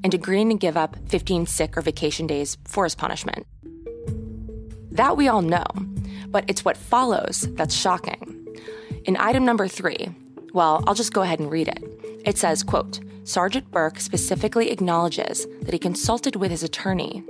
and 0.03 0.13
agreeing 0.13 0.49
to 0.49 0.55
give 0.55 0.77
up 0.77 0.95
15 1.07 1.47
sick 1.47 1.75
or 1.75 1.81
vacation 1.81 2.27
days 2.27 2.57
for 2.65 2.83
his 2.83 2.93
punishment. 2.93 3.47
That 4.91 5.17
we 5.17 5.27
all 5.27 5.41
know, 5.41 5.65
but 6.27 6.45
it's 6.47 6.63
what 6.63 6.77
follows 6.77 7.47
that's 7.53 7.73
shocking. 7.73 8.47
In 9.05 9.17
item 9.17 9.45
number 9.45 9.67
three, 9.67 10.09
well, 10.53 10.83
I'll 10.85 10.93
just 10.93 11.13
go 11.13 11.23
ahead 11.23 11.39
and 11.39 11.49
read 11.49 11.69
it. 11.69 11.83
It 12.25 12.37
says, 12.37 12.61
quote, 12.61 12.99
Sergeant 13.23 13.71
Burke 13.71 13.99
specifically 13.99 14.69
acknowledges 14.69 15.47
that 15.61 15.73
he 15.73 15.79
consulted 15.79 16.35
with 16.35 16.51
his 16.51 16.61
attorney, 16.61 17.23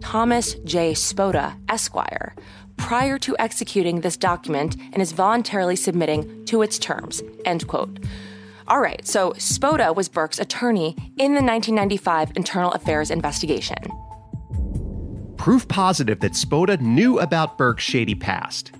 Thomas 0.00 0.54
J. 0.64 0.92
Spota, 0.92 1.56
Esquire, 1.68 2.34
prior 2.82 3.16
to 3.16 3.36
executing 3.38 4.00
this 4.00 4.16
document 4.16 4.76
and 4.92 5.00
is 5.00 5.12
voluntarily 5.12 5.76
submitting 5.76 6.44
to 6.46 6.62
its 6.62 6.80
terms, 6.80 7.22
end 7.44 7.66
quote. 7.68 8.00
All 8.66 8.80
right, 8.80 9.06
so 9.06 9.30
Spota 9.34 9.94
was 9.94 10.08
Burke's 10.08 10.40
attorney 10.40 10.96
in 11.16 11.34
the 11.34 11.42
1995 11.42 12.32
Internal 12.34 12.72
Affairs 12.72 13.12
investigation. 13.12 13.78
Proof 15.36 15.66
positive 15.68 16.18
that 16.20 16.32
Spota 16.32 16.80
knew 16.80 17.20
about 17.20 17.56
Burke's 17.56 17.84
shady 17.84 18.16
past. 18.16 18.72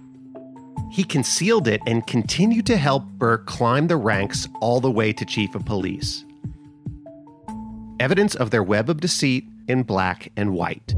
He 0.90 1.04
concealed 1.04 1.68
it 1.68 1.80
and 1.86 2.04
continued 2.04 2.66
to 2.66 2.76
help 2.76 3.04
Burke 3.04 3.46
climb 3.46 3.86
the 3.86 3.96
ranks 3.96 4.48
all 4.60 4.80
the 4.80 4.90
way 4.90 5.12
to 5.12 5.24
chief 5.24 5.54
of 5.54 5.64
police. 5.64 6.24
Evidence 8.00 8.34
of 8.34 8.50
their 8.50 8.64
web 8.64 8.90
of 8.90 9.00
deceit 9.00 9.44
in 9.68 9.84
black 9.84 10.32
and 10.36 10.52
white. 10.54 10.92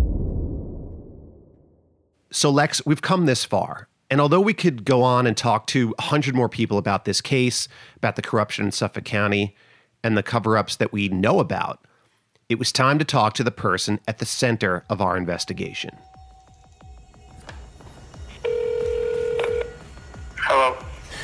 So, 2.35 2.51
Lex, 2.51 2.85
we've 2.85 3.01
come 3.01 3.27
this 3.27 3.45
far. 3.45 3.87
And 4.11 4.21
although 4.21 4.41
we 4.41 4.55
could 4.55 4.85
go 4.85 5.05
on 5.05 5.25
and 5.25 5.37
talk 5.37 5.69
to 5.69 5.91
100 5.91 6.35
more 6.35 6.49
people 6.49 6.79
about 6.79 7.05
this 7.05 7.21
case, 7.21 7.69
about 7.97 8.17
the 8.17 8.23
corruption 8.23 8.65
in 8.65 8.73
Suffolk 8.73 9.05
County, 9.05 9.55
and 10.03 10.17
the 10.17 10.23
cover 10.25 10.59
ups 10.59 10.75
that 10.75 10.93
we 10.93 11.09
know 11.09 11.39
about, 11.39 11.85
it 12.49 12.59
was 12.59 12.73
time 12.73 12.99
to 12.99 13.05
talk 13.05 13.35
to 13.35 13.45
the 13.45 13.53
person 13.53 14.01
at 14.09 14.19
the 14.19 14.27
center 14.27 14.85
of 14.91 15.01
our 15.01 15.17
investigation. 15.17 15.97
Hello. 20.37 20.77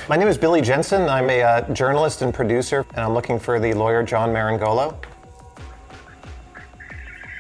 My 0.09 0.17
name 0.17 0.29
is 0.29 0.39
Billy 0.39 0.61
Jensen. 0.63 1.09
I'm 1.09 1.29
a 1.29 1.43
uh, 1.43 1.75
journalist 1.75 2.23
and 2.23 2.33
producer, 2.33 2.87
and 2.91 3.01
I'm 3.01 3.15
looking 3.15 3.41
for 3.41 3.59
the 3.59 3.75
lawyer 3.75 4.05
John 4.05 4.33
Meringolo. 4.33 4.95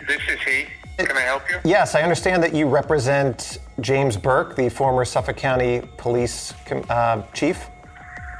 This 0.08 0.22
is 0.28 0.40
he. 0.40 0.66
Can 1.06 1.16
I 1.16 1.20
help 1.22 1.42
you? 1.50 1.58
Yes, 1.64 1.94
I 1.94 2.02
understand 2.02 2.42
that 2.42 2.54
you 2.54 2.68
represent 2.68 3.58
James 3.80 4.16
Burke, 4.16 4.56
the 4.56 4.68
former 4.68 5.04
Suffolk 5.04 5.36
County 5.36 5.82
Police 5.96 6.54
uh, 6.88 7.22
Chief. 7.32 7.68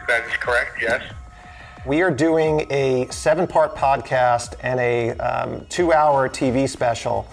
That 0.09 0.25
is 0.27 0.37
correct, 0.37 0.79
yes. 0.81 1.03
We 1.87 2.03
are 2.03 2.11
doing 2.11 2.67
a 2.71 3.07
seven 3.11 3.47
part 3.47 3.75
podcast 3.75 4.55
and 4.63 4.79
a 4.81 5.11
um, 5.19 5.67
two 5.71 5.93
hour 5.93 6.29
TV 6.29 6.69
special. 6.69 7.27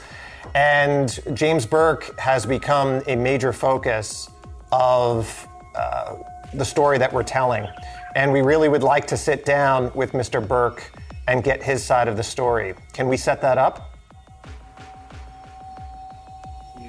And 0.55 1.19
James 1.33 1.65
Burke 1.65 2.17
has 2.19 2.45
become 2.45 3.01
a 3.07 3.15
major 3.15 3.51
focus 3.51 4.29
of 4.71 5.47
uh, 5.75 6.15
the 6.53 6.65
story 6.65 6.97
that 6.97 7.11
we're 7.11 7.23
telling. 7.23 7.67
And 8.15 8.31
we 8.31 8.41
really 8.41 8.69
would 8.69 8.83
like 8.83 9.05
to 9.07 9.17
sit 9.17 9.45
down 9.45 9.91
with 9.93 10.13
Mr. 10.13 10.45
Burke 10.45 10.91
and 11.27 11.43
get 11.43 11.61
his 11.61 11.83
side 11.83 12.07
of 12.07 12.15
the 12.15 12.23
story. 12.23 12.73
Can 12.93 13.07
we 13.07 13.17
set 13.17 13.41
that 13.41 13.57
up? 13.57 13.86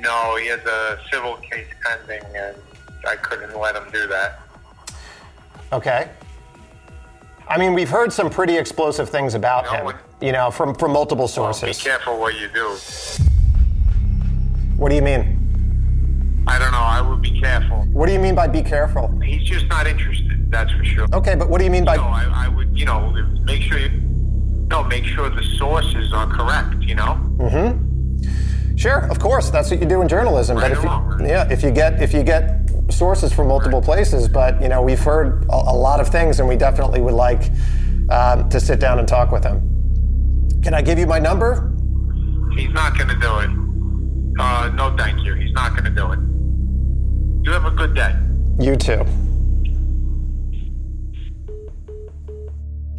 No, 0.09 0.37
he 0.37 0.47
has 0.47 0.61
a 0.65 0.99
civil 1.13 1.37
case 1.37 1.67
pending, 1.85 2.23
and 2.35 2.57
I 3.07 3.17
couldn't 3.17 3.55
let 3.61 3.77
him 3.77 3.85
do 3.93 4.07
that. 4.07 4.41
Okay. 5.71 6.09
I 7.47 7.59
mean, 7.59 7.75
we've 7.75 7.91
heard 7.91 8.11
some 8.11 8.31
pretty 8.31 8.57
explosive 8.57 9.11
things 9.11 9.35
about 9.35 9.69
him, 9.69 9.85
one- 9.85 9.97
you 10.23 10.33
know, 10.33 10.51
from, 10.51 10.75
from 10.75 10.93
multiple 10.93 11.31
Well, 11.37 11.53
be 11.63 11.75
careful 11.75 12.19
what 12.19 12.41
you 12.41 12.49
do. 12.49 12.75
What 14.79 14.89
do 14.89 14.95
you 14.95 15.03
mean? 15.03 15.35
I 16.47 16.59
don't 16.59 16.73
know. 16.73 16.79
I 16.79 17.03
would 17.03 17.21
be 17.21 17.39
careful. 17.39 17.83
What 17.93 18.07
do 18.07 18.13
you 18.15 18.19
mean 18.19 18.35
by 18.35 18.47
be 18.47 18.63
careful? 18.63 19.09
He's 19.21 19.47
just 19.47 19.67
not 19.67 19.87
interested. 19.87 20.51
That's 20.51 20.73
for 20.73 20.85
sure. 20.87 21.07
Okay, 21.13 21.35
but 21.35 21.51
what 21.51 21.59
do 21.59 21.65
you 21.65 21.71
mean 21.71 21.85
by? 21.85 21.97
No, 21.97 22.05
I, 22.05 22.47
I 22.47 22.49
would. 22.49 22.79
You 22.79 22.87
know, 22.87 23.11
make 23.43 23.61
sure 23.61 23.79
you. 23.79 23.91
No, 24.71 24.83
make 24.85 25.05
sure 25.05 25.29
the 25.29 25.43
sources 25.59 26.15
are 26.15 26.27
correct. 26.27 26.77
You 26.83 26.95
know. 26.95 27.21
Mm-hmm. 27.37 27.85
Sure, 28.79 29.11
of 29.11 29.19
course, 29.19 29.51
that's 29.51 29.73
what 29.73 29.81
you 29.81 29.87
do 29.87 30.03
in 30.03 30.09
journalism. 30.09 30.57
but 30.57 30.71
if 30.71 30.81
you, 30.85 30.91
yeah, 31.27 31.51
if 31.51 31.65
you 31.65 31.73
get 31.73 32.01
if 32.01 32.15
you 32.15 32.23
get 32.23 32.71
sources 32.91 33.33
from 33.33 33.49
multiple 33.49 33.83
places, 33.83 34.29
but 34.29 34.63
you 34.63 34.69
know, 34.69 34.83
we've 34.83 35.01
heard 35.01 35.45
a, 35.51 35.55
a 35.55 35.77
lot 35.77 35.99
of 35.99 36.07
things, 36.09 36.39
and 36.39 36.49
we 36.49 36.57
definitely 36.57 37.01
would 37.01 37.15
like 37.15 37.51
um, 38.09 38.49
to 38.49 38.61
sit 38.61 38.79
down 38.79 39.01
and 39.01 39.09
talk 39.09 39.33
with 39.33 39.43
him. 39.43 39.61
Can 40.63 40.75
I 40.75 40.83
give 40.83 40.97
you 40.97 41.09
my 41.09 41.19
number? 41.19 41.75
He's 42.55 42.71
not 42.71 42.97
going 42.97 43.09
to 43.09 43.17
do 43.17 43.39
it. 43.39 43.51
Uh, 44.41 44.71
no, 44.77 44.95
thank 44.97 45.25
you. 45.25 45.35
He's 45.35 45.53
not 45.53 45.73
going 45.73 45.85
to 45.85 45.91
do 45.91 46.13
it. 46.13 46.21
You 47.45 47.51
have 47.51 47.65
a 47.65 47.73
good 47.73 47.97
day. 47.97 48.15
You 48.61 48.77
too. 48.77 49.05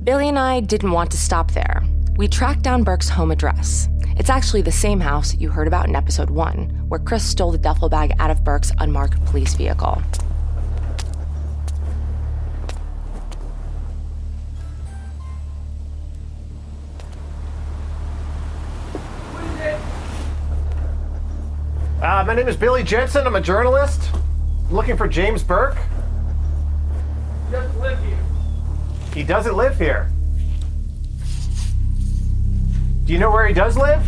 Billy 0.03 0.27
and 0.27 0.37
I 0.37 0.59
didn't 0.59 0.91
want 0.91 1.11
to 1.11 1.17
stop 1.17 1.51
there. 1.51 1.83
We 2.19 2.27
tracked 2.27 2.63
down 2.63 2.83
Burke's 2.83 3.07
home 3.07 3.31
address. 3.31 3.87
It's 4.17 4.29
actually 4.29 4.61
the 4.61 4.73
same 4.73 4.99
house 4.99 5.33
you 5.35 5.47
heard 5.47 5.67
about 5.67 5.87
in 5.87 5.95
episode 5.95 6.29
one, 6.29 6.67
where 6.89 6.99
Chris 6.99 7.23
stole 7.23 7.53
the 7.53 7.57
duffel 7.57 7.87
bag 7.87 8.11
out 8.19 8.29
of 8.29 8.43
Burke's 8.43 8.73
unmarked 8.79 9.23
police 9.27 9.53
vehicle. 9.53 10.01
Uh, 22.01 22.25
my 22.27 22.35
name 22.35 22.49
is 22.49 22.57
Billy 22.57 22.83
Jensen. 22.83 23.25
I'm 23.25 23.37
a 23.37 23.41
journalist. 23.41 24.09
looking 24.69 24.97
for 24.97 25.07
James 25.07 25.41
Burke. 25.41 25.77
He 27.45 27.51
doesn't 27.53 27.79
live 27.79 28.03
here. 28.03 28.19
He 29.13 29.23
doesn't 29.23 29.55
live 29.55 29.77
here. 29.77 30.11
Do 33.09 33.13
you 33.13 33.19
know 33.19 33.31
where 33.31 33.47
he 33.47 33.55
does 33.55 33.75
live? 33.75 34.05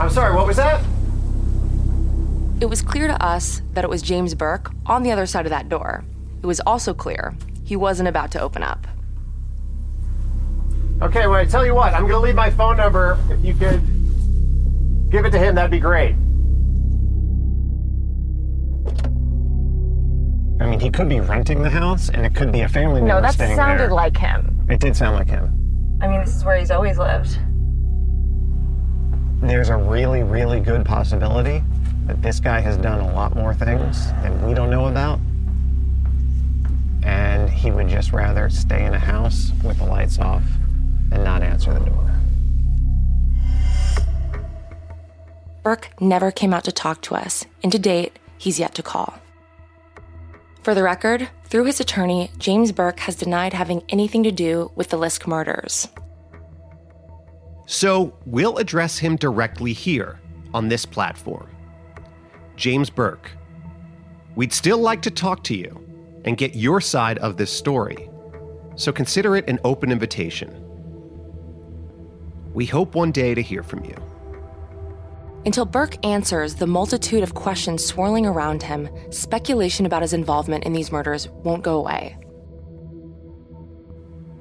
I'm 0.00 0.10
sorry, 0.10 0.34
what 0.34 0.44
was 0.44 0.56
that? 0.56 0.84
It 2.60 2.66
was 2.66 2.82
clear 2.82 3.06
to 3.06 3.24
us 3.24 3.62
that 3.74 3.84
it 3.84 3.90
was 3.90 4.02
James 4.02 4.34
Burke 4.34 4.72
on 4.86 5.04
the 5.04 5.12
other 5.12 5.24
side 5.24 5.46
of 5.46 5.50
that 5.50 5.68
door. 5.68 6.04
It 6.42 6.46
was 6.46 6.58
also 6.66 6.92
clear 6.92 7.36
he 7.64 7.76
wasn't 7.76 8.08
about 8.08 8.32
to 8.32 8.40
open 8.40 8.64
up. 8.64 8.88
Okay, 11.00 11.28
well, 11.28 11.38
I 11.38 11.44
tell 11.44 11.64
you 11.64 11.76
what, 11.76 11.94
I'm 11.94 12.08
going 12.08 12.14
to 12.14 12.18
leave 12.18 12.34
my 12.34 12.50
phone 12.50 12.76
number. 12.76 13.20
If 13.30 13.44
you 13.44 13.54
could 13.54 13.80
give 15.12 15.26
it 15.26 15.30
to 15.30 15.38
him, 15.38 15.54
that'd 15.54 15.70
be 15.70 15.78
great. 15.78 16.16
I 20.60 20.66
mean, 20.66 20.80
he 20.80 20.90
could 20.90 21.08
be 21.08 21.20
renting 21.20 21.62
the 21.62 21.70
house, 21.70 22.08
and 22.08 22.24
it 22.24 22.34
could 22.34 22.50
be 22.50 22.62
a 22.62 22.68
family 22.68 23.00
member 23.02 23.14
No, 23.16 23.20
that 23.20 23.34
staying 23.34 23.56
sounded 23.56 23.78
there. 23.84 23.90
like 23.90 24.16
him. 24.16 24.66
It 24.70 24.80
did 24.80 24.96
sound 24.96 25.16
like 25.16 25.28
him. 25.28 25.98
I 26.00 26.08
mean, 26.08 26.20
this 26.20 26.34
is 26.34 26.44
where 26.44 26.56
he's 26.58 26.70
always 26.70 26.98
lived. 26.98 27.38
There's 29.42 29.68
a 29.68 29.76
really, 29.76 30.22
really 30.22 30.60
good 30.60 30.84
possibility 30.84 31.62
that 32.06 32.22
this 32.22 32.40
guy 32.40 32.60
has 32.60 32.76
done 32.78 33.00
a 33.00 33.12
lot 33.12 33.34
more 33.34 33.52
things 33.52 34.06
that 34.22 34.32
we 34.46 34.54
don't 34.54 34.70
know 34.70 34.86
about. 34.86 35.20
And 37.02 37.50
he 37.50 37.70
would 37.70 37.88
just 37.88 38.12
rather 38.12 38.48
stay 38.48 38.84
in 38.84 38.94
a 38.94 38.98
house 38.98 39.52
with 39.62 39.78
the 39.78 39.84
lights 39.84 40.18
off 40.18 40.42
and 41.12 41.22
not 41.22 41.42
answer 41.42 41.72
the 41.74 41.80
door. 41.80 42.10
Burke 45.62 45.90
never 46.00 46.30
came 46.30 46.54
out 46.54 46.64
to 46.64 46.72
talk 46.72 47.02
to 47.02 47.14
us, 47.14 47.44
and 47.62 47.70
to 47.72 47.78
date, 47.78 48.18
he's 48.38 48.58
yet 48.58 48.74
to 48.76 48.82
call. 48.82 49.14
For 50.66 50.74
the 50.74 50.82
record, 50.82 51.28
through 51.44 51.66
his 51.66 51.78
attorney, 51.78 52.28
James 52.38 52.72
Burke 52.72 52.98
has 52.98 53.14
denied 53.14 53.52
having 53.52 53.84
anything 53.88 54.24
to 54.24 54.32
do 54.32 54.72
with 54.74 54.88
the 54.88 54.96
Lisk 54.96 55.24
murders. 55.28 55.86
So 57.66 58.18
we'll 58.26 58.56
address 58.56 58.98
him 58.98 59.14
directly 59.14 59.72
here 59.72 60.18
on 60.52 60.66
this 60.66 60.84
platform. 60.84 61.48
James 62.56 62.90
Burke, 62.90 63.30
we'd 64.34 64.52
still 64.52 64.78
like 64.78 65.02
to 65.02 65.10
talk 65.12 65.44
to 65.44 65.56
you 65.56 65.80
and 66.24 66.36
get 66.36 66.56
your 66.56 66.80
side 66.80 67.18
of 67.18 67.36
this 67.36 67.52
story, 67.52 68.10
so 68.74 68.90
consider 68.90 69.36
it 69.36 69.48
an 69.48 69.60
open 69.62 69.92
invitation. 69.92 70.50
We 72.54 72.66
hope 72.66 72.96
one 72.96 73.12
day 73.12 73.36
to 73.36 73.40
hear 73.40 73.62
from 73.62 73.84
you. 73.84 73.94
Until 75.46 75.64
Burke 75.64 76.04
answers 76.04 76.56
the 76.56 76.66
multitude 76.66 77.22
of 77.22 77.34
questions 77.34 77.84
swirling 77.84 78.26
around 78.26 78.64
him, 78.64 78.88
speculation 79.10 79.86
about 79.86 80.02
his 80.02 80.12
involvement 80.12 80.64
in 80.64 80.72
these 80.72 80.90
murders 80.90 81.28
won't 81.44 81.62
go 81.62 81.78
away. 81.78 82.16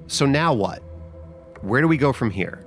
So 0.08 0.26
now 0.26 0.51
what? 0.51 0.80
Where 1.62 1.82
do 1.82 1.88
we 1.88 1.97
go 1.97 2.12
from 2.12 2.32
here? 2.32 2.66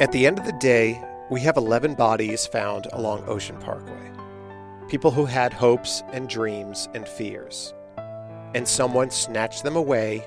At 0.00 0.12
the 0.12 0.28
end 0.28 0.38
of 0.38 0.46
the 0.46 0.56
day, 0.60 1.02
we 1.28 1.40
have 1.40 1.56
11 1.56 1.94
bodies 1.94 2.46
found 2.46 2.86
along 2.92 3.24
Ocean 3.26 3.56
Parkway. 3.56 4.12
People 4.86 5.10
who 5.10 5.24
had 5.24 5.52
hopes 5.52 6.04
and 6.12 6.28
dreams 6.28 6.88
and 6.94 7.08
fears. 7.08 7.74
And 8.54 8.66
someone 8.66 9.10
snatched 9.10 9.64
them 9.64 9.74
away 9.74 10.24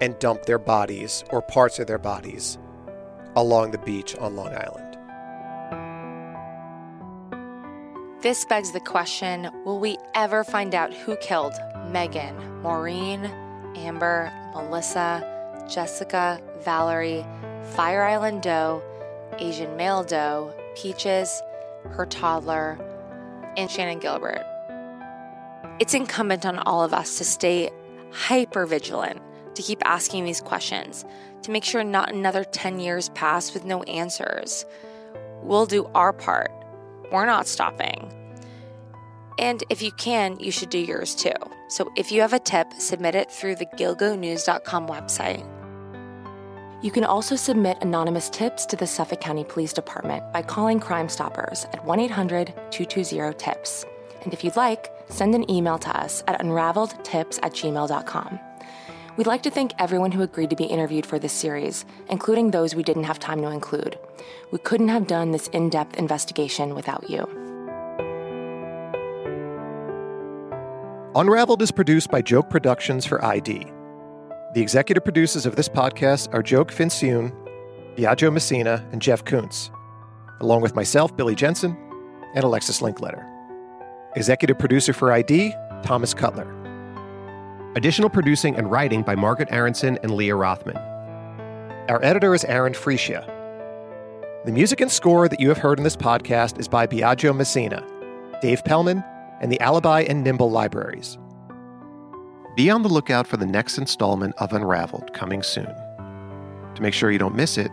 and 0.00 0.18
dumped 0.20 0.46
their 0.46 0.58
bodies 0.58 1.22
or 1.28 1.42
parts 1.42 1.78
of 1.78 1.86
their 1.86 1.98
bodies 1.98 2.58
along 3.36 3.70
the 3.70 3.78
beach 3.78 4.16
on 4.16 4.36
Long 4.36 4.54
Island. 4.54 4.90
This 8.22 8.44
begs 8.44 8.72
the 8.72 8.80
question 8.80 9.48
will 9.64 9.80
we 9.80 9.96
ever 10.14 10.44
find 10.44 10.74
out 10.74 10.92
who 10.92 11.16
killed 11.16 11.54
Megan, 11.88 12.36
Maureen, 12.60 13.24
Amber, 13.76 14.30
Melissa, 14.52 15.64
Jessica, 15.70 16.38
Valerie, 16.62 17.24
Fire 17.72 18.02
Island 18.02 18.42
Doe, 18.42 18.82
Asian 19.38 19.74
Male 19.76 20.04
Doe, 20.04 20.54
Peaches, 20.76 21.40
her 21.84 22.04
toddler, 22.04 22.78
and 23.56 23.70
Shannan 23.70 24.00
Gilbert? 24.00 24.44
It's 25.78 25.94
incumbent 25.94 26.44
on 26.44 26.58
all 26.58 26.84
of 26.84 26.92
us 26.92 27.16
to 27.18 27.24
stay 27.24 27.70
hyper 28.12 28.66
vigilant, 28.66 29.22
to 29.54 29.62
keep 29.62 29.80
asking 29.86 30.24
these 30.24 30.40
questions, 30.40 31.06
to 31.42 31.50
make 31.50 31.64
sure 31.64 31.84
not 31.84 32.12
another 32.12 32.44
10 32.44 32.80
years 32.80 33.08
pass 33.10 33.54
with 33.54 33.64
no 33.64 33.82
answers. 33.84 34.64
We'll 35.42 35.66
do 35.66 35.86
our 35.94 36.12
part. 36.12 36.50
We're 37.10 37.26
not 37.26 37.46
stopping. 37.46 38.12
And 39.38 39.64
if 39.70 39.80
you 39.80 39.90
can, 39.92 40.38
you 40.38 40.50
should 40.50 40.70
do 40.70 40.78
yours 40.78 41.14
too. 41.14 41.32
So 41.68 41.90
if 41.96 42.12
you 42.12 42.20
have 42.20 42.32
a 42.32 42.38
tip, 42.38 42.72
submit 42.74 43.14
it 43.14 43.30
through 43.30 43.56
the 43.56 43.66
gilgonews.com 43.66 44.86
website. 44.86 45.46
You 46.82 46.90
can 46.90 47.04
also 47.04 47.36
submit 47.36 47.78
anonymous 47.82 48.30
tips 48.30 48.64
to 48.66 48.76
the 48.76 48.86
Suffolk 48.86 49.20
County 49.20 49.44
Police 49.44 49.72
Department 49.72 50.32
by 50.32 50.42
calling 50.42 50.80
Crime 50.80 51.08
Stoppers 51.08 51.66
at 51.72 51.84
1 51.84 52.00
800 52.00 52.54
220 52.70 53.34
TIPS. 53.34 53.84
And 54.22 54.32
if 54.32 54.44
you'd 54.44 54.56
like, 54.56 54.90
send 55.08 55.34
an 55.34 55.50
email 55.50 55.78
to 55.78 55.98
us 55.98 56.22
at 56.26 56.40
unraveledtips 56.40 57.38
at 57.42 57.52
gmail.com. 57.52 58.40
We'd 59.20 59.26
like 59.26 59.42
to 59.42 59.50
thank 59.50 59.74
everyone 59.78 60.12
who 60.12 60.22
agreed 60.22 60.48
to 60.48 60.56
be 60.56 60.64
interviewed 60.64 61.04
for 61.04 61.18
this 61.18 61.34
series, 61.34 61.84
including 62.08 62.52
those 62.52 62.74
we 62.74 62.82
didn't 62.82 63.04
have 63.04 63.18
time 63.18 63.42
to 63.42 63.48
include. 63.48 63.98
We 64.50 64.58
couldn't 64.60 64.88
have 64.88 65.06
done 65.06 65.32
this 65.32 65.48
in 65.48 65.68
depth 65.68 65.98
investigation 65.98 66.74
without 66.74 67.10
you. 67.10 67.26
Unraveled 71.14 71.60
is 71.60 71.70
produced 71.70 72.10
by 72.10 72.22
Joke 72.22 72.48
Productions 72.48 73.04
for 73.04 73.22
ID. 73.22 73.66
The 74.54 74.62
executive 74.62 75.04
producers 75.04 75.44
of 75.44 75.54
this 75.54 75.68
podcast 75.68 76.32
are 76.32 76.42
Joke 76.42 76.72
Fincioen, 76.72 77.30
Biagio 77.98 78.32
Messina, 78.32 78.88
and 78.90 79.02
Jeff 79.02 79.26
Kuntz, 79.26 79.70
along 80.40 80.62
with 80.62 80.74
myself, 80.74 81.14
Billy 81.14 81.34
Jensen, 81.34 81.76
and 82.34 82.42
Alexis 82.42 82.80
Linkletter. 82.80 83.22
Executive 84.16 84.58
producer 84.58 84.94
for 84.94 85.12
ID, 85.12 85.52
Thomas 85.82 86.14
Cutler. 86.14 86.59
Additional 87.76 88.10
producing 88.10 88.56
and 88.56 88.68
writing 88.68 89.02
by 89.02 89.14
Margaret 89.14 89.48
Aronson 89.52 89.96
and 90.02 90.10
Leah 90.10 90.34
Rothman. 90.34 90.76
Our 91.88 92.04
editor 92.04 92.34
is 92.34 92.44
Aaron 92.46 92.72
Freesia. 92.72 93.24
The 94.44 94.50
music 94.50 94.80
and 94.80 94.90
score 94.90 95.28
that 95.28 95.38
you 95.38 95.48
have 95.50 95.58
heard 95.58 95.78
in 95.78 95.84
this 95.84 95.96
podcast 95.96 96.58
is 96.58 96.66
by 96.66 96.88
Biagio 96.88 97.34
Messina, 97.34 97.86
Dave 98.42 98.64
Pellman, 98.64 99.04
and 99.40 99.52
the 99.52 99.60
Alibi 99.60 100.00
and 100.00 100.24
Nimble 100.24 100.50
libraries. 100.50 101.16
Be 102.56 102.70
on 102.70 102.82
the 102.82 102.88
lookout 102.88 103.28
for 103.28 103.36
the 103.36 103.46
next 103.46 103.78
installment 103.78 104.34
of 104.38 104.52
Unraveled 104.52 105.12
coming 105.12 105.44
soon. 105.44 105.72
To 106.74 106.82
make 106.82 106.92
sure 106.92 107.12
you 107.12 107.20
don't 107.20 107.36
miss 107.36 107.56
it, 107.56 107.70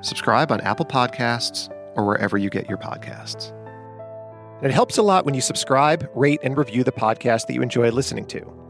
subscribe 0.00 0.50
on 0.50 0.62
Apple 0.62 0.86
Podcasts 0.86 1.68
or 1.94 2.06
wherever 2.06 2.38
you 2.38 2.48
get 2.48 2.70
your 2.70 2.78
podcasts. 2.78 3.52
It 4.64 4.70
helps 4.70 4.96
a 4.96 5.02
lot 5.02 5.26
when 5.26 5.34
you 5.34 5.42
subscribe, 5.42 6.08
rate, 6.14 6.40
and 6.42 6.56
review 6.56 6.84
the 6.84 6.92
podcast 6.92 7.48
that 7.48 7.52
you 7.52 7.60
enjoy 7.60 7.90
listening 7.90 8.24
to. 8.28 8.69